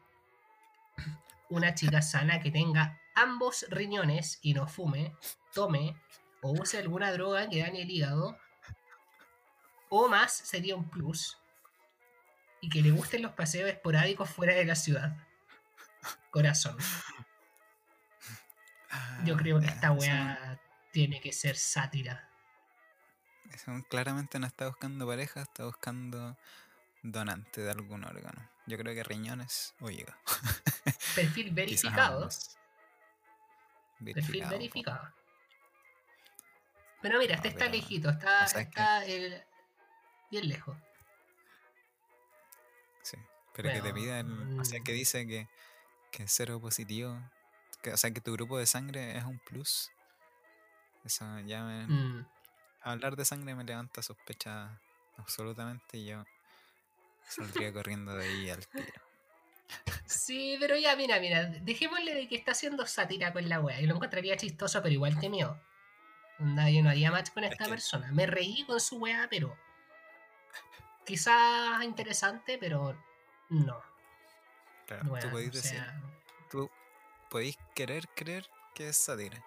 [1.50, 5.16] Una chica sana que tenga ambos riñones y no fume,
[5.54, 5.96] tome,
[6.42, 8.38] o use alguna droga que dañe el hígado,
[9.90, 11.38] o más sería un plus,
[12.62, 15.18] y que le gusten los paseos esporádicos fuera de la ciudad.
[16.32, 16.78] Corazón.
[19.26, 20.60] Yo creo que Ah, esta weá
[20.92, 22.30] tiene que ser sátira.
[23.90, 26.38] claramente no está buscando pareja, está buscando
[27.04, 28.50] donante de algún órgano.
[28.66, 30.18] Yo creo que riñones o hígado.
[31.16, 32.28] Perfil verificado.
[34.04, 35.14] Perfil Verificado.
[37.02, 39.44] Pero mira, este No, está pero- lejito, está, o sea, es que- está el-
[40.32, 40.78] bien lejos.
[43.04, 43.18] Sí,
[43.54, 44.60] pero que te pida el.
[44.60, 44.96] O sea, que mm.
[44.96, 45.48] dice que,
[46.12, 47.18] que es cero positivo.
[47.88, 49.90] Que, o sea, que tu grupo de sangre es un plus.
[51.06, 51.88] Eso ya me.
[51.88, 52.28] Mm.
[52.82, 54.78] Hablar de sangre me levanta sospecha
[55.16, 56.26] absolutamente y yo
[57.30, 59.02] saldría corriendo de ahí al tiro.
[60.06, 63.80] Sí, pero ya, mira, mira, dejémosle de que está haciendo sátira con la wea.
[63.80, 65.58] Y lo encontraría chistoso, pero igual que mío.
[66.40, 68.12] Yo no haría match con esta que- persona.
[68.12, 69.58] Me reí con su wea, pero.
[71.06, 73.02] Quizás interesante, pero
[73.50, 73.82] no.
[74.88, 75.82] Claro, tú o decir,
[76.52, 76.70] tú
[77.30, 79.44] podéis querer creer que es sátira.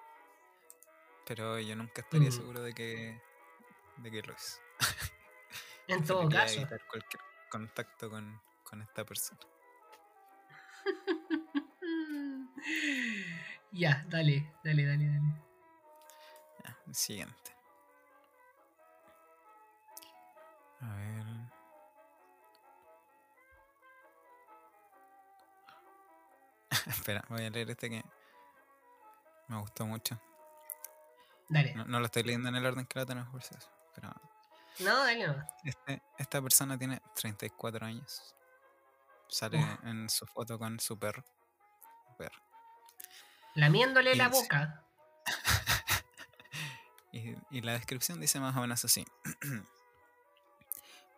[1.27, 2.33] Pero yo nunca estaría Mm.
[2.33, 3.21] seguro de que,
[3.99, 4.61] de que lo es.
[5.89, 6.61] en todo caso.
[6.61, 9.41] evitar cualquier contacto con, con esta persona.
[13.73, 15.35] ya, dale, dale, dale, dale.
[16.65, 17.55] Ya, siguiente.
[20.81, 21.27] A ver.
[26.87, 28.05] Espera, voy a leer este que
[29.49, 30.21] me gustó mucho.
[31.49, 31.75] Dale.
[31.75, 34.13] No, no lo estoy leyendo en el orden que lo tenemos por acaso, Pero
[34.81, 35.45] No, dale no.
[35.65, 38.35] este, esta persona tiene 34 años.
[39.29, 41.25] Sale en su foto con su perro.
[42.19, 42.41] perro.
[43.55, 44.85] Lamiéndole Y la dice- boca.
[47.13, 49.05] Y, y la descripción dice más o menos así.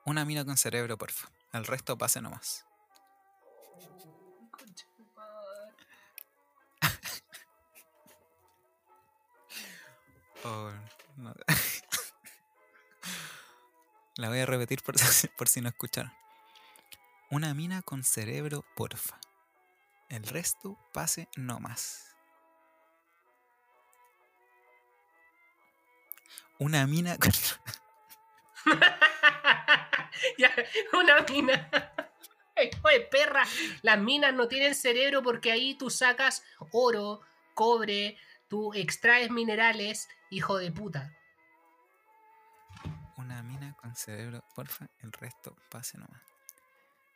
[0.07, 1.29] Una mina con cerebro, porfa.
[1.53, 2.65] El resto pase nomás.
[10.45, 11.35] No.
[14.17, 14.83] La voy a repetir
[15.37, 16.13] por, si- no escucharon.
[17.31, 19.19] Una mina con cerebro, porfa.
[20.09, 22.15] El resto pase no más.
[26.59, 27.33] Una mina con...
[30.39, 30.53] ya,
[30.93, 31.71] una mina.
[32.83, 33.45] Oye, perra,
[33.81, 37.23] las minas no tienen cerebro porque ahí tú sacas oro,
[37.55, 38.19] cobre,
[38.53, 41.17] tú extraes minerales, hijo de puta.
[43.17, 44.91] Una mina con cerebro, porfa.
[45.01, 46.21] El resto pase nomás.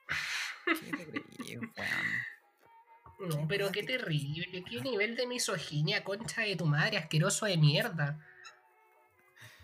[0.64, 1.68] ¿Qué te creí, weón?
[3.18, 8.18] No, pero qué terrible, qué nivel de misoginia, concha de tu madre, asqueroso de mierda.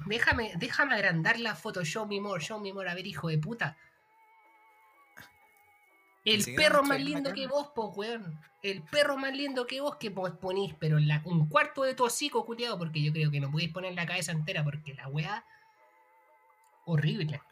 [0.05, 3.39] Déjame, déjame agrandar la foto, show me more, show me more, a ver, hijo de
[3.39, 3.79] puta.
[6.25, 8.41] El perro más lindo que vos, po, weón.
[8.63, 11.95] El perro más lindo que vos que vos ponís, pero en la- un cuarto de
[11.95, 15.09] tu hocico, culiado, porque yo creo que no podéis poner la cabeza entera porque la
[15.09, 15.45] weá.
[16.85, 17.43] Horrible.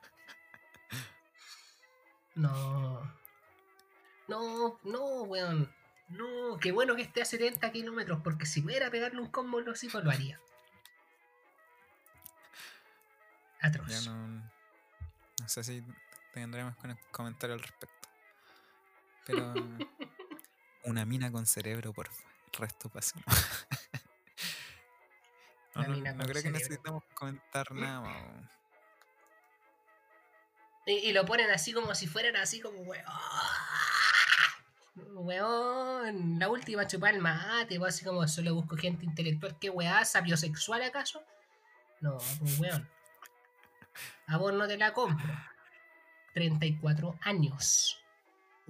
[2.37, 3.01] No.
[4.29, 5.75] No, no, weón.
[6.09, 9.67] No, qué bueno que esté a 70 kilómetros, porque si pudiera pegarle un combo en
[9.67, 10.41] los hijos lo haría.
[13.61, 13.89] Atroz.
[13.89, 14.27] Ya no,
[15.41, 15.85] no sé si
[16.33, 18.00] tendremos con comentario al respecto.
[19.27, 19.55] Pero
[20.85, 22.23] una mina con cerebro, porfa.
[22.53, 23.19] El resto pasa.
[25.75, 28.23] no, no- no creo que necesitamos comentar nada más.
[30.87, 33.05] Y, y lo ponen así como si fueran así como weón.
[35.13, 39.57] Weón, la última chupada el mate, pues, así como solo busco gente intelectual.
[39.59, 40.05] ¿Qué weá?
[40.05, 41.23] ¿Sapiosexual acaso?
[42.01, 42.89] No, pues weón.
[44.27, 45.27] A vos no te la compro.
[46.35, 48.00] 34 años.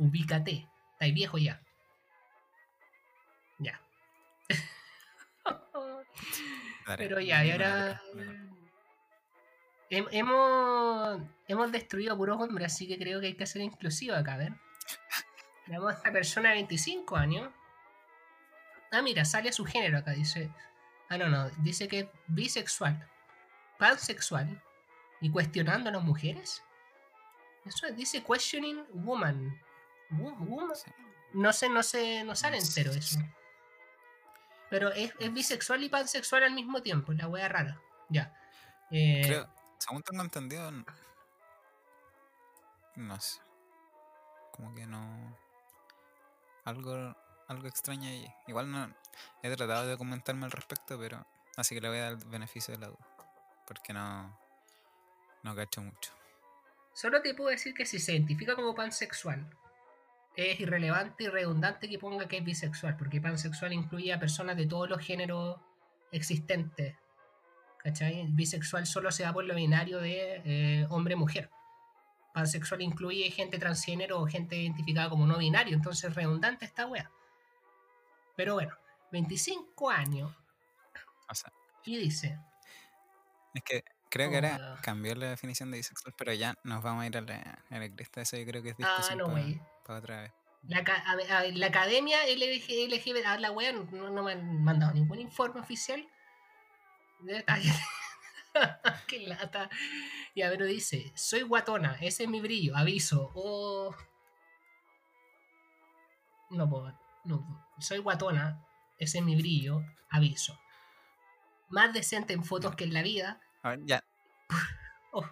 [0.00, 0.66] Ubícate.
[0.92, 1.60] Estáis viejo ya.
[3.58, 3.78] Ya.
[6.96, 8.00] Pero ya, y ahora.
[9.90, 14.38] hemos, hemos destruido puros hombres, así que creo que hay que ser inclusivo acá, a
[14.38, 14.52] ver.
[15.66, 17.50] Tenemos a esta persona de 25 años.
[18.90, 20.50] Ah, mira, sale su género acá, dice.
[21.10, 23.06] Ah, no, no, dice que es bisexual,
[23.78, 24.62] pansexual
[25.20, 26.62] y cuestionando a las mujeres.
[27.66, 29.60] Eso es, dice questioning woman.
[31.32, 32.98] No sé, no sé, no sale entero sé.
[32.98, 33.18] eso.
[34.68, 37.80] Pero es, es bisexual y pansexual al mismo tiempo, la wea rara.
[38.08, 38.34] Ya.
[38.90, 40.70] Eh, Creo, según tengo entendido,
[42.96, 43.40] no sé.
[44.52, 45.36] Como que no.
[46.64, 47.16] Algo,
[47.48, 48.32] algo extraño ahí.
[48.46, 48.94] Igual no.
[49.42, 51.26] He tratado de comentarme al respecto, pero
[51.56, 53.06] así que le voy a dar el beneficio de la duda.
[53.66, 54.38] Porque no,
[55.42, 56.12] no cacho mucho.
[56.92, 59.48] Solo te puedo decir que si se identifica como pansexual,
[60.36, 64.66] es irrelevante y redundante que ponga que es bisexual, porque pansexual incluye a personas de
[64.66, 65.60] todos los géneros
[66.12, 66.96] existentes.
[67.78, 68.26] ¿Cachai?
[68.28, 71.50] Bisexual solo se da por lo binario de eh, hombre-mujer.
[72.34, 77.10] Pansexual incluye gente transgénero o gente identificada como no binario, entonces redundante esta wea.
[78.36, 78.74] Pero bueno,
[79.12, 80.34] 25 años.
[81.28, 81.52] O sea,
[81.84, 82.38] Y dice,
[83.54, 84.82] es que creo que ahora Oh.
[84.82, 87.88] cambió la definición de bisexual, pero ya nos vamos a ir a la, a la
[87.94, 88.20] cresta.
[88.20, 89.42] Eso yo creo que es ah, no, para
[89.98, 90.32] otra vez.
[90.62, 94.92] La, a a la academia LG, LGBT, a la wea no, no me han mandado
[94.92, 96.06] ningún informe oficial.
[99.06, 99.70] Qué lata.
[100.34, 103.30] Y a ver, dice: Soy guatona, ese es mi brillo, aviso.
[103.34, 103.94] Oh.
[106.50, 106.98] No puedo.
[107.24, 108.66] No, soy guatona,
[108.98, 110.58] ese es mi brillo, aviso.
[111.68, 113.40] Más decente en fotos que en la vida.
[113.62, 114.04] A ver, ya.
[115.12, 115.28] Oh.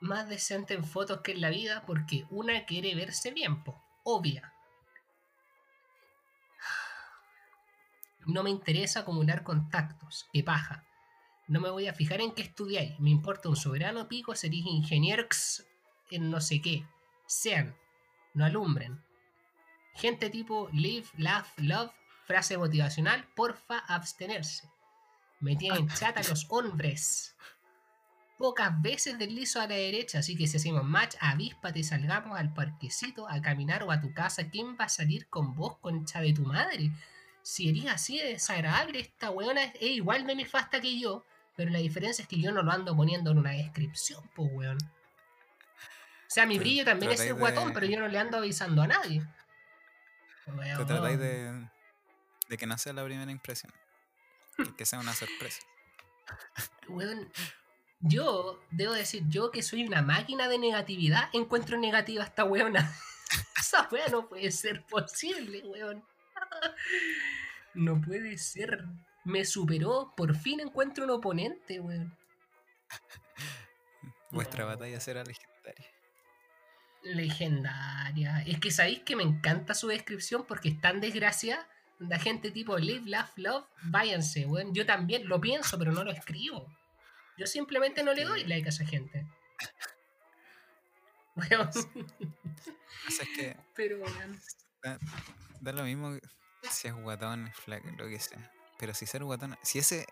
[0.00, 3.82] Más decente en fotos que en la vida porque una quiere verse bien, po.
[4.02, 4.54] Obvia.
[8.26, 10.28] No me interesa acumular contactos.
[10.32, 10.84] Qué paja.
[11.48, 12.98] No me voy a fijar en qué estudiáis.
[13.00, 15.64] Me importa un soberano pico seréis ingenieros
[16.10, 16.86] en no sé qué.
[17.26, 17.76] Sean.
[18.34, 19.02] No alumbren.
[19.94, 21.90] Gente tipo live, laugh, love.
[22.24, 23.26] Frase motivacional.
[23.34, 24.70] Porfa, abstenerse.
[25.40, 27.36] Me tienen chata los hombres.
[28.40, 33.28] Pocas veces deslizo a la derecha, así que si hacemos match, avíspate salgamos al parquecito
[33.28, 34.48] a caminar o a tu casa.
[34.48, 36.90] ¿Quién va a salir con vos, concha de tu madre?
[37.42, 41.22] Si eres así de desagradable, esta weona es, igual de nefasta que yo,
[41.54, 44.78] pero la diferencia es que yo no lo ando poniendo en una descripción, pues weón.
[44.82, 48.38] O sea, mi Te- brillo también es ser guatón, de- pero yo no le ando
[48.38, 49.22] avisando a nadie.
[50.46, 50.86] Te Weón.
[50.86, 51.68] tratáis de,
[52.48, 53.70] de que no sea la primera impresión.
[54.78, 55.60] Que sea una sorpresa.
[56.88, 57.30] Weón,
[58.00, 62.92] yo debo decir, yo que soy una máquina de negatividad, encuentro negativa esta weona.
[63.58, 66.04] Esa wea no puede ser posible, weón.
[67.74, 68.84] No puede ser.
[69.24, 72.16] Me superó, por fin encuentro un oponente, weón.
[74.32, 74.70] Vuestra No.
[74.70, 75.86] batalla será legendaria.
[77.02, 78.42] Legendaria.
[78.46, 81.68] Es que sabéis que me encanta su descripción porque es tan desgraciada.
[81.98, 84.74] La gente tipo live, laugh, love, váyanse, weón.
[84.74, 86.66] Yo también lo pienso, pero no lo escribo.
[87.40, 89.26] Yo simplemente no le doy like a esa gente.
[91.36, 91.68] Weón.
[91.68, 94.38] O sea, es que Pero, weón.
[94.82, 94.98] da,
[95.58, 96.18] da lo mismo
[96.70, 98.52] si es guatón, flaco, lo que sea.
[98.78, 100.06] Pero si ser guatón, si ese,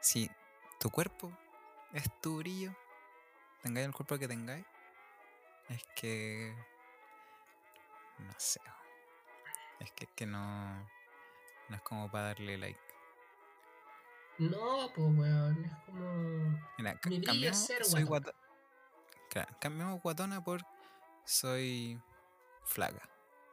[0.00, 0.30] si
[0.80, 1.30] tu cuerpo
[1.92, 2.74] es tu brillo,
[3.62, 4.64] tengáis el cuerpo que tengáis,
[5.68, 6.54] es que,
[8.18, 8.60] no sé,
[9.80, 10.74] es que, que no,
[11.68, 12.80] no es como para darle like.
[14.38, 15.64] No, pues, weón.
[15.64, 16.58] Es como.
[16.78, 18.32] Mira, Mi es ser soy guatón.
[18.32, 18.38] guata-
[19.30, 20.62] Claro, cambiamos guatona por
[21.24, 22.00] soy
[22.64, 23.08] flaca.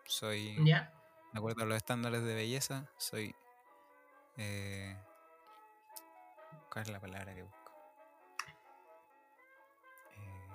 [0.05, 0.93] Soy, ¿Ya?
[1.31, 3.35] de acuerdo a los estándares de belleza, soy.
[4.37, 4.97] eh,
[6.71, 7.71] ¿Cuál es la palabra que busco?
[10.15, 10.47] Eh,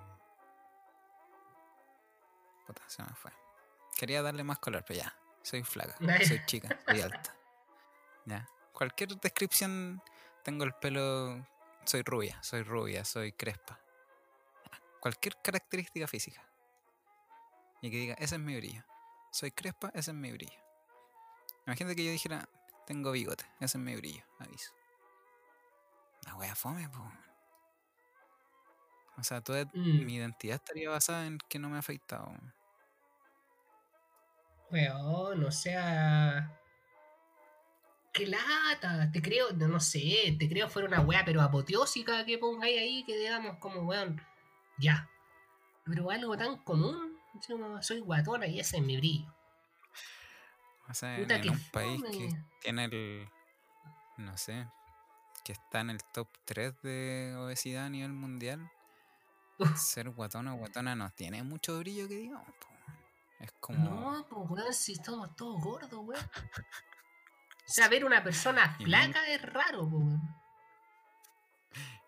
[2.67, 3.31] puta, se me fue.
[3.97, 5.15] Quería darle más color, pero ya.
[5.43, 5.97] Soy flaca,
[6.27, 7.35] soy chica, soy alta.
[8.27, 8.49] Ya.
[8.73, 10.03] Cualquier descripción,
[10.49, 11.47] tengo el pelo.
[11.85, 13.79] Soy rubia, soy rubia, soy crespa.
[14.99, 16.43] Cualquier característica física.
[17.83, 18.83] Y que diga, ese es mi brillo.
[19.31, 20.59] Soy crespa, ese es mi brillo.
[21.67, 22.49] Imagínate que yo dijera,
[22.87, 24.73] tengo bigote, ese es mi brillo, aviso.
[26.25, 27.13] La wea fome, po.
[29.19, 30.07] O sea, toda Mm.
[30.07, 32.33] mi identidad estaría basada en que no me he afeitado.
[34.71, 36.59] Weón, o sea.
[38.19, 39.13] ¡Qué lata!
[39.13, 43.05] Te creo, no, no sé, te creo fuera una weá, pero apoteósica que pongáis ahí,
[43.05, 44.21] que digamos como weón.
[44.77, 45.09] Ya.
[45.85, 47.17] Pero algo tan común,
[47.49, 49.33] yo soy guatona y ese es mi brillo.
[50.89, 52.29] O sea, en, Puta, en qué un país que
[52.61, 53.29] tiene el.
[54.17, 54.67] No sé.
[55.45, 58.69] Que está en el top 3 de obesidad a nivel mundial.
[59.77, 62.49] Ser guatona o guatona no tiene mucho brillo que digamos.
[62.49, 62.67] po.
[63.39, 63.79] Es como.
[63.79, 66.31] No, pues weón, si estamos todos gordos, weón.
[67.69, 70.21] O sea, ver una persona flaca es raro, weón.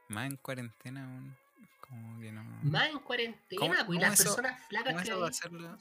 [0.08, 1.36] Más en cuarentena, weón,
[1.86, 2.42] como que no.
[2.62, 5.52] Más en cuarentena, ¿Cómo- pues, y las eso- personas flacas que eso va a ser
[5.52, 5.78] la-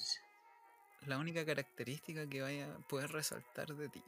[1.05, 4.03] La única característica que vaya a poder resaltar de ti.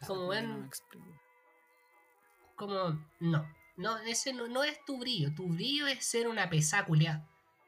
[0.00, 1.20] Eso Como no ven- explico.
[2.54, 7.26] como, no, no, ese no, no es tu brillo, tu brillo es ser una pesáculia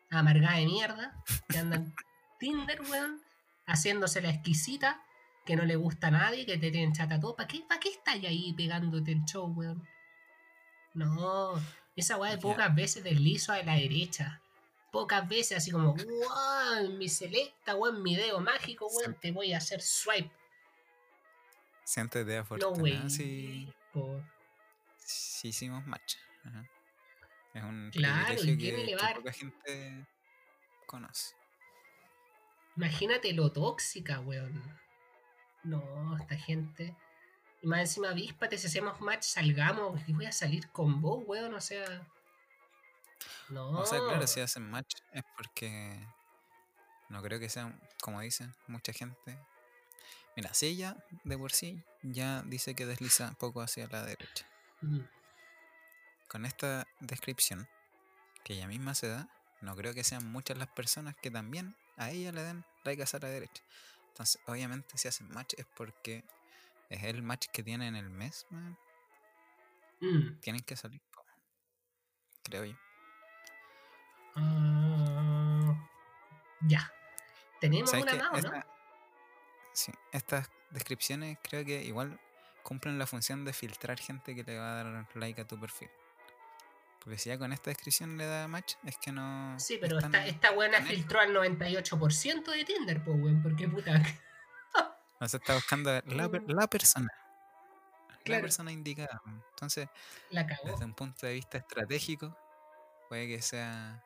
[0.08, 1.94] amargada de mierda, que anda en
[2.38, 3.20] Tinder, weón,
[3.66, 5.02] haciéndose la exquisita,
[5.48, 7.34] que no le gusta a nadie, que te tienen chata todo.
[7.34, 9.82] ¿Para qué, ¿Para qué estás ahí pegándote el show, weón?
[10.92, 11.54] No,
[11.96, 14.42] esa weá de pocas veces deslizo a la derecha.
[14.92, 19.56] Pocas veces, así como, wow, mi selecta, weón, mi dedo mágico, weón, te voy a
[19.56, 20.30] hacer swipe.
[21.82, 22.74] Sientes de afortunado.
[22.74, 23.08] No, güey.
[23.08, 23.72] Sí.
[24.98, 26.16] Sí, hicimos match.
[27.54, 30.06] Es un claro, que, que poca gente
[30.84, 31.34] conoce.
[32.76, 34.62] Imagínate lo tóxica, weón.
[35.62, 36.94] No, esta gente.
[37.62, 40.00] Y más encima, avíspate, si hacemos match, salgamos.
[40.08, 42.06] Y voy a salir con vos, weón, o sea.
[43.48, 43.70] No.
[43.70, 46.06] O sea, claro, si hacen match es porque.
[47.08, 49.38] No creo que sea, como dicen mucha gente.
[50.36, 54.46] Mira, si ella de por sí ya dice que desliza un poco hacia la derecha.
[54.82, 55.00] Mm.
[56.28, 57.66] Con esta descripción
[58.44, 59.28] que ella misma se da,
[59.62, 63.18] no creo que sean muchas las personas que también a ella le den like hacia
[63.18, 63.62] la derecha.
[64.18, 66.24] Entonces, obviamente, si hacen match es porque
[66.88, 68.72] es el match que tienen en el mes, mm.
[70.40, 71.00] Tienen que salir,
[72.42, 72.76] creo yo.
[74.34, 75.88] Ah,
[76.62, 76.92] ya.
[77.60, 78.64] Tenemos una más, ¿no?
[79.72, 82.20] Sí, estas descripciones creo que igual
[82.64, 85.90] cumplen la función de filtrar gente que le va a dar like a tu perfil.
[87.08, 89.58] Porque si ya con esta descripción le da match, es que no.
[89.58, 93.98] Sí, pero esta, esta buena filtró al 98% de Tinder, pues, weón, porque puta.
[95.18, 97.08] no se está buscando la, la persona.
[98.26, 99.22] La persona indicada.
[99.52, 99.88] Entonces,
[100.30, 102.36] desde un punto de vista estratégico,
[103.08, 104.04] puede que sea.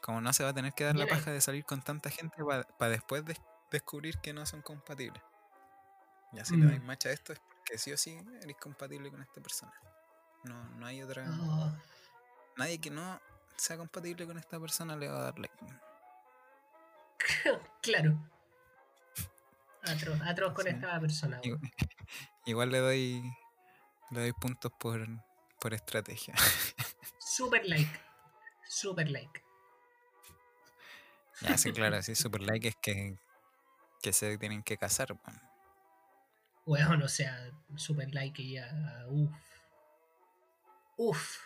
[0.00, 2.38] Como no se va a tener que dar la paja de salir con tanta gente
[2.78, 3.22] para después
[3.70, 5.22] descubrir que no son compatibles.
[6.32, 6.84] Y así le dais mm.
[6.84, 9.72] match a esto es porque sí o sí eres compatible con esta persona.
[10.44, 11.24] No, no hay otra.
[11.26, 11.76] Ah.
[12.56, 13.20] Nadie que no
[13.56, 15.54] sea compatible con esta persona le va a dar like.
[17.82, 18.18] claro.
[19.84, 21.40] Atroz, con esta persona.
[22.46, 23.22] Igual, le doy
[24.12, 25.06] le doy puntos por,
[25.58, 26.34] por estrategia.
[27.18, 28.00] super like.
[28.68, 29.42] Super like.
[31.40, 33.16] Ya, sí, claro, sí, super like es que,
[34.02, 35.16] que se tienen que casar.
[36.66, 38.70] Bueno, o sea, super like ya.
[39.08, 39.32] Uff.
[41.04, 41.36] Uf.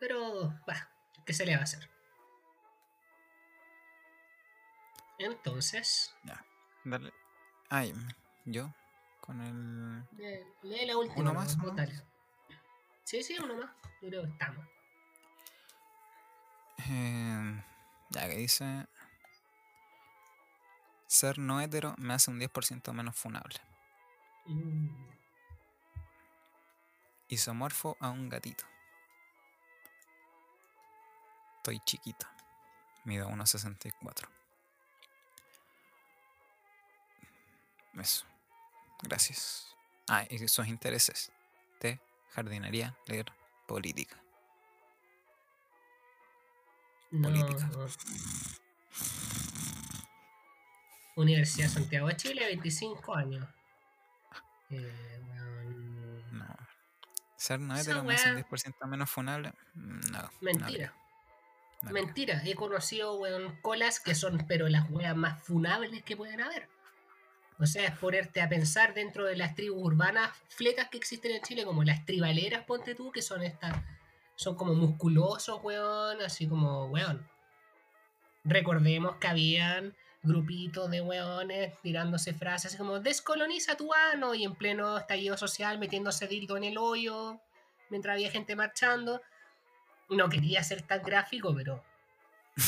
[0.00, 0.90] Pero, va,
[1.24, 1.88] ¿qué se le va a hacer?
[5.16, 6.12] Entonces.
[6.24, 6.44] Ya,
[6.82, 7.12] dale.
[7.68, 7.94] Ay,
[8.46, 8.74] yo,
[9.20, 10.08] con el.
[10.62, 11.20] Lee, la última.
[11.20, 11.56] ¿Uno más?
[13.04, 13.70] Sí, sí, uno más.
[14.02, 14.66] Yo creo que estamos.
[16.90, 17.64] Eh,
[18.10, 18.88] ya que dice.
[21.06, 23.60] Ser no hetero me hace un 10% menos funable.
[24.46, 25.13] Mm
[27.28, 28.64] isomorfo a un gatito.
[31.56, 32.26] Estoy chiquito.
[33.04, 34.28] Mido 1,64.
[37.98, 38.26] Eso.
[39.02, 39.74] Gracias.
[40.08, 41.32] Ah, y sus intereses.
[41.78, 43.26] T, jardinería, leer,
[43.66, 44.20] política.
[47.10, 47.70] Política.
[51.16, 53.48] Universidad Santiago de Chile, 25 años.
[54.70, 55.14] Eh,
[57.44, 59.52] ser un 10% menos funable.
[59.74, 60.30] No.
[60.40, 60.94] Mentira.
[61.82, 62.42] Mentira.
[62.44, 66.68] He conocido, weón, colas que son, pero las weas más funables que pueden haber.
[67.58, 71.42] O sea, es ponerte a pensar dentro de las tribus urbanas fletas que existen en
[71.42, 73.76] Chile, como las tribaleras, ponte tú, que son estas.
[74.34, 77.26] Son como musculosos, weón, así como, weón.
[78.42, 79.94] Recordemos que habían
[80.24, 86.26] grupitos de weones tirándose frases como descoloniza tu ano y en pleno estallido social metiéndose
[86.26, 87.40] dildo en el hoyo
[87.90, 89.20] mientras había gente marchando.
[90.08, 91.82] No quería ser tan gráfico, pero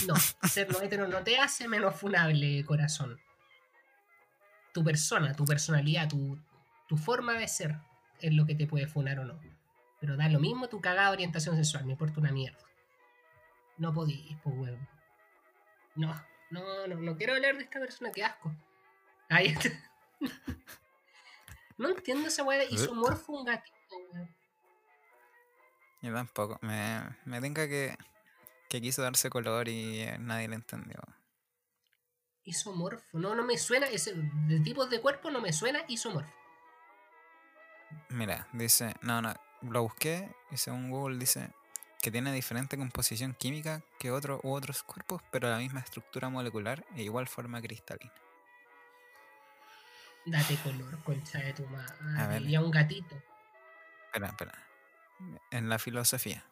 [0.06, 0.14] no,
[0.48, 0.68] ser
[0.98, 3.18] no no te hace menos funable, corazón.
[4.72, 6.38] Tu persona, tu personalidad, tu,
[6.86, 7.76] tu forma de ser
[8.20, 9.40] es lo que te puede funar o no.
[10.00, 12.58] Pero da lo mismo tu cagada orientación sexual, me importa una mierda.
[13.78, 14.88] No podís, pues weón.
[15.94, 16.14] No.
[16.51, 18.52] No, no, no quiero hablar de esta persona, qué asco.
[19.28, 19.70] Ahí está.
[21.77, 23.74] no entiendo esa weá de isomorfo un gatito,
[26.02, 26.59] Yo tampoco.
[26.62, 27.97] Me, me tenga que,
[28.68, 31.01] que quiso darse color y eh, nadie le entendió.
[32.44, 33.18] Isomorfo.
[33.18, 33.86] No, no me suena.
[33.86, 36.32] Ese, de tipos de cuerpo no me suena isomorfo.
[38.10, 38.94] Mira, dice.
[39.02, 39.35] No, no.
[39.62, 41.51] Lo busqué y según Google dice
[42.06, 46.86] que tiene diferente composición química que otros u otros cuerpos, pero la misma estructura molecular
[46.94, 48.14] e igual forma cristalina.
[50.24, 52.42] Date color, concha de tu madre.
[52.42, 53.20] Y a un gatito.
[54.04, 54.52] Espera, espera.
[55.50, 56.44] En la filosofía.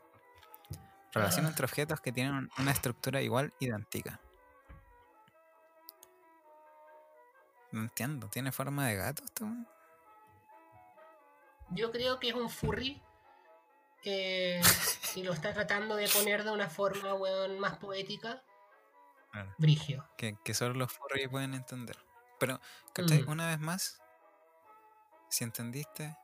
[1.13, 1.51] Relación ah.
[1.51, 4.19] entre objetos que tienen una estructura igual idéntica.
[7.71, 9.47] No entiendo, ¿tiene forma de gato esto?
[11.71, 13.01] Yo creo que es un furry.
[14.05, 14.61] Eh,
[15.15, 18.43] y lo está tratando de poner de una forma, weón, más poética.
[19.31, 19.55] Claro.
[19.59, 20.09] Brigio.
[20.17, 21.97] Que, que solo los furry pueden entender.
[22.39, 22.61] Pero,
[22.93, 23.23] ¿cachai?
[23.23, 23.31] Mm.
[23.31, 24.01] Una vez más,
[25.29, 26.17] si entendiste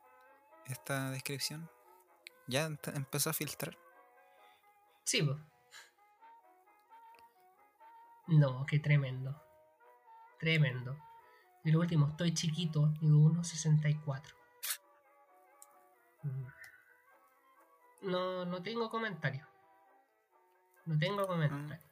[0.65, 1.69] esta descripción,
[2.47, 3.77] ya empezó a filtrar.
[5.03, 5.37] Sí, po.
[8.27, 9.41] No, qué tremendo.
[10.39, 10.97] Tremendo.
[11.63, 14.21] Y lo último, estoy chiquito, mido 1.64.
[16.23, 16.60] Mm.
[18.01, 19.47] No, no tengo comentario.
[20.85, 21.83] No tengo comentario.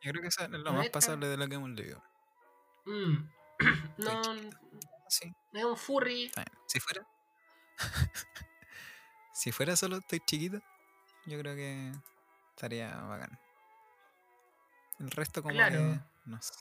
[0.00, 2.02] Yo creo que eso es lo No más pasable de lo que hemos leído.
[2.86, 3.28] Mm.
[3.98, 4.22] No,
[5.08, 6.32] Sí, es un furry.
[6.66, 7.06] Si fuera.
[9.34, 10.58] si fuera solo estoy chiquito,
[11.26, 11.92] yo creo que
[12.50, 13.38] estaría bacán.
[14.98, 15.78] El resto como Claro.
[15.78, 16.54] que, no sé.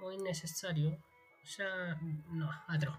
[0.00, 0.98] o innecesario.
[1.42, 1.94] O sea,
[2.28, 2.98] no, atroz.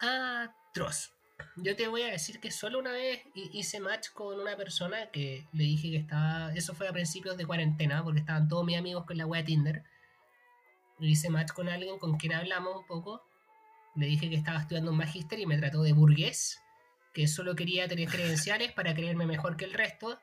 [0.00, 1.12] Atroz.
[1.56, 5.10] Yo te voy a decir que solo una vez hi- hice match con una persona
[5.10, 6.52] que le dije que estaba.
[6.54, 9.82] Eso fue a principios de cuarentena, porque estaban todos mis amigos con la wea Tinder.
[10.98, 13.22] Hice match con alguien con quien hablamos un poco.
[13.94, 16.60] Le dije que estaba estudiando un magíster y me trató de burgués,
[17.14, 20.18] que solo quería tener credenciales para creerme mejor que el resto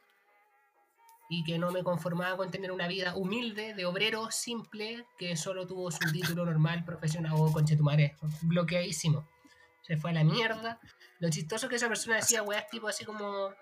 [1.30, 5.66] y que no me conformaba con tener una vida humilde de obrero simple que solo
[5.66, 9.28] tuvo su título normal profesional o conchetumare, bloqueadísimo.
[9.82, 10.80] Se fue a la mierda.
[11.24, 13.54] Lo chistoso es que esa persona decía weas tipo así como.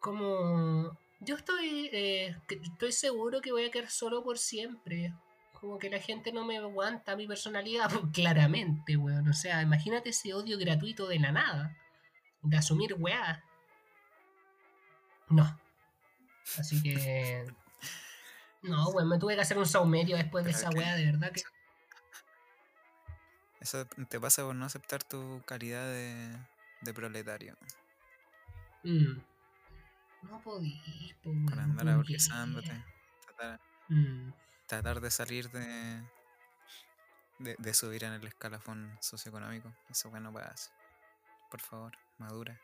[0.00, 0.98] Como.
[1.20, 1.88] Yo estoy.
[1.92, 5.14] eh, estoy seguro que voy a quedar solo por siempre.
[5.52, 7.88] Como que la gente no me aguanta mi personalidad.
[8.12, 9.28] Claramente, weón.
[9.28, 11.76] O sea, imagínate ese odio gratuito de la nada.
[12.42, 13.38] De asumir weas.
[15.28, 15.60] No.
[16.58, 17.46] Así que.
[18.62, 21.42] No, weón, me tuve que hacer un saumerio después de esa wea, de verdad que.
[23.62, 26.36] Eso te pasa por no aceptar tu calidad de,
[26.80, 27.56] de proletario.
[28.82, 29.20] Mm.
[30.22, 32.04] No podís, po, Por weón, andar.
[33.24, 34.32] Tratar, Mm.
[34.66, 36.02] tratar de salir de,
[37.38, 39.72] de, de subir en el escalafón socioeconómico.
[39.88, 40.72] Eso bueno pasa.
[41.48, 42.60] Por favor, madura.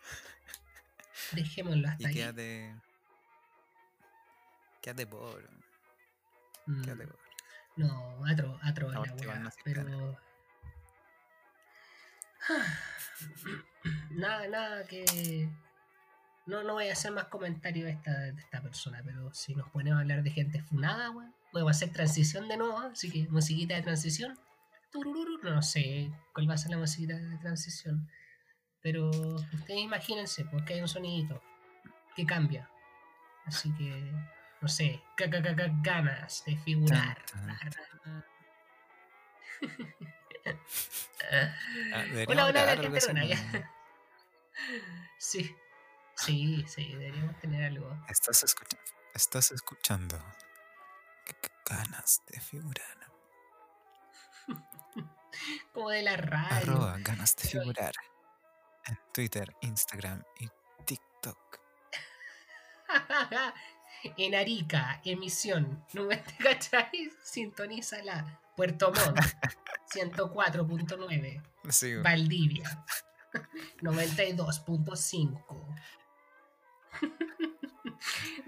[1.32, 2.74] Dejémoslo hasta Y quédate.
[4.80, 5.46] Quédate pobre.
[6.66, 6.82] Mm.
[6.82, 7.23] Quédate pobre.
[7.76, 10.18] No, atro, atro es la weá, pero.
[14.10, 15.48] nada, nada que.
[16.46, 19.70] No, no voy a hacer más comentarios de esta, de esta persona, pero si nos
[19.70, 21.34] ponemos a hablar de gente funada, weón.
[21.52, 24.36] Vamos a hacer transición de nuevo, así que musiquita de transición.
[24.90, 28.08] Turururu, No sé cuál va a ser la musiquita de transición.
[28.82, 31.40] Pero ustedes imagínense, porque hay un sonidito
[32.16, 32.68] que cambia.
[33.46, 34.12] Así que,
[34.64, 35.02] no sé,
[35.82, 37.22] ganas de figurar.
[37.34, 37.58] Ah,
[42.28, 43.68] Hola, hola, la grabar algo gente.
[45.18, 45.54] Sí,
[46.16, 47.94] sí, sí, deberíamos tener algo.
[48.08, 48.90] Estás escuchando.
[49.14, 50.18] Estás escuchando.
[51.26, 53.12] Qué qué ganas de figurar.
[55.74, 56.56] Como de la radio.
[56.56, 57.92] Arroba ganas de figurar.
[58.86, 60.48] En Twitter, Instagram y
[60.86, 61.60] TikTok.
[64.16, 65.84] En Arica, emisión.
[65.92, 67.10] ¿No me te cachai?
[67.22, 68.40] Sintonízala.
[68.56, 69.18] Puerto Montt,
[69.94, 71.42] 104.9.
[71.70, 72.84] Sí, Valdivia,
[73.82, 75.76] 92.5.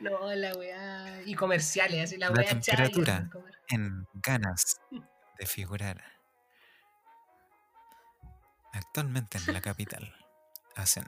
[0.00, 1.22] No, la weá.
[1.24, 3.28] Y comerciales, así la La weá temperatura.
[3.32, 4.80] chaya, en ganas
[5.38, 6.04] de figurar.
[8.72, 10.14] Actualmente en la capital
[10.74, 11.06] hacen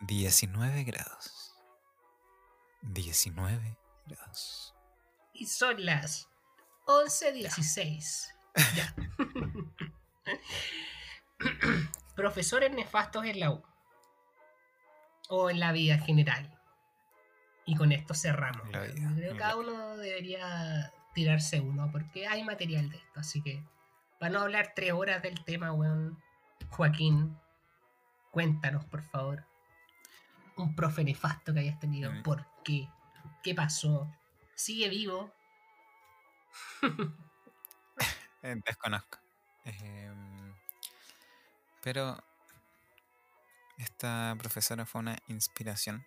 [0.00, 1.41] 19 grados.
[2.82, 4.74] 19 grados.
[5.32, 6.28] Y son las
[6.86, 8.34] 11.16.
[8.76, 8.94] Ya.
[12.14, 13.62] Profesores nefastos en la U.
[15.28, 16.60] O en la vida en general.
[17.64, 18.68] Y con esto cerramos.
[18.70, 23.20] La vida, Creo que cada uno debería tirarse uno, porque hay material de esto.
[23.20, 23.64] Así que,
[24.18, 26.20] para no hablar tres horas del tema, weón,
[26.70, 27.38] Joaquín,
[28.30, 29.46] cuéntanos, por favor.
[30.56, 32.12] Un profe nefasto que hayas tenido.
[32.12, 32.22] Mm.
[32.22, 32.88] ¿Por qué?
[33.42, 34.10] ¿Qué pasó?
[34.54, 35.32] ¿Sigue vivo?
[38.44, 39.18] Eh, desconozco.
[39.64, 40.52] Em,
[41.80, 42.18] pero
[43.78, 46.04] esta profesora fue una inspiración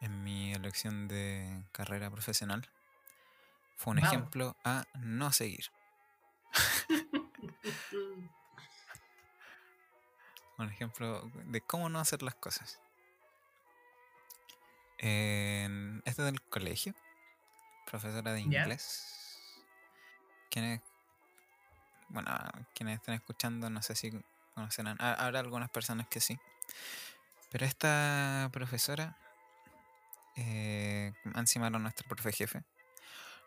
[0.00, 2.68] en mi elección de carrera profesional.
[3.76, 5.70] Fue un ejemplo a no seguir.
[10.58, 12.78] Un ejemplo de cómo no hacer las cosas.
[15.02, 16.94] En, este del colegio,
[17.86, 19.06] profesora de inglés.
[20.50, 20.80] quienes,
[22.08, 22.30] bueno,
[22.74, 24.10] quienes estén escuchando, no sé si
[24.54, 26.38] conocerán, ha- habrá algunas personas que sí.
[27.50, 29.16] Pero esta profesora,
[30.36, 32.62] eh, encima era nuestro profe jefe,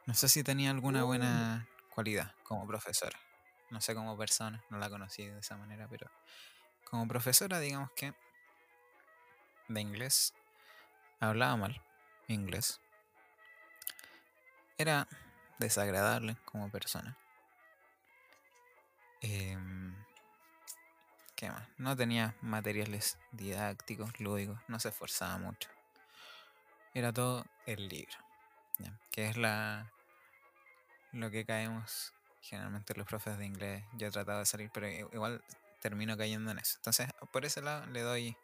[0.05, 1.07] no sé si tenía alguna Uh.
[1.07, 3.17] buena cualidad como profesora.
[3.69, 6.09] No sé como persona, no la conocí de esa manera, pero
[6.83, 8.13] como profesora, digamos que
[9.69, 10.33] de inglés,
[11.29, 11.81] hablaba mal
[12.27, 12.79] inglés.
[14.77, 15.07] Era
[15.59, 17.17] desagradable como persona.
[19.21, 19.95] Em,
[21.35, 21.67] ¿Qué más?
[21.77, 25.69] No tenía materiales didácticos, lúdicos, no se esforzaba mucho.
[26.93, 28.17] Era todo el libro,
[28.79, 28.93] ¿ya?
[29.11, 29.91] que es la
[31.11, 33.83] lo que caemos generalmente los profes de inglés.
[33.93, 35.43] Yo he tratado de salir, pero igual
[35.79, 36.77] termino cayendo en eso.
[36.77, 38.35] Entonces, por ese lado le doy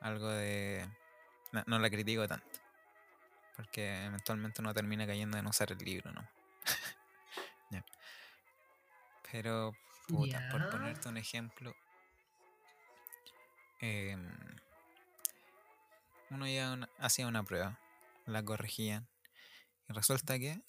[0.00, 0.88] algo de...
[1.54, 2.46] No, no la critico tanto.
[3.56, 6.28] Porque eventualmente uno termina cayendo en usar el libro, ¿no?
[9.30, 9.72] Pero,
[10.08, 11.74] puta, por ponerte un ejemplo,
[13.80, 14.28] em,
[16.30, 17.78] uno ya una- hacía una prueba,
[18.26, 19.08] la corregían
[19.88, 20.60] y resulta que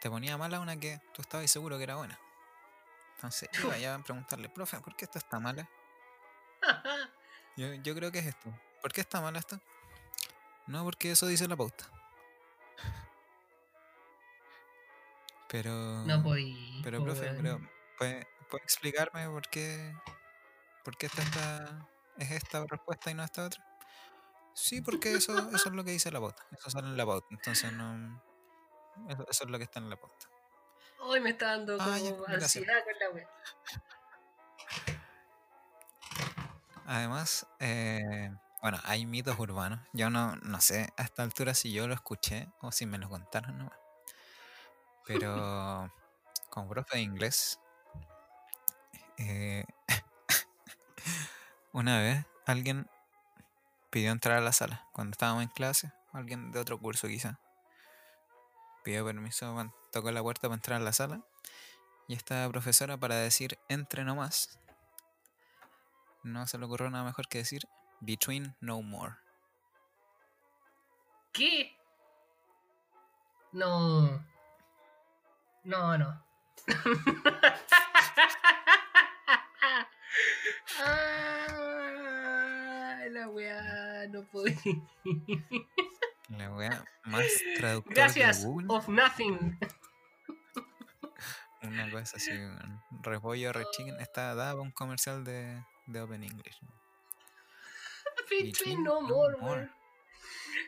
[0.00, 2.18] te ponía mala una que tú estabas seguro que era buena.
[3.16, 5.68] Entonces iba ya a preguntarle, profe, ¿por qué esta está mala?
[7.56, 8.50] Yo, yo creo que es esto.
[8.82, 9.58] ¿Por qué está mala esto?
[10.66, 11.86] No, porque eso dice la pauta.
[15.48, 15.70] Pero.
[16.04, 16.80] no podí.
[16.82, 17.60] Pero, po, profe, pero
[17.98, 19.94] ¿puede, puede explicarme por qué,
[20.84, 21.88] por qué esta, está-
[22.18, 23.64] es esta respuesta y no esta otra?
[24.54, 26.44] Sí, porque eso, eso es lo que dice la pauta.
[26.52, 27.26] Eso sale en la pauta.
[27.30, 28.22] Entonces no.
[29.08, 30.26] Eso, eso es lo que está en la pauta.
[31.00, 33.28] Hoy me está dando Ah, como ansiedad con la wea.
[36.86, 38.30] Además, eh,
[38.62, 39.80] bueno, hay mitos urbanos.
[39.92, 43.08] Yo no, no sé a esta altura si yo lo escuché o si me lo
[43.08, 43.76] contaron nomás.
[45.06, 45.92] Pero
[46.48, 47.58] como profe de inglés,
[49.18, 49.64] eh,
[51.72, 52.88] una vez alguien
[53.90, 57.40] pidió entrar a la sala cuando estábamos en clase, alguien de otro curso quizá.
[58.84, 61.24] Pidió permiso, tocó la puerta para entrar a la sala
[62.06, 64.60] y esta profesora para decir entre nomás,
[66.22, 67.66] no se le ocurrió nada mejor que decir
[68.04, 69.14] between no more.
[71.32, 71.72] ¿Qué?
[73.52, 74.24] No.
[75.64, 76.22] No, no.
[81.64, 84.56] Ah, la weá, no podía.
[86.28, 87.26] La wea más
[87.56, 88.66] traductor Gracias, de Google.
[88.70, 89.58] of nothing.
[91.62, 92.30] Una cosa así,
[93.02, 96.58] repollo, re chicken, está dada un comercial de, de Open English.
[98.40, 99.72] Between no more, weón.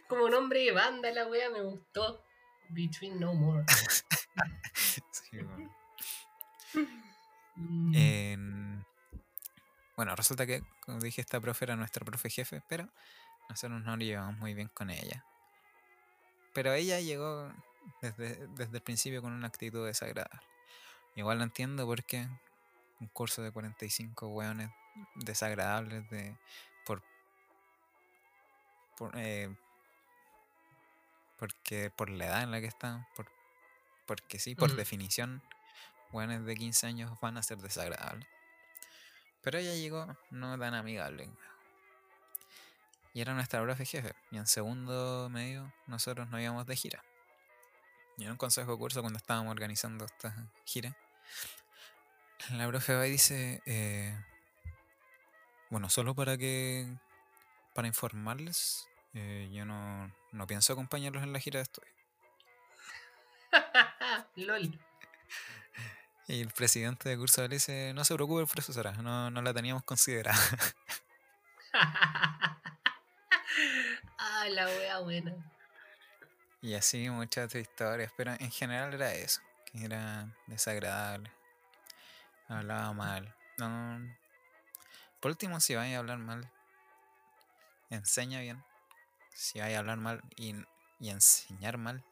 [0.09, 2.23] Como nombre de banda la weá me gustó.
[2.69, 3.65] Between no more.
[5.11, 5.39] Sí.
[7.57, 7.95] Mm.
[7.95, 8.87] En-
[9.97, 12.89] bueno, resulta que, como dije, esta profe era nuestra profe jefe, pero
[13.49, 15.25] nosotros no nos llevamos muy bien con ella.
[16.53, 17.53] Pero ella llegó
[18.03, 20.41] desde, desde el principio con una actitud desagradable.
[21.15, 22.29] Igual lo entiendo porque
[23.01, 24.71] un curso de 45 hueones
[25.17, 26.37] desagradables de
[28.97, 29.55] por, eh,
[31.39, 33.27] porque por la edad en la que están, por,
[34.07, 34.77] porque sí, por Mm.
[34.77, 35.43] definición,
[36.13, 38.27] hueones de 15 años van a ser desagradables.
[39.43, 41.29] Pero ella llegó no tan amigable.
[43.13, 44.15] Y era nuestra profe jefe.
[44.31, 47.05] Y en segundo medio nosotros nos íbamos de gira.
[48.17, 50.35] Y en un consejo de curso cuando estábamos organizando esta
[50.65, 50.97] gira,
[52.51, 54.17] la profe va y dice, eh,
[55.71, 56.87] bueno, solo para que,
[57.75, 61.93] para informarles, eh, yo no, no pienso acompañarlos en la gira de estudio.
[64.37, 64.79] LOL.
[66.27, 69.85] Y el presidente de curso le dice, no se preocupe, profesora, no, no la teníamos
[69.85, 70.39] considerada.
[74.19, 75.35] ah, la wea buena.
[76.63, 81.31] Y así muchas historias, pero en general era eso, que era desagradable.
[82.49, 83.35] Hablaba mal.
[83.59, 84.01] No.
[85.21, 86.51] Por último, si vais a hablar mal,
[87.91, 88.65] enseña bien.
[89.35, 90.55] Si vais a hablar mal y,
[90.99, 92.05] y enseñar mal,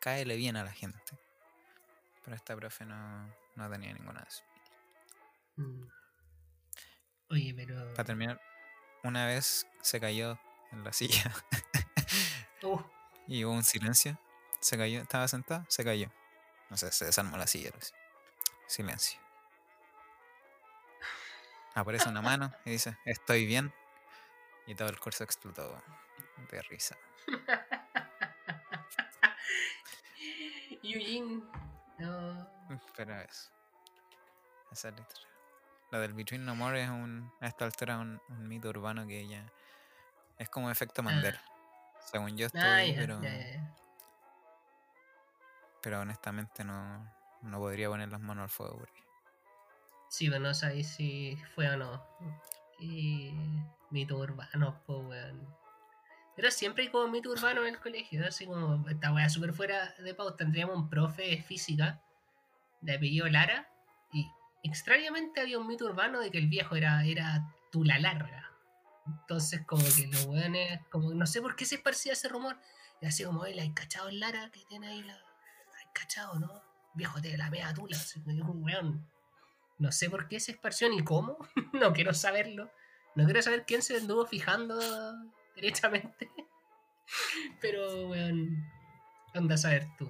[0.00, 0.98] cáele bien a la gente.
[2.24, 4.44] Pero esta profe no, no tenía ninguna de eso.
[5.56, 5.86] Mm.
[7.30, 7.92] Oye, pero.
[7.94, 8.40] Para terminar,
[9.02, 10.38] una vez se cayó
[10.72, 11.32] en la silla
[12.62, 12.80] Uh,
[13.26, 14.18] y hubo un silencio.
[14.60, 16.10] Se cayó, estaba sentada, se cayó.
[16.70, 17.70] No sé, se desarmó la silla.
[17.78, 17.92] así.
[18.66, 19.20] Silencio.
[21.74, 23.74] Aparece una mano y dice, estoy bien.
[24.66, 25.82] Y todo el curso explotó
[26.50, 26.96] de risa.
[30.82, 31.42] Eugene.
[32.96, 33.50] Pero eso.
[34.72, 35.28] Esa historia.
[35.90, 39.26] Lo del Between No More es un, a esta altura un, un mito urbano que
[39.28, 39.46] ya
[40.38, 41.40] es como efecto Mandela.
[42.10, 43.20] Según yo estoy, Ah, pero,
[45.80, 47.08] pero honestamente no,
[47.42, 49.04] no podría poner las manos al fuego porque
[50.08, 52.04] Sí, pero no sabéis si fue o no.
[52.78, 53.32] Y
[53.90, 55.46] mito urbano, po, weón.
[56.36, 59.94] Pero siempre hay como mito urbano en el colegio, así como esta weá súper fuera
[59.98, 60.36] de pauta.
[60.38, 62.02] Tendríamos un profe de física
[62.80, 63.68] de apellido Lara
[64.12, 64.28] y
[64.62, 68.50] extrañamente había un mito urbano de que el viejo era, era tula larga.
[69.06, 72.56] Entonces como que los weones, como no sé por qué se esparcía ese rumor.
[73.00, 75.14] Y así como, él hay cachado el Lara que tiene ahí la...
[75.14, 76.62] Hay cachado, ¿no?
[76.94, 77.96] Viejo tiene la media tula.
[77.96, 79.06] Así, un weón.
[79.78, 81.36] No sé por qué se esparció ni cómo.
[81.72, 82.70] no quiero saberlo.
[83.14, 84.78] No quiero saber quién se anduvo fijando
[85.54, 86.30] derechamente.
[87.60, 88.56] Pero, weón.
[89.34, 90.08] Anda a saber tú.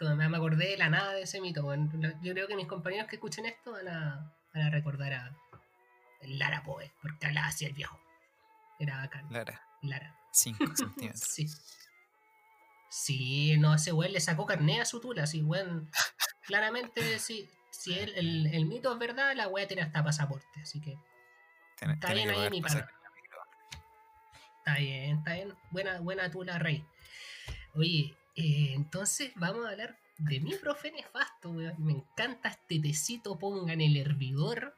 [0.00, 1.64] Me acordé de la nada de ese mito.
[1.64, 1.90] weón.
[2.22, 5.36] Yo creo que mis compañeros que escuchen esto van a, van a recordar a
[6.22, 6.92] Lara Poe.
[7.00, 7.98] Porque hablaba así el viejo.
[8.78, 9.26] Era bacán.
[9.30, 10.14] Lara, Lara.
[10.32, 11.22] 5 centímetros.
[11.26, 11.46] Sí.
[12.88, 15.90] Sí, no, ese weón le sacó carné a su tula, así, weón.
[16.46, 17.50] Claramente, sí,
[17.80, 20.96] si el, el, el mito es verdad, la weá tiene hasta pasaporte, así que
[21.78, 22.88] Tiene- Está tiene bien que ahí mi pana.
[24.58, 25.54] está bien, está bien.
[25.70, 26.84] Buena, buena tula, rey.
[27.74, 31.74] Oye, eh, entonces vamos a hablar de mi profe nefasto, weón.
[31.78, 34.74] Me encanta este tecito, pongan el hervidor.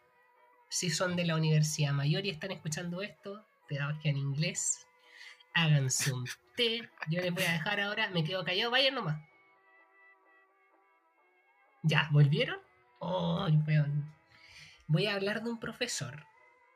[0.68, 4.86] Si son de la Universidad Mayor y están escuchando esto, pedagogía en inglés,
[5.54, 6.26] háganse un
[6.56, 6.90] té.
[7.08, 9.18] Yo les voy a dejar ahora, me quedo callado, vayan nomás.
[11.82, 12.58] Ya, ¿volvieron?
[12.98, 14.12] Oh, weón.
[14.86, 16.24] Voy a hablar de un profesor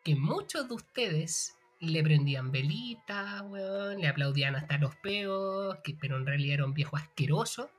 [0.05, 6.17] que muchos de ustedes le prendían velitas, weón, le aplaudían hasta los peos, que, pero
[6.17, 7.71] en realidad era un viejo asqueroso.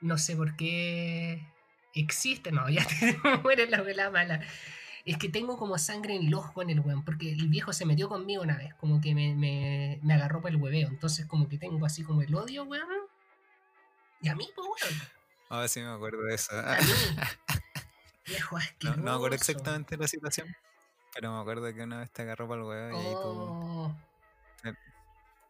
[0.00, 1.46] No sé por qué
[1.94, 4.40] existe, no, ya te muere la vela mala.
[5.04, 7.84] Es que tengo como sangre en el ojo en el weón, porque el viejo se
[7.84, 11.48] metió conmigo una vez, como que me, me, me agarró para el hueveo, entonces como
[11.48, 12.88] que tengo así como el odio, weón.
[14.22, 15.19] Y a mí, pues, weón.
[15.50, 16.52] Ah, sí, me acuerdo de eso.
[16.54, 16.76] A.
[18.26, 20.54] Viejo No, me acuerdo exactamente la situación,
[21.14, 23.94] pero me acuerdo que una vez te agarró para el huevo y ahí tú Oh,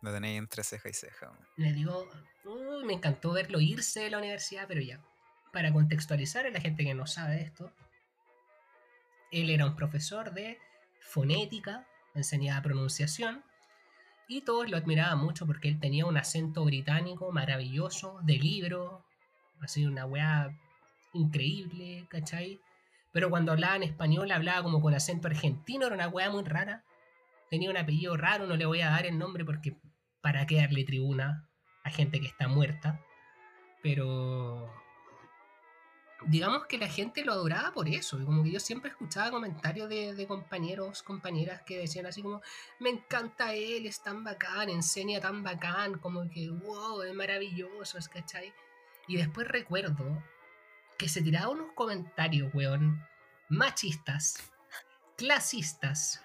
[0.02, 1.30] lo tenías entre ceja y ceja.
[1.56, 2.08] le digo,
[2.44, 5.00] "Uy, me encantó verlo irse de la universidad, pero ya.
[5.52, 7.72] Para contextualizar a la gente que no sabe esto,
[9.30, 10.58] él era un profesor de
[11.00, 13.42] fonética, enseñaba pronunciación,
[14.28, 19.04] y todos lo admiraban mucho porque él tenía un acento británico maravilloso, de libro,
[19.62, 20.56] así una weá
[21.12, 22.60] increíble, ¿cachai?
[23.12, 26.84] Pero cuando hablaba en español hablaba como con acento argentino, era una weá muy rara.
[27.50, 29.76] Tenía un apellido raro, no le voy a dar el nombre porque
[30.20, 31.48] para qué darle tribuna
[31.82, 33.00] a gente que está muerta.
[33.82, 34.70] Pero
[36.26, 38.20] digamos que la gente lo adoraba por eso.
[38.20, 42.42] y Como que yo siempre escuchaba comentarios de, de compañeros, compañeras que decían así como,
[42.78, 48.52] me encanta él, es tan bacán, enseña tan bacán, como que, wow, es maravilloso, ¿cachai?
[49.10, 50.22] Y después recuerdo
[50.96, 53.04] que se tiraba unos comentarios, weón,
[53.48, 54.52] machistas,
[55.16, 56.22] clasistas,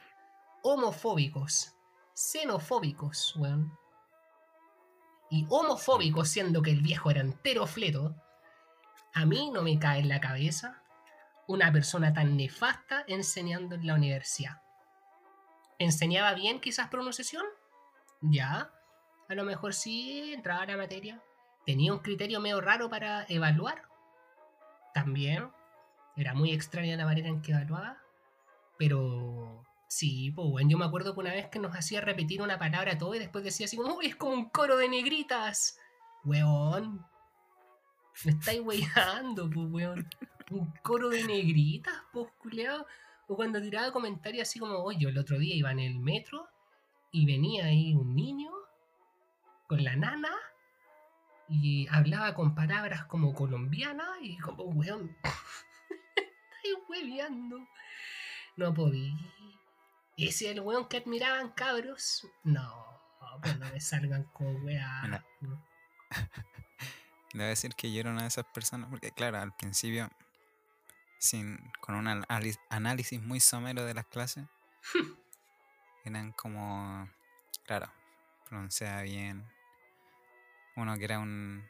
[0.61, 1.73] homofóbicos,
[2.13, 3.75] xenofóbicos, weón.
[5.31, 8.15] Y homofóbicos, siendo que el viejo era entero fleto,
[9.15, 10.83] a mí no me cae en la cabeza
[11.47, 14.61] una persona tan nefasta enseñando en la universidad.
[15.79, 17.45] ¿Enseñaba bien quizás pronunciación?
[18.21, 18.69] Ya.
[19.27, 21.19] A lo mejor sí entraba a la materia.
[21.65, 23.83] ¿Tenía un criterio medio raro para evaluar?
[24.93, 25.49] También.
[26.15, 27.97] Era muy extraña la manera en que evaluaba.
[28.77, 32.59] Pero sí, pues bueno, yo me acuerdo que una vez que nos hacía repetir una
[32.59, 35.79] palabra todo y después decía así como, uy, es como un coro de negritas.
[36.23, 37.05] Weón.
[38.23, 40.07] Me estáis weyando, pues weón.
[40.51, 42.85] Un coro de negritas, pues culeado.
[43.27, 46.47] O cuando tiraba comentarios así como, oye, el otro día iba en el metro
[47.11, 48.51] y venía ahí un niño
[49.67, 50.29] con la nana
[51.47, 55.15] y hablaba con palabras como colombiana y como, weón,
[56.15, 57.67] estáis hueveando.
[58.57, 59.13] No podí.
[60.17, 62.27] ¿Ese es el weón que admiraban, cabros?
[62.43, 62.85] No,
[63.41, 65.01] pues no me salgan con weá.
[65.03, 65.25] Mira.
[67.33, 70.09] Debo decir que yo era una de esas personas, porque claro, al principio,
[71.19, 72.25] sin, con un
[72.69, 74.45] análisis muy somero de las clases,
[76.05, 77.09] eran como,
[77.65, 77.91] claro,
[78.47, 79.45] pronunciaba bien.
[80.75, 81.67] Uno que era un,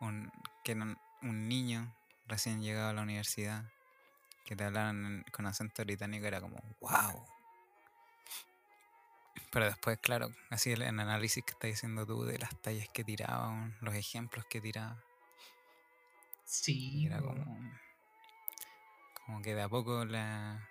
[0.00, 0.32] un
[0.64, 1.92] que era un, niño
[2.26, 3.64] recién llegado a la universidad,
[4.44, 7.26] que te hablaran con acento británico, era como, wow.
[9.50, 13.76] Pero después, claro, así el, análisis que estás diciendo tú de las tallas que tiraban,
[13.80, 15.02] los ejemplos que tiraba.
[16.44, 17.06] Sí.
[17.06, 17.72] Era como.
[19.26, 20.68] Como que de a poco la.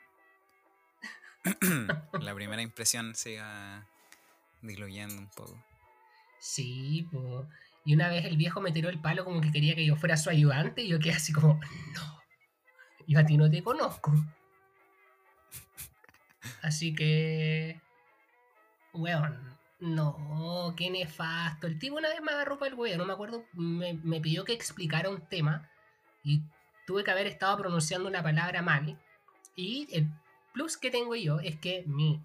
[2.14, 3.86] la primera impresión se iba
[4.62, 5.64] diluyendo un poco.
[6.42, 7.46] Sí, pues.
[7.86, 10.18] Y una vez el viejo me tiró el palo como que quería que yo fuera
[10.18, 11.60] su ayudante y yo quedé así como,
[11.94, 12.24] no,
[13.08, 14.12] yo a ti no te conozco.
[16.64, 17.80] Así que,
[18.94, 21.68] weón, no, qué nefasto.
[21.68, 24.44] El tipo una vez me agarró para el weón, no me acuerdo, me, me, pidió
[24.44, 25.70] que explicara un tema
[26.24, 26.42] y
[26.88, 29.00] tuve que haber estado pronunciando una palabra mal.
[29.56, 30.08] Y el
[30.54, 32.20] plus que tengo yo es que mi,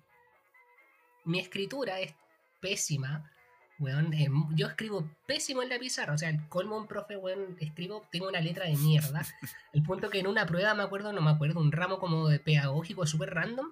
[1.24, 2.14] mi escritura es
[2.60, 3.30] pésima
[3.78, 7.56] Weón, eh, yo escribo pésimo en la pizarra, o sea, el colmo un profe, weón,
[7.60, 9.22] escribo, tengo una letra de mierda.
[9.74, 12.38] El punto que en una prueba, me acuerdo, no me acuerdo, un ramo como de
[12.38, 13.70] pedagógico súper random,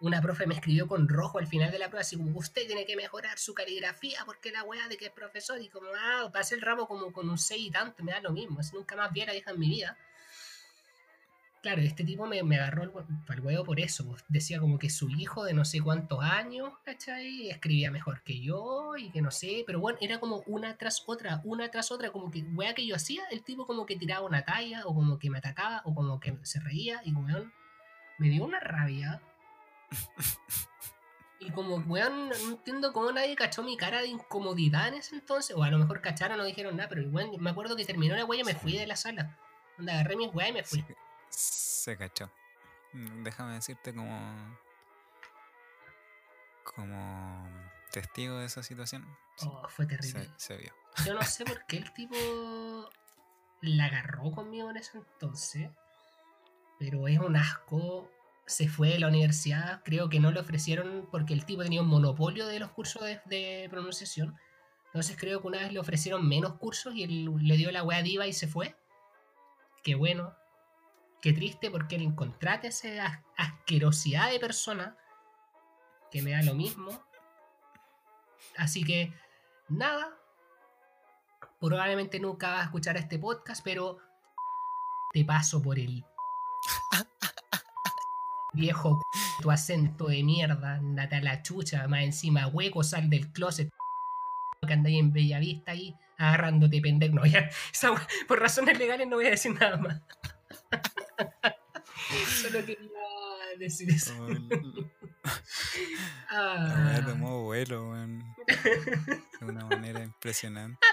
[0.00, 2.84] una profe me escribió con rojo al final de la prueba, así como, usted tiene
[2.84, 6.54] que mejorar su caligrafía porque la weá de que es profesor, y como, ah, pasé
[6.54, 9.10] el ramo como con un 6 y tanto, me da lo mismo, así nunca más
[9.10, 9.96] vi a la vieja en mi vida.
[11.62, 14.06] Claro, este tipo me, agarró el, huevo por eso.
[14.06, 14.24] Pues.
[14.28, 17.50] Decía como que su hijo de no sé cuántos años, ¿cachai?
[17.50, 19.64] Escribía mejor que yo y que no sé.
[19.66, 22.10] Pero bueno, era como una tras otra, una tras otra.
[22.12, 25.18] Como que, wea, que yo hacía, el tipo como que tiraba una talla, o como
[25.18, 27.02] que me atacaba, o como que se reía.
[27.04, 27.52] Y weón,
[28.18, 29.20] me dio una rabia.
[31.42, 35.56] Y como, weón, no entiendo cómo nadie cachó mi cara de incomodidad en ese entonces.
[35.56, 38.26] O a lo mejor cacharon, no dijeron nada, pero igual me acuerdo que terminó la
[38.26, 39.38] wea y me fui de la sala.
[39.78, 40.84] Donde agarré mis weas y me fui.
[41.30, 42.30] Se cachó.
[42.92, 44.58] Mm, déjame decirte como.
[46.64, 47.48] como
[47.92, 49.06] testigo de esa situación.
[49.46, 50.30] Oh, fue terrible.
[50.36, 50.72] Se, vio.
[51.04, 52.16] Yo no sé por qué el tipo
[53.62, 55.70] la agarró conmigo en ese entonces.
[56.78, 58.10] Pero es un asco.
[58.46, 59.82] Se fue de la universidad.
[59.84, 63.68] Creo que no le ofrecieron porque el tipo tenía un monopolio de los cursos de,
[63.70, 64.36] pronunciación.
[64.86, 68.02] Entonces creo que una vez le ofrecieron menos cursos y él le dio la wea
[68.02, 68.74] diva y se fue.
[69.84, 70.34] Qué bueno,
[71.20, 74.96] Qué triste porque el encontrate esa asquerosidad de persona
[76.10, 76.90] que me da lo mismo.
[78.56, 79.12] Así que,
[79.68, 80.16] nada.
[81.60, 83.98] Probablemente nunca vas a escuchar este podcast, pero
[85.12, 86.04] te paso por el
[88.54, 89.02] viejo
[89.42, 93.70] tu acento de mierda, andate a la chucha, más encima hueco, sal del closet
[94.66, 97.14] que andáis en Bellavista ahí agarrándote pendejo.
[97.14, 97.48] No, ya,
[98.28, 100.00] por razones legales no voy a decir nada más.
[102.42, 102.88] Solo quería
[103.58, 104.12] decir eso.
[106.30, 107.00] ah.
[107.04, 110.78] tomó vuelo, De una manera impresionante.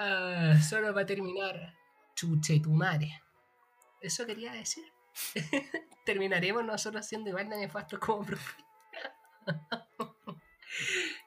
[0.00, 1.74] Ah, solo para terminar,
[2.14, 3.20] chuchetumare.
[4.00, 4.84] Eso quería decir.
[6.06, 8.62] Terminaremos nosotros siendo igual de nefastos como profe.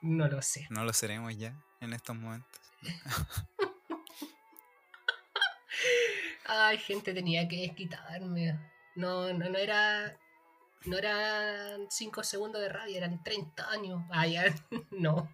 [0.04, 0.68] no lo sé.
[0.70, 2.62] No lo seremos ya en estos momentos.
[6.54, 8.60] Ay, gente, tenía que desquitarme.
[8.96, 10.18] No, no, no era.
[10.84, 14.04] No eran 5 segundos de rabia, eran 30 años.
[14.12, 14.26] Ah,
[14.92, 15.34] no.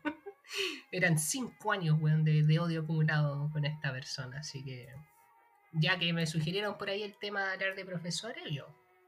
[0.91, 4.41] eran 5 años, de, odio acumulado con esta persona.
[4.41, 4.93] Así que.
[5.73, 8.67] Ya que me sugirieron por ahí el tema de hablar de profesores, yo.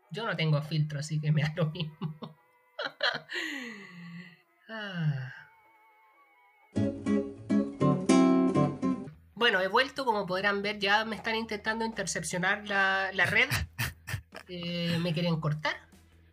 [0.10, 2.36] Yo no tengo filtro, así que me da lo mismo.
[4.69, 5.31] ah.
[9.39, 13.49] Bueno, he vuelto, como podrán ver, ya me están intentando intercepcionar la, red.
[14.51, 15.75] Eh, me quieren cortar,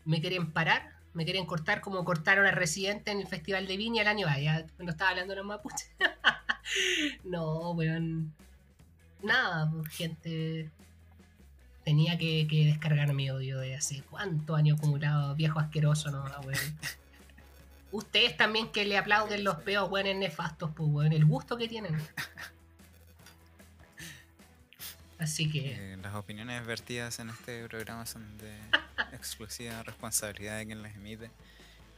[0.07, 4.01] me quieren parar, me quieren cortar como cortaron a Residente en el Festival de Viña
[4.01, 5.91] el año vaya, cuando estaba hablando los mapuches.
[7.25, 8.33] no, weón.
[9.23, 10.71] Nada, pues, gente.
[11.85, 16.79] Tenía que, descargar mi odio de hace cuánto año acumulado, viejo asqueroso, no, weón.
[17.93, 21.99] Ustedes también que le aplauden los peos, weón, nefastos, pues, weón, el gusto que tienen.
[25.19, 25.93] Así que.
[25.93, 28.55] Eh, las opiniones vertidas en este programa son de
[29.13, 31.31] exclusiva responsabilidad de quien las emite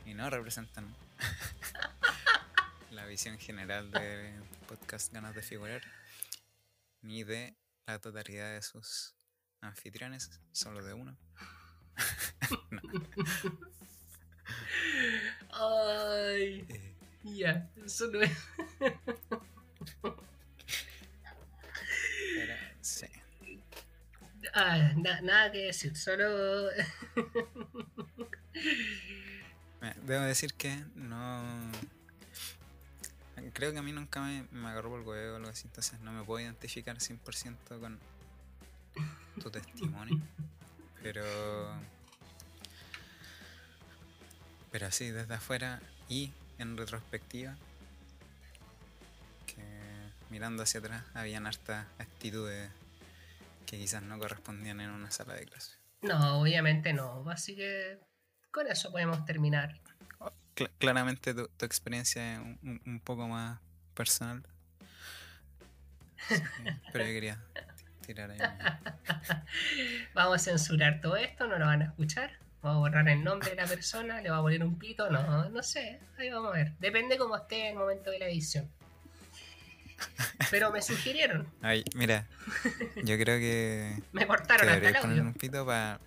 [0.07, 0.95] y no representan
[2.91, 4.35] la visión general del
[4.69, 5.83] podcast Ganas de Figurar
[7.03, 7.55] ni de
[7.87, 9.15] la totalidad de sus
[9.61, 11.17] anfitriones, solo de uno.
[15.51, 16.95] Ay, eh.
[17.25, 18.31] ya, eso no es.
[25.23, 26.69] Nada que decir, solo.
[30.05, 31.43] Debo decir que no.
[33.53, 36.13] Creo que a mí nunca me, agarró por el huevo o algo así, entonces no
[36.13, 37.99] me puedo identificar 100% con
[39.41, 40.21] tu testimonio.
[41.03, 41.25] Pero.
[44.73, 47.57] Pero sí, desde afuera, Y en retrospectiva,
[49.47, 49.63] que
[50.31, 52.71] mirando hacia atrás, habían hartas actitudes
[53.69, 55.77] que quizás no correspondían en una sala de clase.
[56.01, 57.29] No, obviamente no.
[57.29, 57.99] Así que
[58.51, 59.79] con eso podemos terminar.
[60.21, 60.33] Oh,
[60.79, 63.61] claramente tu, experiencia es un, poco más
[63.95, 64.43] personal.
[66.93, 67.45] pero yo quería
[68.07, 68.39] tirar ahí.
[70.15, 72.39] Vamos a censurar todo esto, no lo van a escuchar.
[72.63, 75.49] Vamos a borrar el nombre de la persona, le va a poner un pito, no,
[75.49, 76.73] no sé, ahí vamos a ver.
[76.79, 78.69] Depende cómo esté en el momento de la edición.
[80.51, 81.47] Pero me sugirieron.
[81.63, 82.27] Ay, mira,
[82.97, 84.01] yo creo que.
[84.13, 85.23] me cortaron hasta el audio.
[85.23, 86.01] un pito para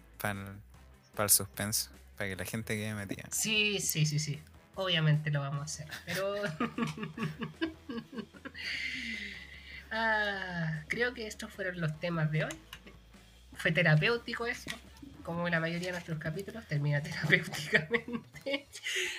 [1.18, 3.24] el suspenso, para que la gente quede metida.
[3.32, 4.42] Sí, sí, sí, sí.
[4.76, 5.88] Obviamente lo vamos a hacer.
[6.06, 6.36] Pero.
[9.92, 12.56] ah, creo que estos fueron los temas de hoy.
[13.58, 14.76] Fue terapéutico esto
[15.24, 18.68] como la mayoría de nuestros capítulos, termina terapéuticamente.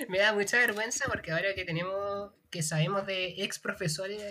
[0.08, 4.22] Me da mucha vergüenza porque ahora que tenemos, que sabemos de ex profesores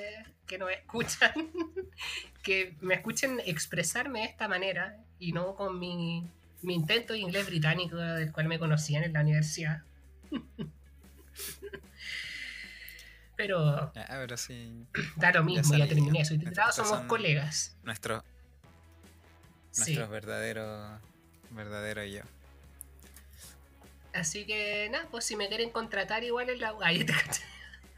[0.47, 1.31] que nos escuchan,
[2.43, 6.29] que me escuchen expresarme de esta manera y no con mi,
[6.61, 9.83] mi intento de inglés británico del cual me conocían en la universidad.
[13.35, 14.85] pero, pero sí,
[15.15, 16.25] da lo mismo, ya, terminé.
[16.25, 16.39] Soy
[16.71, 17.75] somos colegas.
[17.83, 18.23] Nuestro,
[19.77, 20.99] nuestros verdaderos
[21.51, 22.21] verdadero yo.
[24.13, 27.13] Así que nada, pues si me quieren contratar igual en la Ay, te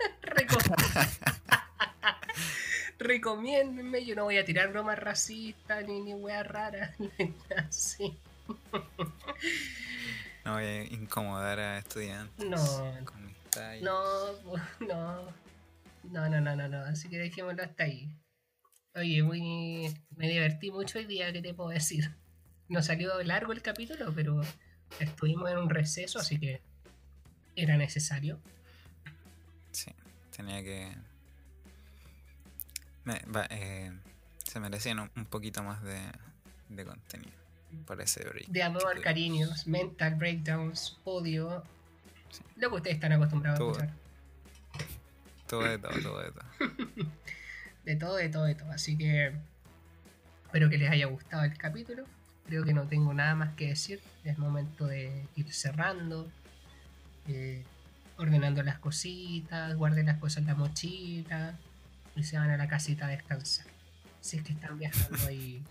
[3.00, 6.96] Recomiéndenme, yo no voy a tirar bromas racistas ni, ni weas raras.
[7.58, 8.18] Así.
[10.46, 12.46] No voy a incomodar a estudiantes.
[12.46, 12.94] No.
[13.82, 14.34] no,
[14.80, 15.34] no.
[16.04, 16.86] No, no, no, no, no.
[16.86, 18.14] Así que dejémoslo hasta ahí.
[18.96, 19.92] Oye, muy.
[20.16, 22.12] Me divertí mucho hoy día, ¿qué te puedo decir?
[22.70, 24.42] Nos salió largo el capítulo, pero
[25.00, 26.62] estuvimos en un receso, así que
[27.56, 28.40] era necesario.
[29.72, 29.92] Sí,
[30.36, 30.96] tenía que...
[33.50, 33.92] Eh,
[34.46, 36.00] se merecían un, poquito más de,
[36.70, 37.44] de contenido
[37.86, 38.48] por ese break.
[38.48, 41.64] De amor, cariños, mental breakdowns, odio.
[42.56, 44.04] Lo que ustedes están acostumbrados a escuchar.
[45.48, 46.46] Todo de todo, todo de todo.
[47.86, 48.72] de todo, de todo, de todo.
[48.72, 49.34] Así que
[50.46, 52.06] espero que les haya gustado el capítulo.
[52.46, 54.02] Creo que no tengo nada más que decir.
[54.24, 56.30] Es momento de ir cerrando,
[57.28, 57.64] eh,
[58.18, 61.58] ordenando las cositas, guarden las cosas en la mochila
[62.16, 63.66] y se van a la casita a descansar.
[64.22, 65.64] Si es que están viajando ahí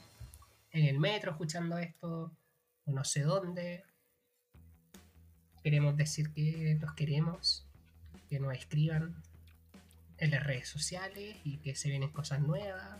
[0.72, 2.32] en el metro escuchando esto,
[2.84, 3.84] o no sé dónde,
[5.62, 7.66] queremos decir que los queremos,
[8.28, 9.14] que nos escriban
[10.18, 12.98] en las redes sociales y que se vienen cosas nuevas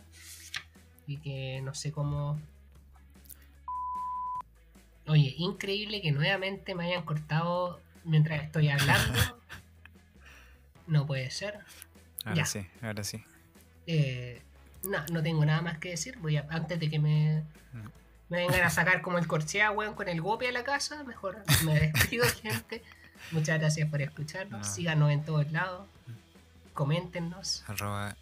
[1.07, 2.39] y que no sé cómo
[5.07, 9.19] Oye, increíble que nuevamente me hayan cortado mientras estoy hablando.
[10.87, 11.59] no puede ser.
[12.25, 13.23] Ahora sí, ahora sí.
[13.87, 14.41] Eh,
[14.83, 16.17] no, no tengo nada más que decir.
[16.19, 17.43] Voy a, antes de que me,
[18.29, 21.43] me vengan a sacar como el corchea, weón, con el gope a la casa, mejor
[21.65, 22.81] me despido, gente.
[23.31, 24.67] Muchas gracias por escucharnos.
[24.67, 25.87] Síganos en todos lados.
[26.73, 27.63] Coméntenos.
[27.67, 28.15] Arroba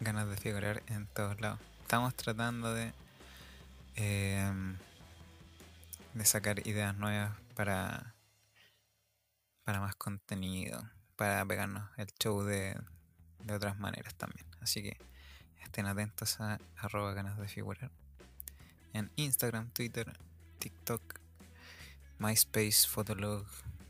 [0.00, 1.58] ganas de figurar en todos lados.
[1.82, 2.92] Estamos tratando de.
[3.96, 4.52] Eh,
[6.14, 8.14] de sacar ideas nuevas para,
[9.64, 10.82] para más contenido,
[11.16, 12.76] para pegarnos el show de,
[13.44, 14.46] de otras maneras también.
[14.60, 14.96] Así que
[15.62, 17.90] estén atentos a arroba ganas de figurar
[18.92, 20.12] en Instagram, Twitter,
[20.58, 21.20] TikTok,
[22.18, 23.46] MySpace, Fotolog,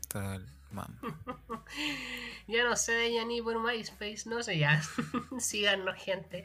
[0.07, 0.99] todo el mam.
[2.47, 4.81] ya no sé de ni por MySpace, no sé ya.
[5.39, 6.43] Síganos, gente.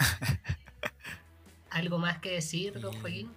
[1.70, 3.32] ¿Algo más que decir, don Joaquín?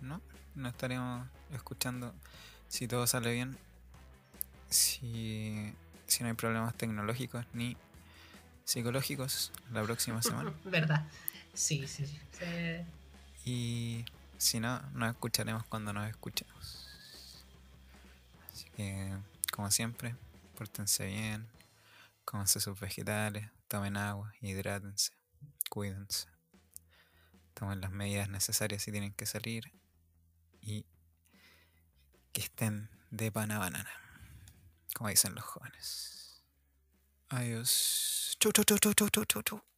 [0.00, 0.20] No,
[0.54, 2.14] no estaríamos escuchando
[2.68, 3.58] si todo sale bien,
[4.68, 5.74] si,
[6.06, 7.76] si no hay problemas tecnológicos ni
[8.64, 10.52] psicológicos la próxima semana.
[10.64, 11.06] ¿Verdad?
[11.54, 12.18] Sí, sí, sí.
[13.44, 14.04] Y
[14.38, 16.88] si no, nos escucharemos cuando nos escuchemos.
[18.52, 19.12] Así que,
[19.52, 20.16] como siempre,
[20.56, 21.46] pórtense bien,
[22.24, 25.12] cómanse sus vegetales, tomen agua, hidrátense,
[25.68, 26.28] cuídense,
[27.54, 29.72] tomen las medidas necesarias si tienen que salir
[30.62, 30.86] y
[32.32, 33.90] que estén de pana banana,
[34.94, 36.42] como dicen los jóvenes.
[37.28, 38.36] Adiós.
[38.40, 39.71] Chau, chau, chau, chau, chau, chau, chau.